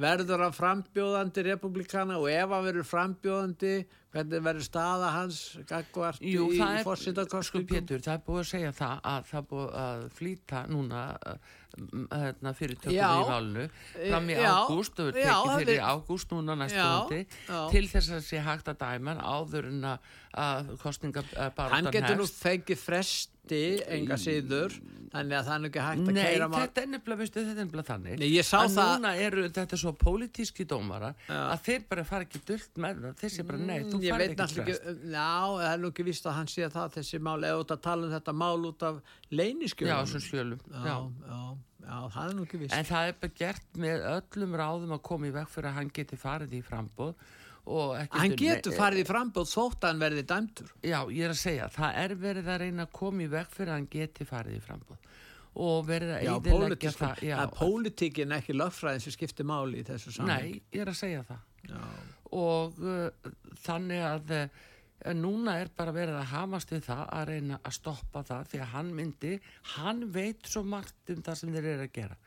verður 0.00 0.46
hann 0.46 0.56
frambjóðandi 0.56 1.44
republikana 1.48 2.18
og 2.20 2.30
ef 2.32 2.50
hann 2.50 2.66
verður 2.68 2.90
frambjóðandi 2.90 3.76
Hvernig 4.14 4.44
verður 4.46 4.62
staða 4.62 5.08
hans 5.10 5.38
gagvart 5.66 6.22
Jú, 6.22 6.46
í 6.54 6.58
það 6.60 6.68
er, 6.76 6.82
sko 6.84 6.90
fórsetakostningum? 6.92 7.70
Pétur, 7.72 8.02
það 8.04 8.14
er 8.14 8.20
búið 8.28 8.42
að 8.44 8.50
segja 8.52 8.74
það 8.78 9.00
að 9.10 9.24
það 9.30 9.40
er 9.40 9.48
búið 9.50 9.72
að 9.80 10.04
flýta 10.18 10.60
núna 10.70 11.00
uh, 11.18 11.56
hérna, 11.74 12.52
fyrir 12.54 12.76
tökum 12.78 12.94
Já. 12.94 13.08
í 13.18 13.26
valinu 13.28 13.64
fram 14.08 14.28
í 14.30 14.36
Já. 14.38 14.50
ágúst 14.64 15.00
og 15.02 15.12
Já, 15.14 15.34
tekið 15.34 15.58
fyrir 15.64 15.80
ágúst 15.90 16.34
núna 16.34 16.54
næstu 16.60 16.78
Já, 16.78 16.88
úti 17.04 17.20
já. 17.48 17.60
til 17.74 17.84
þess 17.90 18.10
að 18.14 18.24
sé 18.28 18.42
hægt 18.46 18.68
að 18.70 18.78
dæma 18.84 19.16
áður 19.20 19.70
en 19.72 19.80
að, 19.84 19.98
að 20.38 20.74
kostninga 20.82 21.24
Hann 21.58 21.90
getur 21.94 22.16
nú 22.20 22.26
fengið 22.30 22.78
fresti 22.78 23.60
enga 23.92 24.16
síður, 24.16 24.72
þannig 25.12 25.36
að 25.36 25.48
það 25.50 25.56
er 25.58 25.66
ekki 25.68 25.82
hægt 25.84 26.00
að 26.08 26.14
Nei, 26.16 26.22
keira 26.24 26.46
mál. 26.48 26.60
þetta 26.62 26.80
er 26.80 26.86
nefnilega, 26.94 27.84
þannig 27.84 28.18
Nei, 28.22 28.30
að 28.40 28.70
það- 28.72 28.94
núna 28.94 29.10
eru 29.20 29.42
þetta 29.52 29.76
svo 29.82 29.92
pólitíski 30.00 30.64
dómara 30.66 31.10
Já. 31.28 31.40
að 31.52 31.60
þeir 31.66 31.84
bara 31.90 32.04
fara 32.08 32.24
ekki 32.24 32.40
dult 32.48 32.80
með 32.80 33.02
það 33.04 33.18
þeir 33.20 33.34
sé 33.36 33.42
bara, 33.50 33.58
nei, 33.58 33.80
þú 33.84 33.94
Mm, 33.94 34.00
veit 34.00 34.30
ekki 34.30 34.36
frest 34.38 34.58
ekki, 34.64 35.12
já, 35.12 35.28
það 35.60 35.72
er 35.74 35.78
nú 35.84 35.90
ekki 35.92 36.04
víst 36.08 36.26
að 36.26 36.32
hann 36.38 36.46
sé 36.48 36.70
það 36.72 36.94
þessi 36.96 37.20
mál, 37.20 37.40
eða 37.44 37.60
út 37.60 37.70
að 37.76 37.80
tala 37.84 38.06
um 38.06 38.12
þetta 38.16 38.32
mál 38.34 38.64
út 38.70 38.82
af 38.82 38.94
Já, 38.94 39.36
leyniskjölum. 39.36 40.04
þessum 40.04 40.24
skjölum 40.24 40.60
já, 40.72 40.96
já. 41.28 41.56
Já, 41.84 41.96
það 42.16 42.26
er 42.26 42.36
nú 42.38 42.44
ekki 42.48 42.60
víst. 42.64 42.74
En 42.74 42.88
það 42.88 43.08
er 43.08 43.16
bara 43.22 43.38
gert 43.38 43.80
með 43.84 44.04
öllum 44.10 44.58
ráðum 44.60 44.94
að 44.96 45.02
koma 45.10 45.30
í 45.30 45.34
veg 45.34 45.48
fyrir 45.52 45.70
að 45.70 45.78
hann 45.78 45.94
geti 46.00 46.20
farið 46.20 46.58
í 46.58 46.62
frambóð 46.64 47.16
Hann 47.64 48.34
getur 48.36 48.74
farið 48.76 49.00
í 49.00 49.04
frambóð 49.08 49.48
þótt 49.48 49.86
að 49.86 49.92
hann 49.94 50.00
verði 50.02 50.24
dæmtur. 50.28 50.72
Já, 50.84 50.98
ég 51.08 51.24
er 51.24 51.32
að 51.32 51.38
segja, 51.40 51.68
það 51.72 52.00
er 52.02 52.14
verið 52.20 52.50
að 52.52 52.58
reyna 52.60 52.84
að 52.84 52.90
koma 52.98 53.24
í 53.24 53.28
veg 53.32 53.54
fyrir 53.54 53.72
að 53.72 53.78
hann 53.78 53.86
geti 53.94 54.26
farið 54.28 54.58
í 54.58 54.64
frambóð 54.64 55.12
og 55.64 55.86
verið 55.86 56.12
að 56.18 56.48
pólitík, 56.48 56.96
það 56.98 57.20
já, 57.22 57.34
að 57.38 57.52
pólitíkin 57.60 58.34
ekki 58.34 58.56
lögfræðin 58.56 59.04
sem 59.04 59.14
skiptir 59.14 59.46
máli 59.46 59.80
í 59.80 59.86
þessu 59.86 60.12
saman. 60.16 60.32
Nei, 60.34 60.62
ég 60.74 60.82
er 60.82 60.90
að 60.90 60.98
segja 60.98 61.22
það 61.28 61.70
Já, 61.70 61.82
og 62.34 62.80
uh, 62.82 63.30
þannig 63.62 64.02
að 64.04 64.32
uh, 64.34 64.64
núna 65.12 65.58
er 65.60 65.68
bara 65.76 65.92
verið 65.92 66.16
að 66.16 66.30
hamast 66.32 66.72
við 66.72 66.86
það 66.86 67.04
að 67.12 67.28
reyna 67.28 67.60
að 67.60 67.76
stoppa 67.76 68.22
það 68.24 68.50
því 68.50 68.60
að 68.64 68.72
hann 68.72 68.90
myndi, 68.96 69.32
hann 69.74 70.02
veit 70.14 70.48
svo 70.48 70.62
margt 70.64 71.12
um 71.12 71.22
það 71.26 71.38
sem 71.40 71.52
þeir 71.52 71.70
eru 71.74 71.86
að 71.88 71.94
gera. 71.98 72.18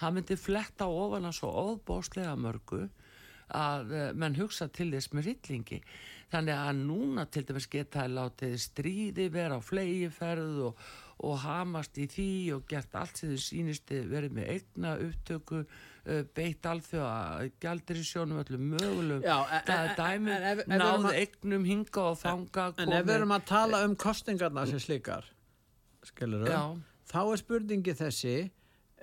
Hann 0.00 0.16
myndi 0.16 0.38
fletta 0.40 0.88
ofan 0.88 1.28
að 1.28 1.36
svo 1.38 1.52
óbóslega 1.52 2.32
mörgu 2.40 2.86
að 3.52 3.92
uh, 3.92 4.08
menn 4.16 4.38
hugsa 4.38 4.68
til 4.72 4.88
þess 4.94 5.12
með 5.12 5.28
rillingi 5.28 5.82
þannig 6.32 6.56
að 6.56 6.82
núna 6.86 7.26
til 7.28 7.44
dæmis 7.48 7.68
geta 7.68 8.06
að 8.06 8.16
látið 8.16 8.54
stríði 8.64 9.28
vera 9.34 9.58
á 9.60 9.60
flegiferð 9.60 10.62
og, 10.70 10.84
og 11.28 11.40
hamast 11.44 11.98
í 12.00 12.06
því 12.08 12.30
og 12.56 12.64
gert 12.70 12.96
allt 12.96 13.20
sem 13.20 13.34
þau 13.34 13.42
sýnist 13.44 13.92
verið 13.92 14.38
með 14.38 14.54
eigna 14.56 14.94
upptöku 15.04 15.66
beitt 16.34 16.66
alþjóða 16.66 17.50
gældir 17.62 18.00
í 18.00 18.04
sjónum 18.06 18.40
öllum 18.42 18.64
mögulegum 18.72 19.22
en- 19.22 19.62
það 19.66 19.84
er 19.84 19.90
en- 19.90 19.96
dæmi 20.00 20.30
en 20.34 20.42
ef- 20.42 20.58
ef 20.58 20.66
við 20.66 20.74
erum 20.80 21.04
náð 21.04 21.18
eignum 21.20 21.64
hinga 21.68 22.02
og 22.10 22.16
þanga 22.18 22.64
En 22.78 22.92
ef 22.92 23.04
við 23.06 23.14
erum 23.14 23.30
að 23.36 23.44
tala 23.46 23.84
um 23.84 23.94
kostingarna 23.96 24.66
sem 24.66 24.78
slíkar, 24.82 25.24
skilur 26.02 26.46
Já. 26.48 26.76
þá 27.06 27.20
er 27.32 27.36
spurningi 27.36 27.94
þessi, 27.94 28.50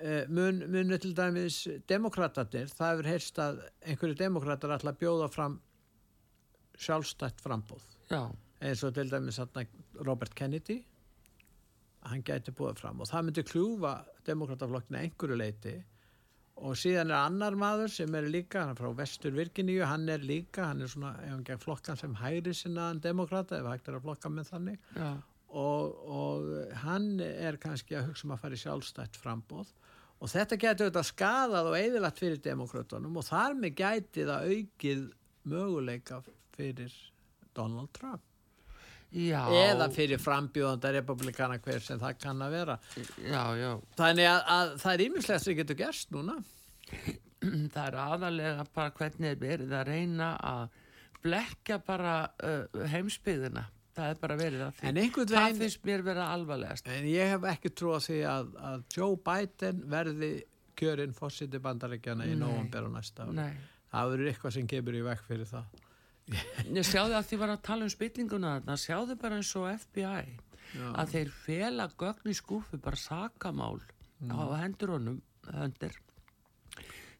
uh, 0.04 0.24
mun, 0.28 0.58
munu 0.70 0.98
til 0.98 1.14
dæmis 1.14 1.62
demokratatir, 1.88 2.66
það 2.68 2.92
hefur 2.98 3.08
heyrst 3.14 3.36
að 3.38 3.62
einhverju 3.86 4.16
demokrater 4.16 4.68
ætla 4.76 4.92
að 4.92 4.98
bjóða 5.00 5.30
fram 5.32 5.60
sjálfstætt 6.76 7.40
frambóð. 7.40 7.82
eins 8.60 8.84
og 8.84 8.94
til 8.94 9.08
dæmis 9.10 9.38
Robert 10.04 10.34
Kennedy 10.34 10.84
hann 12.02 12.22
gæti 12.22 12.50
búið 12.52 12.78
fram 12.80 13.00
og 13.00 13.06
það 13.08 13.24
myndi 13.24 13.42
kljúfa 13.44 14.04
demokrataflokkina 14.24 14.98
einhverju 15.04 15.36
leiti 15.36 15.74
og 16.60 16.76
síðan 16.76 17.10
er 17.10 17.16
annar 17.22 17.56
maður 17.58 17.92
sem 17.92 18.14
er 18.18 18.28
líka, 18.28 18.62
hann 18.62 18.74
er 18.74 18.78
frá 18.78 18.90
Vestur 18.96 19.32
Virginíu 19.36 19.84
hann 19.88 20.08
er 20.12 20.24
líka, 20.24 20.68
hann 20.68 20.84
er 20.84 20.90
svona 20.92 21.14
ef 21.24 21.32
hann 21.32 21.44
gegn 21.46 21.62
flokkan 21.62 21.98
sem 22.00 22.14
hægri 22.20 22.52
sinnaðan 22.56 23.00
demokrata 23.04 23.58
ef 23.60 23.68
hægt 23.70 23.88
er 23.88 23.96
að 23.96 24.06
flokka 24.08 24.32
með 24.32 24.50
þannig. 24.52 24.88
Já, 24.96 25.10
og, 25.50 26.02
og 26.06 26.50
hann 26.84 27.12
er 27.24 27.58
kannski 27.62 27.96
að 27.98 28.10
hugsa 28.10 28.28
um 28.28 28.34
að 28.36 28.42
fara 28.44 28.58
í 28.58 28.62
sjálfstætt 28.62 29.18
frambóð 29.18 29.72
og 30.20 30.30
þetta 30.30 30.58
gæti 30.60 30.84
auðvitað 30.84 31.08
skadað 31.08 31.70
og 31.70 31.78
eðilagt 31.78 32.20
fyrir 32.20 32.42
demokratunum 32.44 33.16
og 33.16 33.26
þar 33.26 33.56
með 33.58 33.76
gæti 33.80 34.26
það 34.28 34.50
aukið 34.54 35.06
möguleika 35.50 36.20
fyrir 36.56 36.96
Donald 37.56 37.90
Trump 37.96 38.29
já. 39.12 39.40
Eða 39.62 39.88
fyrir 39.94 40.20
frambjóðanda 40.22 40.92
republikana 40.98 41.58
hver 41.62 41.82
sem 41.84 41.98
það 42.02 42.18
kann 42.22 42.44
að 42.46 42.54
vera. 42.58 42.76
Já, 43.24 43.42
já, 43.58 43.70
þannig 43.98 44.28
að, 44.30 44.40
að 44.58 44.72
það 44.84 44.92
er 44.94 45.04
ímislegt 45.08 45.44
sem 45.46 45.58
getur 45.58 45.80
gerst 45.80 46.14
núna. 46.14 46.38
Það 47.40 47.84
er 47.86 47.94
aðalega 47.96 48.64
bara 48.74 48.90
hvernig 48.92 49.30
er 49.30 49.38
verið 49.40 49.70
að 49.72 49.86
reyna 49.88 50.26
að 50.44 50.74
blekja 51.24 51.78
bara 51.86 52.16
uh, 52.44 52.82
heimsbyðina 52.92 53.62
það 53.96 54.10
er 54.12 54.18
bara 54.20 54.36
verið 54.38 54.64
að 54.66 54.74
því. 54.76 54.86
En 54.90 55.00
einhvern 55.00 55.30
það 55.30 55.44
veginn- 55.46 55.60
finnst 55.64 55.86
mér 55.88 56.04
vera 56.06 56.26
alvarlegast. 56.34 56.88
En 56.92 57.08
ég 57.08 57.32
hef 57.34 57.46
ekki 57.54 57.72
trú 57.76 57.94
á 57.96 58.00
því 58.04 58.18
að, 58.28 58.50
að 58.70 58.84
Joe 58.96 59.16
Biden 59.28 59.82
verði 59.90 60.30
kjörinn 60.80 61.16
fórsiti 61.16 61.60
bandaríkjana 61.60 62.28
í 62.30 62.36
nóvambir 62.40 62.86
á 62.86 62.90
næsta 62.92 63.26
ári. 63.28 63.48
Það 63.90 64.12
verður 64.14 64.30
eitthvað 64.32 64.54
sem 64.56 64.68
kemur 64.70 64.96
í 65.00 65.02
vekk 65.08 65.24
fyrir 65.28 65.48
það 65.50 65.80
ég 66.70 66.86
sjáðu 66.86 67.16
að 67.18 67.26
því 67.30 67.38
var 67.42 67.54
að 67.56 67.62
tala 67.70 67.86
um 67.88 67.92
spillinguna 67.94 68.52
þarna 68.58 68.76
sjáðu 68.84 69.16
bara 69.20 69.40
eins 69.40 69.54
og 69.58 69.66
FBI 69.86 70.36
að 70.94 71.14
þeir 71.16 71.30
fela 71.44 71.88
gögn 71.98 72.30
í 72.30 72.36
skúfu 72.38 72.78
bara 72.82 72.96
sakamál 72.96 73.80
Mm. 74.20 74.36
á 74.36 74.44
hendur 74.60 74.90
honum 74.92 75.14
höndir 75.48 75.94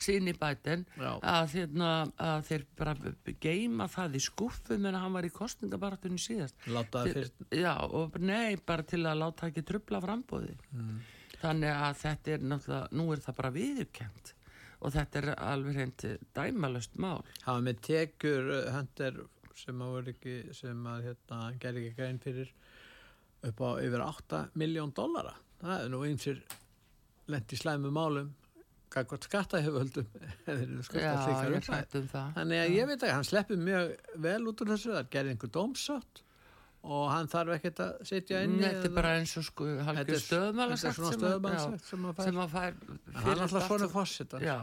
síni 0.01 0.35
bætin 0.37 0.83
Já. 1.01 1.15
að, 1.25 1.47
hérna, 1.55 1.89
að 2.21 2.43
þeir 2.49 2.65
bara 2.77 2.93
geima 3.41 3.87
það 3.89 4.19
í 4.19 4.21
skúfu 4.25 4.77
meðan 4.77 4.99
hann 5.01 5.15
var 5.17 5.25
í 5.25 5.31
kostningabartunni 5.33 6.21
síðast 6.21 6.61
láta 6.69 7.01
það 7.03 7.09
fyrir 7.09 7.31
Já, 7.63 7.73
og 7.89 8.19
nei, 8.21 8.57
bara 8.57 8.85
til 8.85 9.01
að 9.09 9.17
láta 9.23 9.49
ekki 9.49 9.65
trubla 9.65 10.01
frambóði. 10.05 10.59
Mm. 10.77 11.01
Þannig 11.41 11.73
að 11.89 11.97
þetta 12.03 12.35
er 12.37 12.45
náttúrulega, 12.53 12.93
nú 13.01 13.09
er 13.15 13.25
það 13.25 13.39
bara 13.41 13.53
viðurkent 13.57 14.35
og 14.81 14.95
þetta 14.95 15.21
er 15.21 15.29
alveg 15.37 15.77
hreint 15.77 16.05
dæmalöst 16.37 16.97
mál. 17.01 17.21
hafa 17.45 17.61
með 17.65 17.81
tekur 17.87 18.51
höndir 18.75 19.21
sem 19.61 19.81
að 19.85 19.95
voru 19.95 20.13
ekki 20.15 20.35
sem 20.57 20.87
að 20.89 21.07
hérna, 21.11 21.41
gerði 21.61 21.85
ekki 21.85 21.97
grein 21.99 22.21
fyrir 22.23 22.53
upp 23.45 23.61
á 23.61 23.69
yfir 23.85 24.05
8 24.05 24.43
miljón 24.61 24.93
dollara. 24.97 25.35
Það 25.61 25.85
er 25.85 25.91
nú 25.93 26.01
einsir 26.09 26.41
lent 27.31 27.53
í 27.53 27.59
slæmu 27.61 27.93
málum. 27.93 28.31
Gagvart 28.91 29.29
skattaheföldum 29.29 30.07
Já, 30.49 31.13
ég 31.47 31.69
hrætt 31.69 31.95
um 31.95 32.09
það. 32.11 32.33
þannig 32.35 32.59
að 32.63 32.73
ég 32.75 32.89
veit 32.89 32.97
ekki, 32.97 33.13
hann 33.15 33.29
sleppur 33.29 33.61
mjög 33.63 33.93
vel 34.25 34.41
út 34.51 34.65
úr 34.65 34.73
þessu, 34.73 34.95
það 34.97 35.11
gerði 35.15 35.35
einhver 35.37 35.53
dómsátt 35.55 36.23
og 36.83 37.11
hann 37.13 37.29
þarf 37.29 37.53
ekkert 37.59 37.81
að 37.85 37.99
sitja 38.09 38.39
inn 38.47 38.55
Þetta 38.63 38.87
er 38.89 38.95
bara 38.97 39.11
eins 39.19 39.35
og 39.37 39.45
sko, 39.45 39.67
Þetta 39.69 39.85
halgjör 39.91 40.23
stöðmæla 40.25 40.79
þetta 40.81 40.95
svona 40.97 41.19
stöðumalasagt 41.19 41.91
sem 41.91 42.07
að 42.09 42.17
fær- 42.17 42.31
fær 42.55 42.73
hann 43.19 43.29
er 43.35 43.43
alltaf 43.45 43.67
svona 43.69 43.89
Já, 44.47 44.57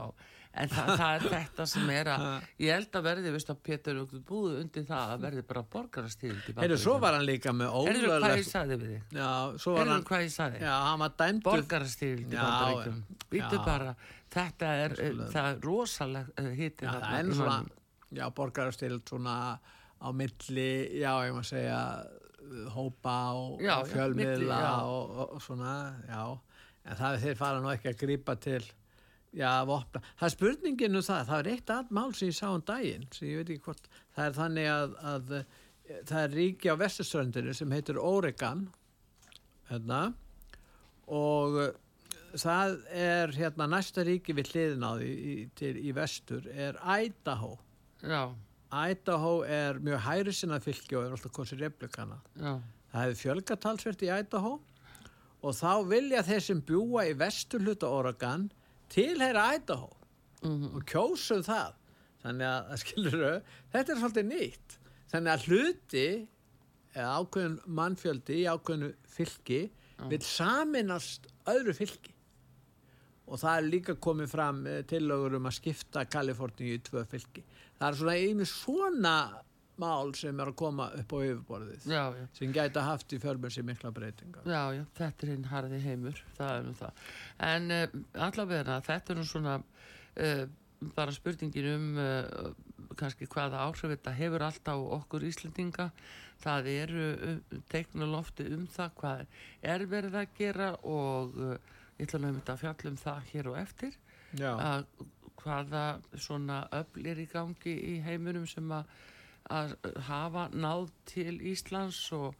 en 0.57 0.71
það, 0.73 0.89
það 0.97 1.11
er 1.19 1.27
þetta 1.35 1.67
sem 1.73 1.91
er 1.93 2.09
að, 2.15 2.25
ég 2.65 2.73
held 2.73 2.97
að 2.97 3.05
verði, 3.11 3.33
veist 3.37 3.51
að 3.53 3.59
Pétur 3.69 3.99
búið 4.31 4.57
undir 4.63 4.87
það 4.89 5.13
að 5.13 5.23
verði 5.27 5.45
bara 5.51 5.63
borgarastíð 5.77 6.41
Heyrðu, 6.57 6.79
svo 6.87 6.97
var 7.05 7.19
hann 7.19 7.27
líka 7.29 7.53
með 7.53 7.77
Heyrðu 7.91 8.09
hvað 8.25 8.37
ég 8.41 8.49
sagði 8.49 8.79
við 8.81 8.93
þig? 8.95 9.01
Heyrðu 9.77 9.93
hvað 10.09 10.25
ég 10.25 10.33
sagði? 10.39 10.63
Bandaríkjum 12.41 12.99
býtu 13.29 13.61
bara, 13.69 13.93
þetta 14.33 14.73
er 14.87 14.97
er 15.53 15.61
rosalega 15.69 16.49
hitti 16.57 16.89
Já, 18.17 18.25
borgarastild 18.31 19.03
svona 19.13 19.37
á 19.97 20.07
milli, 20.13 20.71
já, 21.01 21.11
ég 21.27 21.35
maður 21.35 21.49
segja 21.51 21.81
hópa 22.73 23.15
og, 23.35 23.61
Já, 23.61 23.77
og 23.81 23.87
já, 23.87 23.93
fjölmiðla 23.93 24.35
milli, 24.39 24.73
og, 24.87 25.15
og, 25.17 25.31
og 25.35 25.43
svona, 25.43 25.77
já. 26.07 26.21
En 26.87 26.99
það 26.99 27.15
er 27.15 27.23
þeir 27.25 27.39
fara 27.39 27.63
nú 27.63 27.71
ekki 27.73 27.91
að 27.91 28.03
grípa 28.05 28.37
til 28.39 28.61
já, 29.35 29.51
vopna, 29.67 30.01
það 30.17 30.27
er 30.27 30.33
spurningin 30.33 30.97
um 30.97 31.05
það, 31.05 31.23
það 31.29 31.39
er 31.41 31.49
eitt 31.53 31.73
að 31.73 31.89
mál 31.97 32.11
sem 32.15 32.31
ég 32.31 32.37
sá 32.37 32.47
um 32.49 32.63
daginn, 32.65 33.07
sem 33.13 33.27
ég 33.29 33.41
veit 33.41 33.51
ekki 33.55 33.65
hvort 33.67 33.89
það 34.15 34.23
er 34.25 34.37
þannig 34.37 34.69
að, 34.71 34.95
að 35.11 35.33
eh, 35.37 35.49
það 35.97 36.21
er 36.21 36.37
ríki 36.37 36.71
á 36.71 36.75
vesturströndinu 36.79 37.57
sem 37.57 37.75
heitir 37.75 37.99
Oregon 38.01 38.63
hérna 39.69 40.01
og 41.11 41.59
eh, 41.65 41.75
það 42.37 42.77
er 43.03 43.35
hérna 43.35 43.69
næsta 43.71 44.05
ríki 44.07 44.35
við 44.37 44.53
hliðin 44.53 44.87
á 44.87 44.91
því 44.95 45.11
í, 45.11 45.37
til, 45.57 45.73
í 45.79 45.93
vestur 45.95 46.47
er 46.53 46.79
Idaho. 46.97 47.55
Já, 48.03 48.31
Idaho 48.71 49.43
er 49.47 49.77
mjög 49.79 50.01
hæri 50.03 50.33
sinna 50.35 50.57
fylki 50.59 50.95
og 50.97 51.05
er 51.07 51.13
alltaf 51.15 51.31
kosið 51.35 51.61
replikana. 51.63 52.17
Já, 52.35 52.57
það 52.91 53.03
hefur 53.05 53.19
fjölgatalsvert 53.21 54.03
í 54.03 54.09
Idaho 54.19 54.57
og 55.47 55.53
þá 55.55 55.71
vilja 55.87 56.23
þeir 56.27 56.41
sem 56.43 56.61
bjúa 56.67 57.05
í 57.07 57.13
vestur 57.17 57.63
hluta 57.63 57.87
Oregon 57.87 58.49
tilheyra 58.91 59.53
Idaho 59.59 59.93
Mhm. 60.43 60.75
og 60.77 60.83
kjósum 60.85 61.41
það. 61.41 61.73
Þannig 62.23 62.45
að, 62.45 62.75
skilur 62.83 63.41
þetta 63.73 63.91
er 63.95 64.01
svolítið 64.01 64.27
nýtt. 64.29 64.75
Þannig 65.11 65.31
að 65.33 65.45
hluti 65.47 66.27
ákveðin 66.97 67.55
mannfjöldi 67.77 68.35
í 68.43 68.45
ákveðinu 68.51 68.91
fylki 69.07 69.61
vil 70.11 70.19
saminast 70.21 71.25
öðru 71.49 71.73
fylki. 71.73 72.13
Og 73.27 73.39
það 73.41 73.57
er 73.57 73.65
líka 73.71 73.95
komið 73.95 74.29
fram 74.29 74.59
eh, 74.67 74.83
tillögur 74.87 75.35
um 75.39 75.45
að 75.49 75.57
skipta 75.57 76.05
Kaliforníu 76.05 76.77
í 76.77 76.81
tvö 76.85 77.01
fylki 77.09 77.43
það 77.77 77.89
er 77.89 77.99
svona 78.01 78.17
einu 78.17 78.47
svona 78.49 79.17
mál 79.77 80.13
sem 80.17 80.39
er 80.41 80.51
að 80.51 80.57
koma 80.57 80.89
upp 80.97 81.13
á 81.13 81.17
yfirborðið 81.21 81.87
já, 81.91 82.03
já, 82.17 82.23
sem 82.37 82.53
gæti 82.53 82.83
haft 82.83 83.13
í 83.13 83.19
förmur 83.21 83.53
sér 83.53 83.65
mikla 83.67 83.91
breytingar. 83.93 84.45
já, 84.45 84.61
já, 84.73 84.83
þetta 84.97 85.25
er 85.25 85.33
hinn 85.33 85.49
harði 85.51 85.81
heimur, 85.83 86.21
það 86.37 86.53
er 86.53 86.63
nú 86.65 86.77
það. 86.79 87.03
En 87.47 87.75
uh, 87.75 87.97
allavega 88.27 88.79
þetta 88.87 89.13
er 89.13 89.19
nú 89.19 89.25
svona 89.29 89.57
uh, 89.61 90.45
bara 90.97 91.13
spurningin 91.13 91.69
um 91.75 92.01
uh, 92.01 92.49
kannski 92.97 93.29
hvaða 93.29 93.65
áhrif 93.67 93.93
þetta 93.93 94.15
hefur 94.17 94.47
alltaf 94.47 94.87
okkur 94.97 95.27
Íslendinga. 95.27 95.91
Það 96.41 96.71
eru 96.73 97.07
uh, 97.13 97.59
teikn 97.69 98.05
og 98.05 98.13
lofti 98.15 98.47
um 98.55 98.65
það 98.73 98.97
hvað 99.01 99.25
er 99.75 99.85
verið 99.93 100.21
að 100.23 100.33
gera 100.37 100.71
og 100.81 101.37
ég 101.37 102.05
ætla 102.07 102.21
nú 102.21 102.31
einmitt 102.31 102.49
að 102.49 102.63
fjalla 102.65 102.93
um 102.93 102.99
það 103.01 103.31
hér 103.33 103.51
og 103.53 103.61
eftir. 103.61 104.01
Já, 104.37 104.51
að 104.51 104.89
hvaða 105.47 105.85
svona 106.19 106.61
öfl 106.75 107.07
er 107.07 107.23
í 107.23 107.27
gangi 107.31 107.73
í 107.93 107.95
heiminum 108.03 108.47
sem 108.49 108.71
að, 108.75 108.93
að 109.53 109.75
hafa 110.09 110.47
náð 110.53 110.91
til 111.07 111.37
Íslands 111.51 112.01
og, 112.17 112.35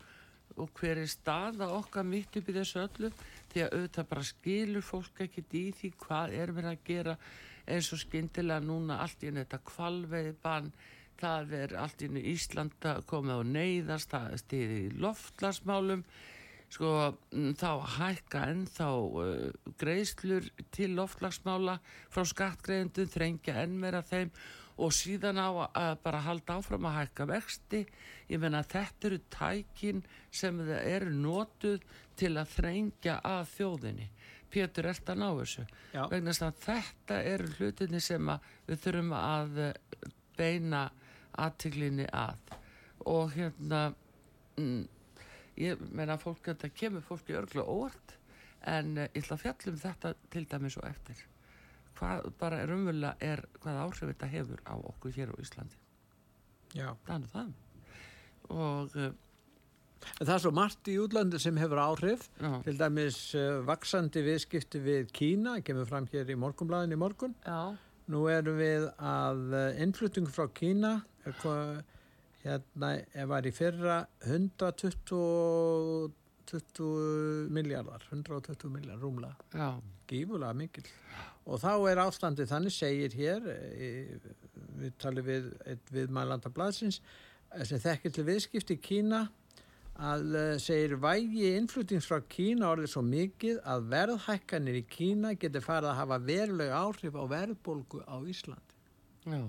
og 0.57 0.71
hver 0.79 0.99
er 1.01 1.11
staða 1.11 1.71
okkar 1.77 2.07
mitt 2.07 2.35
upp 2.39 2.51
í 2.51 2.57
þessu 2.57 2.83
öllu? 2.83 3.11
Því 3.53 3.63
að 3.63 3.75
auðvitað 3.77 4.09
bara 4.11 4.27
skilur 4.31 4.85
fólk 4.85 5.23
ekkit 5.27 5.57
í 5.57 5.65
því 5.79 5.93
hvað 6.03 6.37
er 6.41 6.55
verið 6.57 6.73
að 6.73 6.85
gera 6.91 7.17
eins 7.67 7.91
og 7.95 8.03
skyndilega 8.03 8.63
núna 8.63 9.01
allt 9.03 9.23
í 9.23 9.33
þetta 9.35 9.63
kvalveiði 9.67 10.37
bann 10.43 10.71
það 11.17 11.53
er 11.57 11.75
allt 11.81 12.03
í 12.05 12.09
Íslanda 12.33 12.99
komið 13.09 13.41
á 13.41 13.43
neyðast, 13.49 14.11
það 14.11 14.33
er 14.33 14.41
stiði 14.43 14.79
í 14.83 14.91
loftlasmálum 15.01 16.03
sko 16.73 16.93
mm, 17.31 17.53
þá 17.59 17.71
hækka 17.97 18.43
ennþá 18.51 18.87
uh, 18.91 19.73
greiðslur 19.79 20.47
til 20.75 20.93
loftlagsmála 20.97 21.79
frá 22.13 22.23
skattgreðendum, 22.27 23.11
þrengja 23.11 23.59
enn 23.63 23.77
meira 23.81 24.03
þeim 24.05 24.33
og 24.77 24.93
síðan 24.93 25.39
á 25.41 25.49
að 25.73 25.95
bara 26.03 26.21
halda 26.21 26.57
áfram 26.59 26.85
að 26.85 26.99
hækka 26.99 27.25
vexti. 27.31 27.79
Ég 28.29 28.41
menna 28.41 28.61
þetta 28.67 29.09
eru 29.09 29.19
tækin 29.33 30.03
sem 30.29 30.59
eru 30.77 31.13
notuð 31.13 31.85
til 32.17 32.35
að 32.37 32.51
þrengja 32.53 33.17
að 33.25 33.47
þjóðinni. 33.55 34.09
Pétur, 34.53 34.87
ert 34.87 35.09
að 35.11 35.19
ná 35.19 35.27
þessu? 35.39 35.65
Já. 35.91 36.03
vegna 36.11 36.35
að 36.45 36.61
þetta 36.63 37.17
eru 37.33 37.49
hlutinni 37.57 37.99
sem 38.03 38.29
við 38.67 38.83
þurfum 38.85 39.15
að 39.17 39.57
eh, 39.65 39.73
beina 40.37 40.83
aðtiglinni 41.37 42.05
að. 42.15 42.53
Og 43.11 43.33
hérna 43.35 43.81
mm, 44.57 44.85
ég 45.61 45.81
meina 45.91 46.17
fólk 46.21 46.43
þetta 46.49 46.69
kemur 46.73 47.05
fólki 47.05 47.35
örgla 47.37 47.65
óvart 47.65 48.17
en 48.67 48.95
uh, 48.97 49.07
ég 49.13 49.23
ætla 49.23 49.37
að 49.37 49.43
fjalla 49.45 49.73
um 49.73 49.81
þetta 49.83 50.13
til 50.33 50.45
dæmis 50.53 50.79
og 50.81 50.89
eftir. 50.89 51.23
Hvað 51.97 52.31
bara 52.39 52.61
er 52.61 52.73
umvöla 52.75 53.15
er 53.23 53.45
hvað 53.61 53.83
áhrif 53.85 54.11
þetta 54.11 54.33
hefur 54.33 54.65
á 54.69 54.75
okkur 54.77 55.15
hér 55.15 55.33
á 55.33 55.35
Íslandi? 55.41 55.79
Já. 56.75 56.91
er 57.07 57.23
nú 57.23 57.31
það. 57.31 57.55
Og 58.53 58.99
En 60.17 60.27
það 60.27 60.33
er 60.35 60.41
svo 60.43 60.53
margt 60.55 60.89
í 60.91 60.95
útlandi 61.01 61.39
sem 61.41 61.57
hefur 61.59 61.81
áhrif, 61.81 62.27
já, 62.39 62.51
til 62.65 62.77
dæmis 62.79 63.17
uh, 63.37 63.59
vaksandi 63.67 64.23
viðskipti 64.25 64.81
við 64.83 65.11
Kína, 65.15 65.57
kemur 65.65 65.87
fram 65.89 66.07
hér 66.11 66.31
í 66.33 66.37
morgunblæðin 66.39 66.95
í 66.95 66.99
morgun. 67.01 67.35
já, 67.45 67.75
Nú 68.07 68.21
erum 68.31 68.59
við 68.61 68.85
að 69.03 69.41
uh, 69.51 69.81
innflutningu 69.83 70.31
frá 70.31 70.47
Kína, 70.55 70.93
er, 71.27 71.35
hérna, 72.47 72.93
er 73.13 73.27
var 73.29 73.47
í 73.47 73.53
fyrra 73.55 73.99
120 74.25 76.15
20 76.47 77.49
miljardar, 77.51 78.03
120 78.11 78.69
miljardar 78.71 79.01
rúmlega, 79.03 79.71
gífulega 80.07 80.53
mikil. 80.55 80.85
Og 81.47 81.59
þá 81.59 81.73
er 81.91 82.01
ástandið 82.03 82.51
þannig, 82.51 82.75
segir 82.75 83.15
hér, 83.17 83.49
við 84.79 84.95
talum 85.01 85.27
við, 85.27 85.49
einn 85.67 85.91
viðmælanda 85.91 86.51
blaðsins, 86.53 87.01
sem 87.67 87.83
þekkir 87.83 88.15
til 88.15 88.25
viðskipti 88.27 88.79
Kína, 88.83 89.25
að 89.97 90.35
eh, 90.37 90.55
segir 90.61 90.97
vægi 91.01 91.55
innflutnings 91.57 92.05
frá 92.05 92.19
Kína 92.29 92.67
orðið 92.69 92.91
svo 92.91 93.01
mikið 93.05 93.61
að 93.65 93.87
verðhækkanir 93.93 94.77
í 94.77 94.83
Kína 94.91 95.31
getur 95.41 95.63
farið 95.65 95.89
að 95.89 96.01
hafa 96.03 96.19
verulega 96.27 96.81
áhrif 96.83 97.17
á 97.17 97.23
verðbólgu 97.31 98.03
á 98.05 98.15
Íslandi. 98.21 98.77
já, 99.25 99.41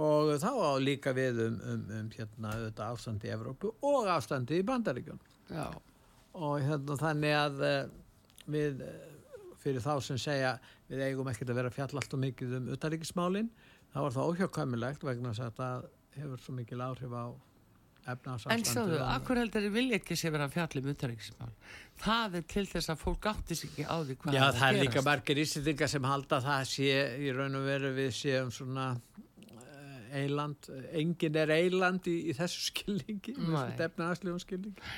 Og 0.00 0.32
þá 0.40 0.50
á 0.50 0.72
líka 0.80 1.12
við 1.16 1.42
um, 1.46 1.60
um, 1.72 1.84
um 1.98 2.10
hérna, 2.14 2.54
auðvitað 2.54 2.94
ástandi 2.94 3.28
í 3.28 3.34
Evrópu 3.34 3.72
og 3.86 4.08
ástandi 4.08 4.60
í 4.60 4.66
Bandaríkjun. 4.66 5.20
já, 5.50 5.66
Og 6.40 6.60
hérna, 6.62 6.96
þannig 7.00 7.36
að 7.36 7.64
uh, 7.66 7.78
við, 8.54 8.84
uh, 8.86 9.52
fyrir 9.60 9.84
þá 9.84 9.92
sem 10.06 10.20
segja 10.20 10.54
við 10.88 11.04
eigum 11.08 11.28
ekkert 11.30 11.52
að 11.52 11.60
vera 11.60 11.72
að 11.72 11.78
fjalla 11.78 12.02
allt 12.02 12.16
og 12.16 12.24
mikið 12.24 12.56
um 12.58 12.72
utaríkismálin, 12.76 13.52
þá 13.92 13.98
var 14.06 14.16
það 14.16 14.32
óhjákvæmilegt 14.32 15.06
vegna 15.06 15.34
að 15.34 15.42
þetta 15.44 15.70
hefur 16.16 16.42
svo 16.44 16.56
mikil 16.56 16.82
áhrif 16.82 17.14
á 17.14 17.24
en 18.08 18.64
sjáðu, 18.64 18.98
akkur 19.04 19.38
heldur 19.38 19.66
ég 19.66 19.72
vilja 19.74 19.98
ekki 20.00 20.16
sé 20.16 20.30
vera 20.32 20.46
að 20.48 20.54
fjalla 20.54 20.80
um 20.80 20.90
utanriksmál 20.94 21.50
það 22.00 22.36
er 22.38 22.44
til 22.48 22.64
þess 22.70 22.92
að 22.94 23.02
fólk 23.02 23.28
átti 23.30 23.56
sig 23.58 23.70
ekki 23.70 23.84
á 23.86 23.96
því 24.00 24.16
hvað 24.22 24.36
Já, 24.36 24.42
að 24.46 24.60
það 24.60 24.70
er 24.70 24.78
líka 24.86 25.02
margir 25.04 25.40
íslendingar 25.42 25.92
sem 25.92 26.08
halda 26.08 26.38
að 26.38 26.46
það 26.48 26.64
sé 26.70 26.94
í 27.20 27.34
raun 27.36 27.58
og 27.60 27.66
veru 27.68 27.92
við 27.98 28.10
séum 28.16 28.52
svona 28.54 28.86
eiland, 30.12 30.68
engin 30.92 31.36
er 31.36 31.50
eiland 31.54 32.06
í, 32.10 32.18
í 32.30 32.36
þessu 32.36 32.66
skilningi, 32.72 33.34
þessu 33.38 33.76
defnaðarslegum 33.80 34.40
skilningi. 34.42 34.92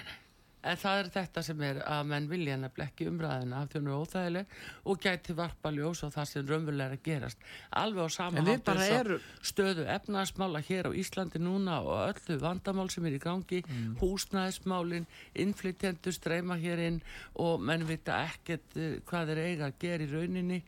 En 0.63 0.77
það 0.79 0.99
er 1.01 1.09
þetta 1.11 1.43
sem 1.43 1.63
er 1.67 1.79
að 1.91 2.05
menn 2.07 2.27
vilja 2.31 2.55
nefnilega 2.55 2.93
ekki 2.93 3.07
umræðina 3.11 3.65
af 3.65 3.73
því 3.73 3.81
hún 3.81 3.89
er 3.91 3.97
óþægileg 4.05 4.53
og 4.93 5.01
gæti 5.03 5.35
varpa 5.35 5.73
ljós 5.75 6.05
á 6.07 6.09
það 6.15 6.29
sem 6.31 6.45
raunverulega 6.47 6.87
er 6.87 6.95
að 6.95 7.03
gerast. 7.09 7.41
Alveg 7.81 8.07
á 8.07 8.11
sama 8.15 8.45
hátt 8.47 8.71
og 8.71 8.85
erum- 8.87 9.25
stöðu 9.43 9.87
efnaðasmála 9.91 10.61
hér 10.69 10.87
á 10.87 10.93
Íslandi 11.03 11.43
núna 11.43 11.81
og 11.83 12.15
öllu 12.15 12.39
vandamál 12.45 12.87
sem 12.95 13.05
er 13.11 13.19
í 13.19 13.19
gangi, 13.19 13.65
Mm. 13.67 13.97
húsnæðismálin, 13.99 15.07
innflytjendur 15.35 16.15
streyma 16.15 16.55
hér 16.63 16.79
inn 16.87 17.03
og 17.35 17.59
menn 17.61 17.83
vita 17.89 18.23
ekkert 18.31 18.77
eh, 18.79 19.01
hvað 19.03 19.33
þeir 19.35 19.43
eiga 19.49 19.67
að 19.67 19.79
gera 19.83 20.07
í 20.07 20.13
rauninni 20.15 20.63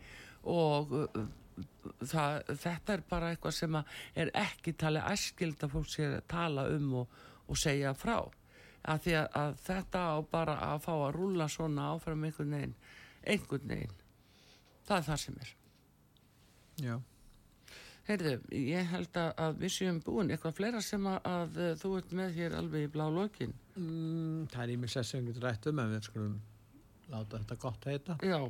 og 0.45 0.93
uh, 0.93 1.27
það, 2.05 2.41
þetta 2.63 2.97
er 2.97 3.05
bara 3.11 3.31
eitthvað 3.33 3.57
sem 3.59 3.79
er 3.81 4.33
ekki 4.45 4.75
talið 4.81 5.09
æskild 5.13 5.65
að 5.65 5.75
fólk 5.77 5.91
sé 5.93 6.09
að 6.11 6.27
tala 6.31 6.67
um 6.75 6.93
og, 7.03 7.17
og 7.49 7.61
segja 7.61 7.95
frá. 7.99 8.19
Að 8.85 9.03
því 9.07 9.17
að, 9.21 9.29
að 9.41 9.59
þetta 9.65 10.05
á 10.05 10.17
bara 10.31 10.59
að 10.69 10.85
fá 10.85 10.93
að 10.95 11.15
rúlla 11.17 11.49
svona 11.49 11.89
áfram 11.95 12.25
einhvern 12.29 12.57
veginn 12.59 12.79
einhvern 13.25 13.69
veginn. 13.71 13.99
Það 14.85 14.97
er 14.99 15.07
það 15.09 15.21
sem 15.23 15.37
er. 15.41 15.53
Já. 16.85 16.95
Heyrðu, 18.05 18.33
ég 18.61 18.89
held 18.93 19.17
að, 19.17 19.31
að 19.41 19.61
við 19.63 19.77
séum 19.79 20.01
búin. 20.05 20.33
Eitthvað 20.35 20.59
fleira 20.59 20.83
sem 20.85 21.07
að, 21.09 21.21
að 21.31 21.61
þú 21.81 21.93
ert 22.01 22.17
með 22.19 22.35
hér 22.37 22.57
alveg 22.59 22.85
í 22.85 22.91
blá 22.93 23.07
lokin 23.09 23.55
Mm, 23.75 24.47
það 24.53 24.61
er 24.63 24.73
ímest 24.77 25.01
sem 25.03 25.25
við 25.25 25.33
getum 25.33 25.45
rætt 25.49 25.65
um 25.67 25.81
en 25.83 25.89
við 25.91 26.05
skulum 26.07 26.35
láta 27.13 27.41
þetta 27.41 27.59
gott 27.61 27.87
heita. 27.91 28.17
Já, 28.25 28.41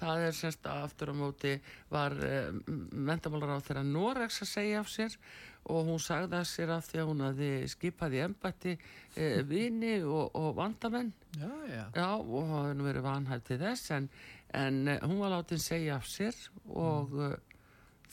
það 0.00 0.24
er 0.28 0.38
semst 0.38 0.70
að 0.70 0.86
aftur 0.86 1.12
á 1.12 1.14
móti 1.16 1.52
var 1.92 2.16
uh, 2.16 2.48
mentamálar 2.92 3.58
á 3.58 3.66
þeirra 3.66 3.84
Norex 3.86 4.42
að 4.44 4.52
segja 4.52 4.80
af 4.82 4.90
sér 4.92 5.18
og 5.66 5.88
hún 5.88 5.98
sagði 6.02 6.38
að 6.38 6.48
sér 6.50 6.72
af 6.76 6.86
því 6.86 7.00
að 7.02 7.08
hún 7.10 7.24
hafði 7.26 7.50
skipað 7.72 8.16
í 8.16 8.22
embætti 8.26 8.76
uh, 8.76 9.40
vini 9.50 9.96
og, 10.04 10.30
og 10.38 10.54
vandamenn 10.58 11.12
Já, 11.36 11.50
já. 11.68 11.84
Já, 11.92 12.10
og 12.16 12.54
nú 12.76 12.86
verið 12.86 13.04
vanhægt 13.04 13.50
til 13.50 13.58
þess 13.60 13.92
en, 13.92 14.08
en 14.56 14.88
eh, 14.88 15.02
hún 15.04 15.18
var 15.20 15.34
látin 15.34 15.60
segja 15.60 15.98
af 15.98 16.06
sér 16.08 16.38
og 16.72 17.12
mm. 17.12 17.34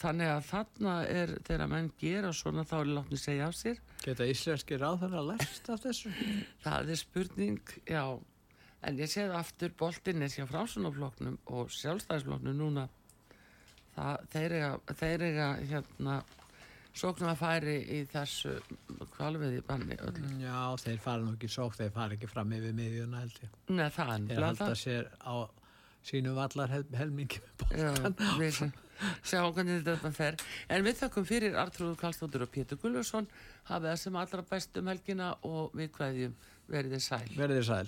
þannig 0.01 0.31
að 0.33 0.49
þarna 0.49 0.95
er 1.07 1.33
þegar 1.47 1.71
menn 1.71 1.91
gera 2.01 2.33
svona 2.35 2.65
þá 2.67 2.75
er 2.81 2.91
látin 2.97 3.21
segja 3.21 3.47
af 3.47 3.55
sér 3.55 3.79
Geta 4.03 4.27
íslenski 4.27 4.75
ráðar 4.81 5.15
að 5.21 5.29
læst 5.31 5.69
af 5.71 5.85
þessu? 5.85 6.11
það 6.65 6.91
er 6.91 6.99
spurning, 6.99 7.75
já 7.87 8.03
en 8.83 8.99
ég 8.99 9.11
séð 9.11 9.33
aftur 9.37 9.73
boltinn 9.79 10.21
er 10.25 10.31
hjá 10.33 10.45
frásunafloknum 10.49 11.37
og 11.55 11.71
sjálfstæðisfloknum 11.73 12.57
núna 12.59 12.87
það, 13.95 14.23
þeir 14.33 14.55
eiga, 14.57 14.71
þeir 14.99 15.25
eiga 15.29 15.49
hérna 15.71 16.17
sóknum 16.93 17.31
að 17.31 17.39
færi 17.41 17.75
í 17.89 18.03
þessu 18.11 18.53
kvalviði 19.15 19.63
banni 19.65 19.97
öllu. 19.97 20.29
Já, 20.43 20.59
þeir 20.83 21.01
fara 21.01 21.23
nú 21.25 21.33
ekki 21.33 21.49
sók, 21.49 21.73
þeir 21.79 21.91
fara 21.95 22.17
ekki 22.17 22.29
fram 22.29 22.53
yfir 22.53 22.75
miðjuna 22.77 23.23
held 23.23 23.39
ég. 23.41 23.57
Nei, 23.73 23.87
það 23.95 24.13
er 24.13 24.25
Þeir 24.29 24.47
halda 24.47 24.71
sér 24.77 25.09
á 25.25 25.35
sínu 26.03 26.35
vallar 26.35 26.69
hel, 26.73 26.83
helmingi 26.99 27.39
með 27.71 27.79
Já, 27.79 27.91
bóttan. 28.03 28.39
við 28.41 28.59
sjáum 29.23 29.55
hvernig 29.55 29.81
þetta 29.87 30.11
fer. 30.13 30.37
En 30.69 30.85
við 30.85 30.99
þakkum 30.99 31.25
fyrir 31.27 31.57
Artrúður 31.59 31.97
Karlsdóttur 32.03 32.45
og 32.45 32.51
Pétur 32.53 32.79
Gulluðsson 32.81 33.29
hafið 33.71 33.89
það 33.89 33.99
sem 34.03 34.21
allra 34.21 34.45
best 34.51 34.77
um 34.77 34.91
helgina 34.91 35.33
og 35.47 35.73
við 35.79 35.93
kveðjum 35.97 36.35
verið 36.69 36.97
þið 36.97 37.05
sæl. 37.07 37.25
Verðið 37.39 37.67
sæl. 37.71 37.85